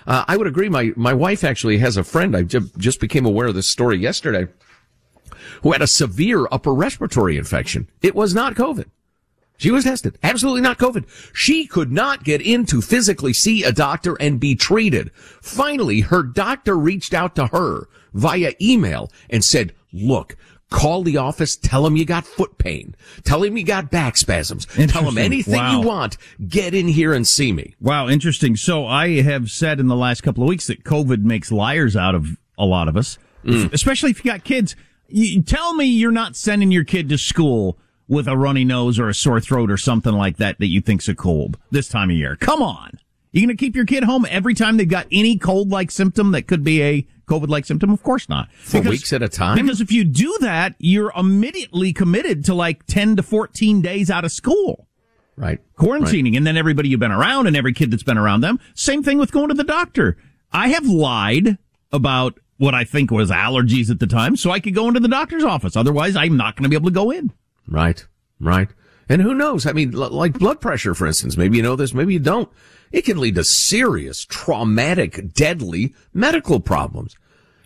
Uh, 0.06 0.26
I 0.28 0.36
would 0.36 0.48
agree. 0.48 0.68
My 0.68 0.92
my 0.96 1.14
wife 1.14 1.44
actually 1.46 1.78
has 1.78 1.96
a 1.96 2.04
friend. 2.04 2.36
I 2.36 2.42
just 2.44 3.00
became 3.00 3.26
aware 3.26 3.48
of 3.48 3.56
this 3.56 3.70
story 3.70 3.98
yesterday, 3.98 4.48
who 5.62 5.72
had 5.72 5.82
a 5.82 5.88
severe 5.88 6.48
upper 6.52 6.74
respiratory 6.74 7.38
infection. 7.38 7.88
It 8.02 8.16
was 8.16 8.34
not 8.34 8.56
COVID. 8.56 8.88
She 9.58 9.72
was 9.72 9.84
tested. 9.86 10.18
Absolutely 10.24 10.62
not 10.62 10.78
COVID. 10.78 11.06
She 11.34 11.68
could 11.68 11.92
not 11.92 12.24
get 12.24 12.42
in 12.42 12.66
to 12.66 12.82
physically 12.82 13.34
see 13.34 13.64
a 13.64 13.72
doctor 13.72 14.16
and 14.20 14.40
be 14.40 14.56
treated. 14.56 15.12
Finally, 15.42 16.02
her 16.02 16.24
doctor 16.24 16.78
reached 16.78 17.14
out 17.14 17.36
to 17.36 17.48
her 17.48 17.88
via 18.14 18.54
email 18.62 19.12
and 19.30 19.44
said, 19.44 19.74
look, 19.92 20.36
call 20.70 21.04
the 21.04 21.18
office, 21.18 21.56
tell 21.56 21.86
him 21.86 21.96
you 21.96 22.04
got 22.04 22.26
foot 22.26 22.58
pain. 22.58 22.96
Tell 23.24 23.44
him 23.44 23.56
you 23.56 23.64
got 23.64 23.92
back 23.92 24.18
spasms. 24.18 24.66
Tell 24.66 25.08
him 25.08 25.18
anything 25.18 25.54
Wow. 25.54 25.80
you 25.80 25.88
want. 25.88 26.18
Get 26.48 26.74
in 26.74 26.88
here 26.88 27.14
and 27.14 27.26
see 27.28 27.54
me. 27.54 27.76
Wow, 27.80 28.10
interesting. 28.10 28.56
So 28.56 28.86
I 28.88 29.22
have 29.22 29.52
said 29.52 29.80
in 29.80 29.88
the 29.88 29.96
last 29.96 30.22
couple 30.24 30.44
of 30.44 30.50
weeks 30.50 30.68
that 30.68 30.84
COVID 30.84 31.24
makes 31.24 31.52
liars 31.52 31.96
out 31.96 32.16
of 32.16 32.38
a 32.58 32.66
lot 32.66 32.88
of 32.88 32.98
us, 32.98 33.18
mm. 33.46 33.72
especially 33.72 34.12
if 34.12 34.26
you 34.26 34.32
got 34.32 34.44
kids. 34.44 34.76
You, 35.08 35.44
tell 35.44 35.76
me 35.76 35.86
you're 35.86 36.12
not 36.12 36.36
sending 36.36 36.72
your 36.72 36.84
kid 36.84 37.08
to 37.10 37.18
school 37.20 37.78
with 38.14 38.28
a 38.28 38.38
runny 38.38 38.64
nose 38.64 39.00
or 39.00 39.10
a 39.10 39.14
sore 39.14 39.42
throat 39.42 39.70
or 39.70 39.78
something 39.78 40.14
like 40.14 40.38
that 40.38 40.60
that 40.60 40.68
you 40.68 40.80
think's 40.80 41.08
a 41.08 41.16
cold 41.16 41.58
this 41.72 41.88
time 41.88 42.10
of 42.10 42.16
year. 42.16 42.36
Come 42.38 42.62
on. 42.62 43.00
You 43.32 43.42
going 43.42 43.58
to 43.58 43.60
keep 43.60 43.76
your 43.76 43.86
kid 43.86 44.04
home 44.04 44.28
every 44.30 44.54
time 44.54 44.78
they've 44.78 44.88
got 44.88 45.08
any 45.12 45.38
cold 45.40 45.72
like 45.72 45.90
symptom 45.90 46.32
that 46.32 46.48
could 46.48 46.64
be 46.64 46.84
a 46.84 47.08
COVID 47.28 47.48
like 47.48 47.66
symptom? 47.66 47.90
Of 47.90 48.04
course 48.04 48.30
not. 48.30 48.52
For 48.54 48.80
weeks 48.82 49.12
at 49.12 49.24
a 49.24 49.30
time? 49.30 49.58
Because 49.58 49.82
if 49.82 49.92
you 49.92 50.04
do 50.04 50.38
that, 50.42 50.76
you're 50.78 51.12
immediately 51.16 51.94
committed 51.94 52.46
to 52.46 52.54
like 52.54 52.86
10 52.86 53.16
to 53.16 53.24
14 53.24 53.82
days 53.82 54.12
out 54.12 54.24
of 54.24 54.32
school. 54.32 54.88
Right. 55.36 55.60
Quarantining. 55.76 56.26
Right. 56.26 56.38
And 56.38 56.46
then 56.46 56.58
everybody 56.58 56.90
you've 56.90 57.00
been 57.00 57.12
around 57.12 57.48
and 57.48 57.58
every 57.58 57.74
kid 57.74 57.90
that's 57.90 58.04
been 58.04 58.20
around 58.20 58.42
them. 58.42 58.60
Same 58.76 59.02
thing 59.02 59.18
with 59.18 59.32
going 59.32 59.48
to 59.48 59.56
the 59.56 59.64
doctor. 59.64 60.16
I 60.52 60.68
have 60.68 60.86
lied 60.86 61.58
about 61.92 62.40
what 62.58 62.76
I 62.76 62.84
think 62.84 63.10
was 63.10 63.32
allergies 63.32 63.90
at 63.90 64.00
the 64.00 64.06
time 64.06 64.36
so 64.36 64.52
I 64.52 64.60
could 64.60 64.76
go 64.76 64.88
into 64.88 65.00
the 65.00 65.08
doctor's 65.08 65.44
office. 65.44 65.76
Otherwise, 65.76 66.16
I'm 66.16 66.38
not 66.38 66.56
going 66.56 66.64
to 66.64 66.70
be 66.70 66.76
able 66.76 66.90
to 66.90 66.94
go 66.94 67.10
in. 67.10 67.32
Right. 67.74 68.06
Right. 68.40 68.70
And 69.10 69.22
who 69.22 69.34
knows? 69.34 69.66
I 69.66 69.74
mean, 69.74 69.92
like 69.92 70.38
blood 70.38 70.62
pressure, 70.62 70.94
for 70.94 71.08
instance. 71.08 71.36
Maybe 71.36 71.58
you 71.58 71.64
know 71.64 71.76
this, 71.76 71.94
maybe 71.94 72.14
you 72.14 72.20
don't. 72.20 72.50
It 72.92 73.04
can 73.04 73.18
lead 73.18 73.36
to 73.36 73.44
serious, 73.44 74.26
traumatic, 74.26 75.34
deadly 75.34 75.96
medical 76.14 76.60
problems. 76.60 77.18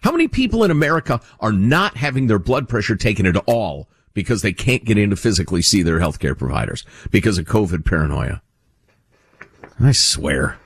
How 0.01 0.11
many 0.11 0.29
people 0.29 0.63
in 0.63 0.71
America 0.71 1.19
are 1.41 1.51
not 1.51 1.97
having 1.97 2.27
their 2.27 2.39
blood 2.39 2.69
pressure 2.69 2.95
taken 2.95 3.25
at 3.25 3.35
all 3.47 3.89
because 4.13 4.41
they 4.41 4.53
can't 4.53 4.85
get 4.85 4.97
in 4.97 5.09
to 5.09 5.17
physically 5.17 5.61
see 5.61 5.83
their 5.83 5.99
healthcare 5.99 6.37
providers 6.37 6.85
because 7.11 7.37
of 7.37 7.45
COVID 7.45 7.83
paranoia? 7.83 8.41
I 9.79 9.91
swear. 9.91 10.57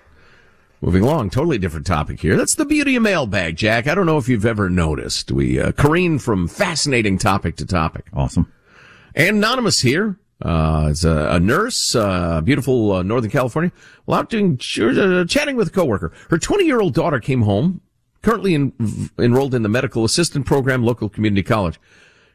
Moving 0.82 1.04
along, 1.04 1.32
totally 1.32 1.58
different 1.58 1.88
topic 1.88 2.20
here. 2.20 2.38
That's 2.38 2.56
the 2.56 2.66
beauty 2.66 2.96
of 2.96 3.04
mailbag, 3.04 3.56
Jack. 3.56 3.88
I 3.88 3.96
don't 3.96 4.06
know 4.06 4.18
if 4.18 4.30
you've 4.30 4.46
ever 4.46 4.70
noticed. 4.70 5.32
We 5.32 5.60
uh, 5.60 5.72
careen 5.72 6.20
from 6.20 6.48
fascinating 6.48 7.18
topic 7.18 7.56
to 7.58 7.66
topic. 7.66 8.06
Awesome. 8.14 8.52
Anonymous 9.16 9.82
here. 9.82 10.18
Uh, 10.42 10.88
is 10.90 11.06
a, 11.06 11.30
a 11.34 11.40
nurse, 11.40 11.94
uh, 11.94 12.42
beautiful 12.42 12.94
uh, 12.94 13.04
Northern 13.04 13.30
California. 13.30 13.72
Well, 14.08 14.20
out 14.20 14.30
doing 14.32 14.54
uh, 14.56 15.26
chatting 15.26 15.56
with 15.56 15.68
a 15.68 15.72
coworker. 15.72 16.12
Her 16.32 16.40
20 16.40 16.66
year 16.66 16.82
old 16.82 16.96
daughter 16.96 17.20
came 17.20 17.44
home, 17.44 17.82
currently 18.24 18.56
in, 18.56 18.74
enrolled 19.20 19.54
in 19.54 19.62
the 19.62 19.70
medical 19.70 20.04
assistant 20.04 20.48
program, 20.48 20.84
local 20.84 21.10
community 21.10 21.44
college. 21.44 21.80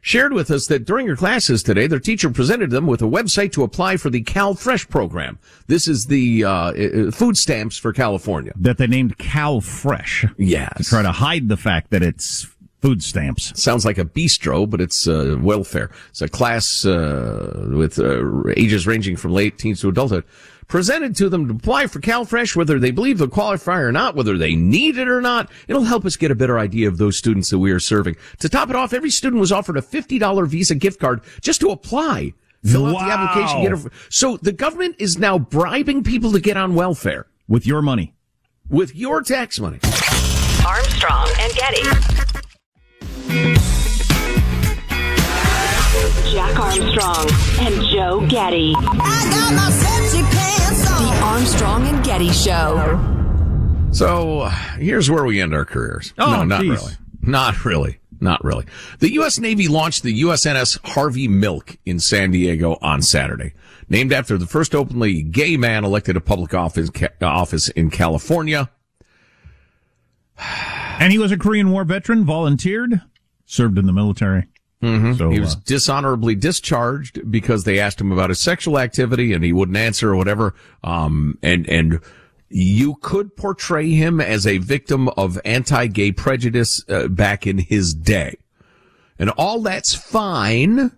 Shared 0.02 0.34
with 0.34 0.52
us 0.52 0.68
that 0.68 0.84
during 0.84 1.08
her 1.08 1.16
classes 1.16 1.64
today, 1.64 1.88
their 1.88 1.98
teacher 1.98 2.30
presented 2.30 2.70
them 2.70 2.86
with 2.86 3.02
a 3.02 3.06
website 3.06 3.50
to 3.54 3.64
apply 3.64 3.96
for 3.96 4.08
the 4.08 4.22
Cal 4.22 4.54
Fresh 4.54 4.88
program. 4.88 5.40
This 5.66 5.88
is 5.88 6.06
the 6.06 6.44
uh, 6.44 7.10
food 7.10 7.36
stamps 7.36 7.76
for 7.76 7.92
California 7.92 8.52
that 8.54 8.78
they 8.78 8.86
named 8.86 9.18
Cal 9.18 9.60
Fresh. 9.60 10.24
Yes, 10.36 10.76
to 10.76 10.84
try 10.84 11.02
to 11.02 11.10
hide 11.10 11.48
the 11.48 11.56
fact 11.56 11.90
that 11.90 12.04
it's 12.04 12.46
food 12.86 13.02
stamps. 13.02 13.52
Sounds 13.60 13.84
like 13.84 13.98
a 13.98 14.04
bistro, 14.04 14.70
but 14.70 14.80
it's 14.80 15.08
uh, 15.08 15.36
welfare. 15.40 15.90
It's 16.10 16.22
a 16.22 16.28
class 16.28 16.86
uh, 16.86 17.66
with 17.72 17.98
uh, 17.98 18.48
ages 18.56 18.86
ranging 18.86 19.16
from 19.16 19.32
late 19.32 19.58
teens 19.58 19.80
to 19.80 19.88
adulthood. 19.88 20.22
Presented 20.68 21.16
to 21.16 21.28
them 21.28 21.48
to 21.48 21.54
apply 21.54 21.88
for 21.88 21.98
CalFresh, 21.98 22.54
whether 22.54 22.78
they 22.78 22.92
believe 22.92 23.18
they'll 23.18 23.26
qualify 23.26 23.80
or 23.80 23.90
not, 23.90 24.14
whether 24.14 24.38
they 24.38 24.54
need 24.54 24.98
it 24.98 25.08
or 25.08 25.20
not. 25.20 25.50
It'll 25.66 25.82
help 25.82 26.04
us 26.04 26.14
get 26.14 26.30
a 26.30 26.36
better 26.36 26.60
idea 26.60 26.86
of 26.86 26.98
those 26.98 27.18
students 27.18 27.50
that 27.50 27.58
we 27.58 27.72
are 27.72 27.80
serving. 27.80 28.14
To 28.38 28.48
top 28.48 28.70
it 28.70 28.76
off, 28.76 28.92
every 28.92 29.10
student 29.10 29.40
was 29.40 29.50
offered 29.50 29.76
a 29.76 29.82
$50 29.82 30.46
Visa 30.46 30.76
gift 30.76 31.00
card 31.00 31.22
just 31.40 31.60
to 31.62 31.70
apply. 31.70 32.34
Fill 32.64 32.84
wow. 32.84 33.00
out 33.00 33.04
the 33.04 33.12
application. 33.12 33.62
Get 33.62 33.72
a, 33.72 33.90
so 34.10 34.36
the 34.36 34.52
government 34.52 34.94
is 35.00 35.18
now 35.18 35.40
bribing 35.40 36.04
people 36.04 36.30
to 36.30 36.40
get 36.40 36.56
on 36.56 36.76
welfare. 36.76 37.26
With 37.48 37.66
your 37.66 37.82
money. 37.82 38.14
With 38.68 38.94
your 38.94 39.22
tax 39.22 39.58
money. 39.58 39.80
Armstrong 40.64 41.28
and 41.40 41.52
Getty. 41.52 42.35
Jack 46.32 46.58
Armstrong 46.58 47.28
and 47.60 47.84
Joe 47.86 48.26
Getty. 48.28 48.74
The 50.96 51.20
Armstrong 51.22 51.86
and 51.86 52.04
Getty 52.04 52.30
Show. 52.30 53.00
So 53.92 54.44
here's 54.78 55.10
where 55.10 55.24
we 55.24 55.40
end 55.40 55.54
our 55.54 55.64
careers. 55.64 56.12
Oh, 56.18 56.30
no, 56.30 56.44
not 56.44 56.60
geez. 56.60 56.70
really. 56.70 56.92
Not 57.22 57.64
really. 57.64 57.98
Not 58.20 58.42
really. 58.44 58.66
The 58.98 59.12
U.S. 59.14 59.38
Navy 59.38 59.68
launched 59.68 60.02
the 60.02 60.22
USNS 60.22 60.78
Harvey 60.92 61.28
Milk 61.28 61.76
in 61.84 62.00
San 62.00 62.30
Diego 62.30 62.78
on 62.80 63.02
Saturday. 63.02 63.52
Named 63.88 64.12
after 64.12 64.36
the 64.38 64.46
first 64.46 64.74
openly 64.74 65.22
gay 65.22 65.56
man 65.56 65.84
elected 65.84 66.14
to 66.14 66.20
public 66.20 66.54
office, 66.54 66.90
uh, 67.00 67.08
office 67.22 67.68
in 67.70 67.90
California. 67.90 68.70
And 70.98 71.12
he 71.12 71.18
was 71.18 71.30
a 71.32 71.36
Korean 71.36 71.70
War 71.70 71.84
veteran, 71.84 72.24
volunteered, 72.24 73.00
served 73.46 73.78
in 73.78 73.86
the 73.86 73.92
military. 73.92 74.46
Mm-hmm. 74.82 75.14
So, 75.14 75.30
he 75.30 75.40
was 75.40 75.56
uh, 75.56 75.60
dishonorably 75.64 76.34
discharged 76.34 77.30
because 77.30 77.64
they 77.64 77.80
asked 77.80 78.00
him 78.00 78.12
about 78.12 78.28
his 78.28 78.40
sexual 78.40 78.78
activity 78.78 79.32
and 79.32 79.42
he 79.42 79.52
wouldn't 79.52 79.78
answer 79.78 80.10
or 80.10 80.16
whatever. 80.16 80.54
Um, 80.84 81.38
and, 81.42 81.66
and 81.68 82.00
you 82.48 82.96
could 82.96 83.36
portray 83.36 83.90
him 83.90 84.20
as 84.20 84.46
a 84.46 84.58
victim 84.58 85.08
of 85.10 85.40
anti-gay 85.44 86.12
prejudice 86.12 86.84
uh, 86.88 87.08
back 87.08 87.46
in 87.46 87.58
his 87.58 87.94
day. 87.94 88.36
And 89.18 89.30
all 89.30 89.62
that's 89.62 89.94
fine 89.94 90.92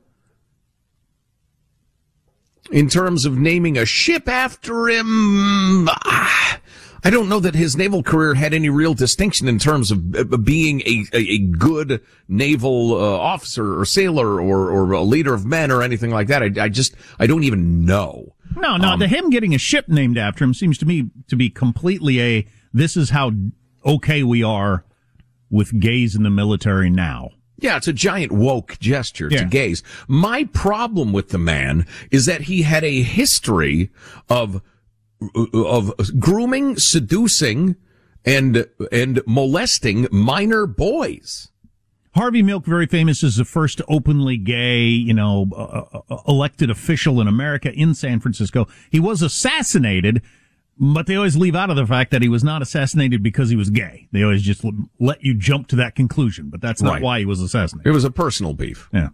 in 2.72 2.88
terms 2.88 3.24
of 3.24 3.38
naming 3.38 3.78
a 3.78 3.86
ship 3.86 4.28
after 4.28 4.88
him. 4.88 5.88
Ah, 5.88 6.60
I 7.04 7.10
don't 7.10 7.28
know 7.28 7.40
that 7.40 7.54
his 7.54 7.76
naval 7.76 8.02
career 8.02 8.34
had 8.34 8.52
any 8.52 8.68
real 8.68 8.94
distinction 8.94 9.46
in 9.48 9.58
terms 9.58 9.90
of 9.90 10.16
uh, 10.16 10.36
being 10.36 10.80
a, 10.80 11.04
a, 11.12 11.38
good 11.38 12.02
naval 12.26 12.94
uh, 12.94 13.18
officer 13.18 13.78
or 13.78 13.84
sailor 13.84 14.40
or, 14.40 14.70
or 14.70 14.92
a 14.92 15.02
leader 15.02 15.32
of 15.32 15.46
men 15.46 15.70
or 15.70 15.82
anything 15.82 16.10
like 16.10 16.26
that. 16.28 16.42
I, 16.42 16.50
I 16.64 16.68
just, 16.68 16.94
I 17.18 17.26
don't 17.26 17.44
even 17.44 17.84
know. 17.84 18.34
No, 18.56 18.76
no, 18.76 18.88
Um, 18.90 18.98
the 18.98 19.08
him 19.08 19.30
getting 19.30 19.54
a 19.54 19.58
ship 19.58 19.88
named 19.88 20.18
after 20.18 20.42
him 20.44 20.54
seems 20.54 20.78
to 20.78 20.86
me 20.86 21.10
to 21.28 21.36
be 21.36 21.50
completely 21.50 22.20
a 22.20 22.46
this 22.72 22.96
is 22.96 23.10
how 23.10 23.32
okay 23.84 24.22
we 24.22 24.42
are 24.42 24.84
with 25.50 25.78
gays 25.78 26.14
in 26.16 26.22
the 26.22 26.30
military 26.30 26.90
now. 26.90 27.30
Yeah, 27.60 27.76
it's 27.76 27.88
a 27.88 27.92
giant 27.92 28.30
woke 28.32 28.78
gesture 28.78 29.28
Yeah. 29.30 29.40
to 29.40 29.44
gays. 29.46 29.82
My 30.06 30.44
problem 30.44 31.12
with 31.12 31.30
the 31.30 31.38
man 31.38 31.86
is 32.10 32.26
that 32.26 32.42
he 32.42 32.62
had 32.62 32.84
a 32.84 33.02
history 33.02 33.90
of 34.28 34.62
of 35.54 35.92
grooming, 36.18 36.76
seducing, 36.78 37.76
and 38.24 38.66
and 38.92 39.20
molesting 39.26 40.06
minor 40.10 40.66
boys. 40.66 41.48
Harvey 42.14 42.42
Milk, 42.42 42.64
very 42.64 42.86
famous 42.86 43.22
as 43.22 43.36
the 43.36 43.44
first 43.44 43.80
openly 43.88 44.36
gay, 44.38 44.80
you 44.86 45.14
know, 45.14 45.46
uh, 45.54 46.00
uh, 46.10 46.16
elected 46.26 46.68
official 46.70 47.20
in 47.20 47.28
America 47.28 47.72
in 47.72 47.94
San 47.94 48.18
Francisco. 48.18 48.66
He 48.90 48.98
was 48.98 49.22
assassinated, 49.22 50.22
but 50.78 51.06
they 51.06 51.14
always 51.14 51.36
leave 51.36 51.54
out 51.54 51.70
of 51.70 51.76
the 51.76 51.86
fact 51.86 52.10
that 52.10 52.22
he 52.22 52.28
was 52.28 52.42
not 52.42 52.60
assassinated 52.60 53.22
because 53.22 53.50
he 53.50 53.56
was 53.56 53.70
gay. 53.70 54.08
They 54.10 54.22
always 54.24 54.42
just 54.42 54.64
let 54.98 55.22
you 55.22 55.34
jump 55.34 55.68
to 55.68 55.76
that 55.76 55.94
conclusion, 55.94 56.48
but 56.50 56.60
that's 56.60 56.82
not 56.82 56.94
Right. 56.94 57.02
why 57.02 57.18
he 57.20 57.24
was 57.24 57.40
assassinated. 57.40 57.88
It 57.88 57.92
was 57.92 58.04
a 58.04 58.10
personal 58.10 58.54
beef. 58.54 58.88
Yeah. 58.92 59.10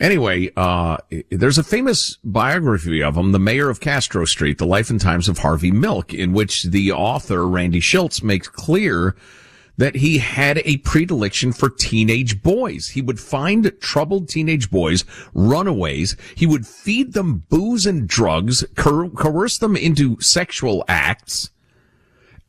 Anyway, 0.00 0.50
uh, 0.56 0.96
there's 1.30 1.58
a 1.58 1.64
famous 1.64 2.18
biography 2.24 3.02
of 3.02 3.16
him, 3.16 3.32
The 3.32 3.38
Mayor 3.38 3.70
of 3.70 3.80
Castro 3.80 4.24
Street, 4.24 4.58
The 4.58 4.66
Life 4.66 4.90
and 4.90 5.00
Times 5.00 5.28
of 5.28 5.38
Harvey 5.38 5.70
Milk, 5.70 6.12
in 6.12 6.32
which 6.32 6.64
the 6.64 6.92
author, 6.92 7.46
Randy 7.46 7.80
Shilts, 7.80 8.22
makes 8.22 8.48
clear 8.48 9.14
that 9.76 9.96
he 9.96 10.18
had 10.18 10.62
a 10.64 10.76
predilection 10.78 11.52
for 11.52 11.68
teenage 11.68 12.42
boys. 12.42 12.88
He 12.88 13.02
would 13.02 13.18
find 13.18 13.72
troubled 13.80 14.28
teenage 14.28 14.70
boys, 14.70 15.04
runaways. 15.32 16.16
He 16.36 16.46
would 16.46 16.66
feed 16.66 17.12
them 17.12 17.44
booze 17.48 17.86
and 17.86 18.06
drugs, 18.06 18.64
coer- 18.76 19.10
coerce 19.10 19.58
them 19.58 19.76
into 19.76 20.20
sexual 20.20 20.84
acts. 20.88 21.50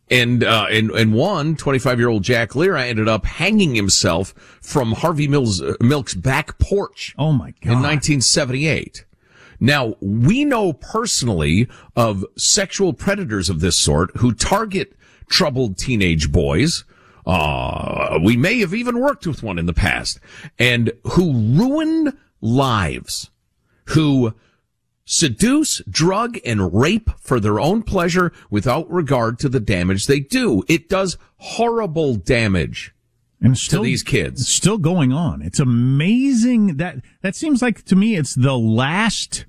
And, 0.09 0.43
uh, 0.43 0.67
and, 0.69 0.91
and 0.91 1.13
one 1.13 1.55
25 1.55 1.99
year 1.99 2.09
old 2.09 2.23
Jack 2.23 2.55
Lira 2.55 2.85
ended 2.85 3.07
up 3.07 3.25
hanging 3.25 3.73
himself 3.73 4.33
from 4.61 4.91
Harvey 4.91 5.27
Mills, 5.27 5.61
uh, 5.61 5.73
Milk's 5.81 6.13
back 6.13 6.59
porch 6.59 7.15
Oh 7.17 7.31
my 7.31 7.51
god! 7.61 7.71
in 7.71 7.81
1978. 7.81 9.05
Now, 9.59 9.95
we 10.01 10.45
know 10.45 10.73
personally 10.73 11.67
of 11.95 12.25
sexual 12.37 12.93
predators 12.93 13.49
of 13.49 13.61
this 13.61 13.79
sort 13.79 14.15
who 14.17 14.33
target 14.33 14.93
troubled 15.29 15.77
teenage 15.77 16.31
boys. 16.31 16.83
Uh, 17.25 18.19
we 18.23 18.37
may 18.37 18.59
have 18.59 18.73
even 18.73 18.99
worked 18.99 19.25
with 19.25 19.41
one 19.41 19.57
in 19.57 19.65
the 19.65 19.73
past 19.73 20.19
and 20.59 20.91
who 21.03 21.33
ruin 21.33 22.15
lives, 22.41 23.31
who 23.85 24.33
seduce, 25.05 25.81
drug, 25.89 26.37
and 26.45 26.73
rape 26.73 27.09
for 27.19 27.39
their 27.39 27.59
own 27.59 27.83
pleasure 27.83 28.31
without 28.49 28.89
regard 28.91 29.39
to 29.39 29.49
the 29.49 29.59
damage 29.59 30.07
they 30.07 30.19
do. 30.19 30.63
It 30.67 30.89
does 30.89 31.17
horrible 31.37 32.15
damage 32.15 32.93
and 33.41 33.57
still, 33.57 33.83
to 33.83 33.85
these 33.85 34.03
kids. 34.03 34.47
Still 34.47 34.77
going 34.77 35.13
on. 35.13 35.41
It's 35.41 35.59
amazing 35.59 36.77
that 36.77 36.97
that 37.21 37.35
seems 37.35 37.61
like 37.61 37.83
to 37.85 37.95
me 37.95 38.15
it's 38.15 38.33
the 38.33 38.57
last 38.57 39.45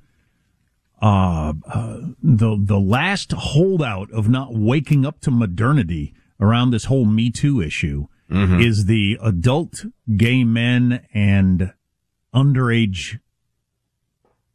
uh, 1.00 1.54
uh 1.66 2.00
the 2.22 2.56
the 2.60 2.80
last 2.80 3.32
holdout 3.32 4.10
of 4.12 4.28
not 4.28 4.54
waking 4.54 5.06
up 5.06 5.20
to 5.20 5.30
modernity 5.30 6.14
around 6.40 6.70
this 6.70 6.84
whole 6.84 7.06
Me 7.06 7.30
Too 7.30 7.60
issue 7.60 8.06
is 8.60 8.86
the 8.86 9.18
adult 9.22 9.84
gay 10.16 10.42
men 10.42 11.06
and 11.14 11.72
underage 12.34 13.20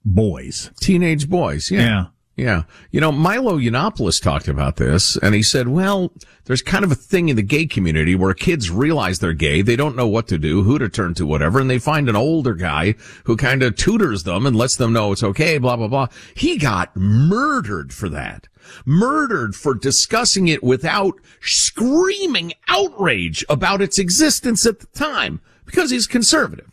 boys. 0.06 0.72
Teenage 0.80 1.30
boys. 1.30 1.72
Yeah. 1.72 1.82
Yeah. 1.82 2.06
Yeah. 2.38 2.64
You 2.91 3.02
know, 3.02 3.12
Milo 3.12 3.58
Yiannopoulos 3.58 4.22
talked 4.22 4.47
about 4.47 4.78
this 4.78 5.18
and 5.18 5.36
he 5.36 5.43
said, 5.43 5.68
well, 5.68 6.12
there's 6.45 6.62
kind 6.62 6.84
of 6.84 6.91
a 6.91 6.95
thing 6.95 7.30
in 7.30 7.36
the 7.36 7.43
gay 7.43 7.66
community 7.68 8.16
where 8.16 8.34
kids 8.34 8.72
realize 8.72 9.20
they're 9.20 9.34
gay. 9.34 9.62
They 9.62 9.76
don't 9.76 9.95
know 9.97 10.08
what 10.08 10.28
to 10.30 10.38
do, 10.38 10.64
who 10.64 10.80
to 10.80 10.89
turn 10.89 11.14
to, 11.16 11.26
whatever. 11.28 11.60
And 11.60 11.70
they 11.70 11.78
find 11.78 12.10
an 12.10 12.16
older 12.16 12.56
guy 12.56 12.95
who 13.26 13.36
kind 13.36 13.62
of 13.62 13.76
tutors 13.76 14.24
them 14.24 14.45
and 14.45 14.56
lets 14.56 14.78
them 14.78 14.93
know 14.93 15.12
it's 15.12 15.24
okay, 15.24 15.58
blah, 15.58 15.76
blah, 15.76 15.88
blah. 15.88 16.08
He 16.36 16.58
got 16.58 16.95
murdered 16.95 17.93
for 17.93 18.10
that. 18.10 18.47
Murdered 18.86 19.54
for 19.54 19.76
discussing 19.76 20.47
it 20.47 20.64
without 20.64 21.16
screaming 21.41 22.54
outrage 22.68 23.43
about 23.49 23.82
its 23.82 23.99
existence 23.99 24.66
at 24.66 24.80
the 24.80 24.88
time 24.88 25.41
because 25.66 25.91
he's 25.91 26.08
conservative. 26.08 26.70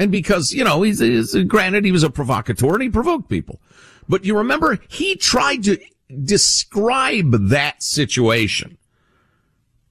And 0.00 0.10
because, 0.10 0.54
you 0.54 0.64
know, 0.64 0.80
he's, 0.80 0.98
he's 1.00 1.34
granted 1.44 1.84
he 1.84 1.92
was 1.92 2.02
a 2.02 2.08
provocateur 2.08 2.72
and 2.72 2.82
he 2.82 2.88
provoked 2.88 3.28
people. 3.28 3.60
But 4.08 4.24
you 4.24 4.34
remember 4.34 4.78
he 4.88 5.14
tried 5.14 5.62
to 5.64 5.78
describe 6.24 7.50
that 7.50 7.82
situation 7.82 8.78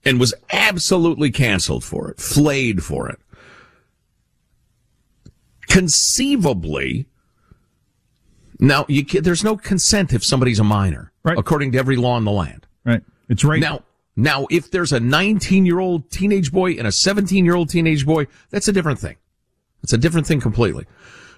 and 0.03 0.20
was 0.20 0.34
absolutely 0.51 1.30
canceled 1.30 1.84
for 1.84 2.10
it, 2.10 2.20
flayed 2.20 2.84
for 2.84 3.07
it. 3.07 3.20
Conceivably, 5.68 7.05
now 8.60 8.86
you, 8.89 9.03
there's 9.03 9.43
no 9.43 9.55
consent 9.57 10.12
if 10.12 10.24
somebody's 10.24 10.60
a 10.60 10.64
minor, 10.64 11.12
Right. 11.24 11.38
according 11.38 11.74
to 11.74 11.78
every 11.78 11.97
law 11.97 12.18
in 12.18 12.24
the 12.24 12.32
land. 12.32 12.66
Right. 12.84 13.03
It's 13.30 13.43
right. 13.43 13.60
Now, 13.60 13.84
now, 14.16 14.47
if 14.49 14.72
there's 14.72 14.91
a 14.91 14.99
19 14.99 15.68
year 15.68 15.78
old 15.78 16.10
teenage 16.10 16.51
boy 16.51 16.72
and 16.72 16.88
a 16.88 16.91
17 16.91 17.45
year 17.45 17.53
old 17.55 17.70
teenage 17.70 18.07
boy, 18.07 18.26
that's 18.49 18.68
a 18.68 18.74
different 18.74 18.97
thing. 18.97 19.16
It's 19.84 19.94
a 19.94 19.98
different 19.98 20.28
thing 20.28 20.42
completely. 20.42 20.86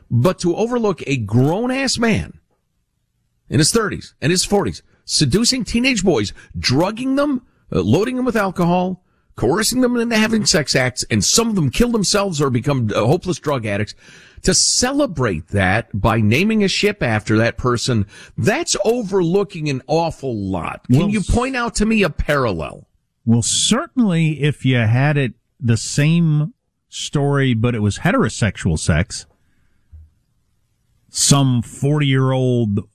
But 0.09 0.39
to 0.39 0.55
overlook 0.55 1.01
a 1.07 1.17
grown 1.17 1.71
ass 1.71 1.97
man 1.97 2.39
in 3.49 3.59
his 3.59 3.71
30s 3.71 4.13
and 4.21 4.31
his 4.31 4.45
40s 4.45 4.81
seducing 5.05 5.63
teenage 5.63 6.03
boys, 6.03 6.33
drugging 6.57 7.15
them, 7.15 7.45
uh, 7.71 7.81
loading 7.81 8.15
them 8.15 8.25
with 8.25 8.35
alcohol, 8.35 9.03
coercing 9.35 9.81
them 9.81 9.95
into 9.97 10.15
having 10.15 10.45
sex 10.45 10.75
acts, 10.75 11.03
and 11.09 11.23
some 11.23 11.49
of 11.49 11.55
them 11.55 11.69
kill 11.69 11.89
themselves 11.89 12.41
or 12.41 12.49
become 12.49 12.89
uh, 12.93 13.05
hopeless 13.05 13.39
drug 13.39 13.65
addicts. 13.65 13.95
To 14.43 14.53
celebrate 14.55 15.49
that 15.49 15.89
by 15.93 16.19
naming 16.19 16.63
a 16.63 16.67
ship 16.67 17.03
after 17.03 17.37
that 17.37 17.57
person, 17.57 18.07
that's 18.37 18.75
overlooking 18.83 19.69
an 19.69 19.83
awful 19.85 20.35
lot. 20.35 20.87
Can 20.87 20.99
Well, 20.99 21.09
you 21.09 21.21
point 21.21 21.55
out 21.55 21.75
to 21.75 21.85
me 21.85 22.01
a 22.01 22.09
parallel? 22.09 22.87
Well, 23.23 23.43
certainly 23.43 24.41
if 24.41 24.65
you 24.65 24.77
had 24.77 25.15
it 25.17 25.33
the 25.59 25.77
same 25.77 26.55
story, 26.91 27.53
but 27.53 27.73
it 27.73 27.79
was 27.79 27.99
heterosexual 27.99 28.77
sex, 28.77 29.25
some 31.09 31.61
40 31.61 32.05
year 32.05 32.31
old 32.31 32.87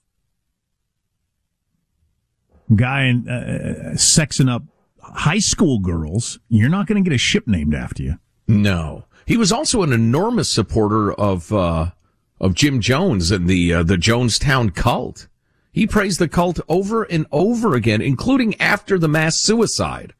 guy 2.75 3.09
uh, 3.09 3.95
sexing 3.95 4.49
up 4.49 4.63
high 5.01 5.39
school 5.39 5.79
girls, 5.79 6.39
you're 6.49 6.69
not 6.69 6.87
going 6.87 7.01
to 7.01 7.09
get 7.09 7.15
a 7.15 7.19
ship 7.19 7.47
named 7.47 7.73
after 7.73 8.03
you. 8.03 8.15
No. 8.47 9.05
He 9.25 9.37
was 9.37 9.51
also 9.51 9.83
an 9.83 9.91
enormous 9.91 10.49
supporter 10.51 11.11
of 11.13 11.51
uh, 11.51 11.91
of 12.39 12.53
Jim 12.53 12.79
Jones 12.79 13.31
and 13.31 13.47
the 13.47 13.73
uh, 13.73 13.83
the 13.83 13.97
Jonestown 13.97 14.73
cult. 14.73 15.27
He 15.71 15.85
praised 15.85 16.19
the 16.19 16.27
cult 16.27 16.59
over 16.69 17.03
and 17.03 17.25
over 17.31 17.75
again, 17.75 18.01
including 18.01 18.59
after 18.59 18.97
the 18.97 19.09
mass 19.09 19.39
suicide. 19.39 20.13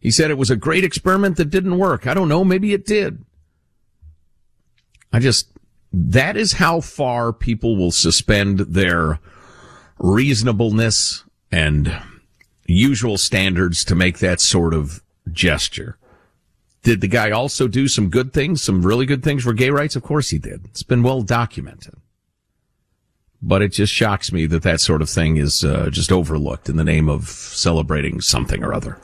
He 0.00 0.10
said 0.10 0.30
it 0.30 0.38
was 0.38 0.50
a 0.50 0.56
great 0.56 0.82
experiment 0.82 1.36
that 1.36 1.50
didn't 1.50 1.78
work. 1.78 2.06
I 2.06 2.14
don't 2.14 2.28
know, 2.28 2.44
maybe 2.44 2.72
it 2.72 2.86
did. 2.86 3.24
I 5.12 5.18
just 5.18 5.48
that 5.92 6.36
is 6.36 6.52
how 6.54 6.80
far 6.80 7.32
people 7.32 7.76
will 7.76 7.90
suspend 7.90 8.60
their 8.60 9.18
reasonableness 9.98 11.24
and 11.50 12.00
usual 12.66 13.18
standards 13.18 13.84
to 13.84 13.94
make 13.94 14.18
that 14.18 14.40
sort 14.40 14.72
of 14.72 15.02
gesture. 15.30 15.98
Did 16.82 17.00
the 17.00 17.08
guy 17.08 17.30
also 17.30 17.68
do 17.68 17.88
some 17.88 18.08
good 18.08 18.32
things, 18.32 18.62
some 18.62 18.82
really 18.82 19.04
good 19.04 19.22
things 19.22 19.42
for 19.42 19.52
gay 19.52 19.70
rights? 19.70 19.96
Of 19.96 20.02
course 20.02 20.30
he 20.30 20.38
did. 20.38 20.64
It's 20.66 20.82
been 20.82 21.02
well 21.02 21.22
documented. 21.22 21.94
But 23.42 23.62
it 23.62 23.72
just 23.72 23.92
shocks 23.92 24.32
me 24.32 24.46
that 24.46 24.62
that 24.62 24.80
sort 24.80 25.02
of 25.02 25.10
thing 25.10 25.36
is 25.36 25.64
uh, 25.64 25.88
just 25.90 26.12
overlooked 26.12 26.68
in 26.68 26.76
the 26.76 26.84
name 26.84 27.08
of 27.08 27.28
celebrating 27.28 28.20
something 28.20 28.62
or 28.62 28.72
other. 28.72 28.98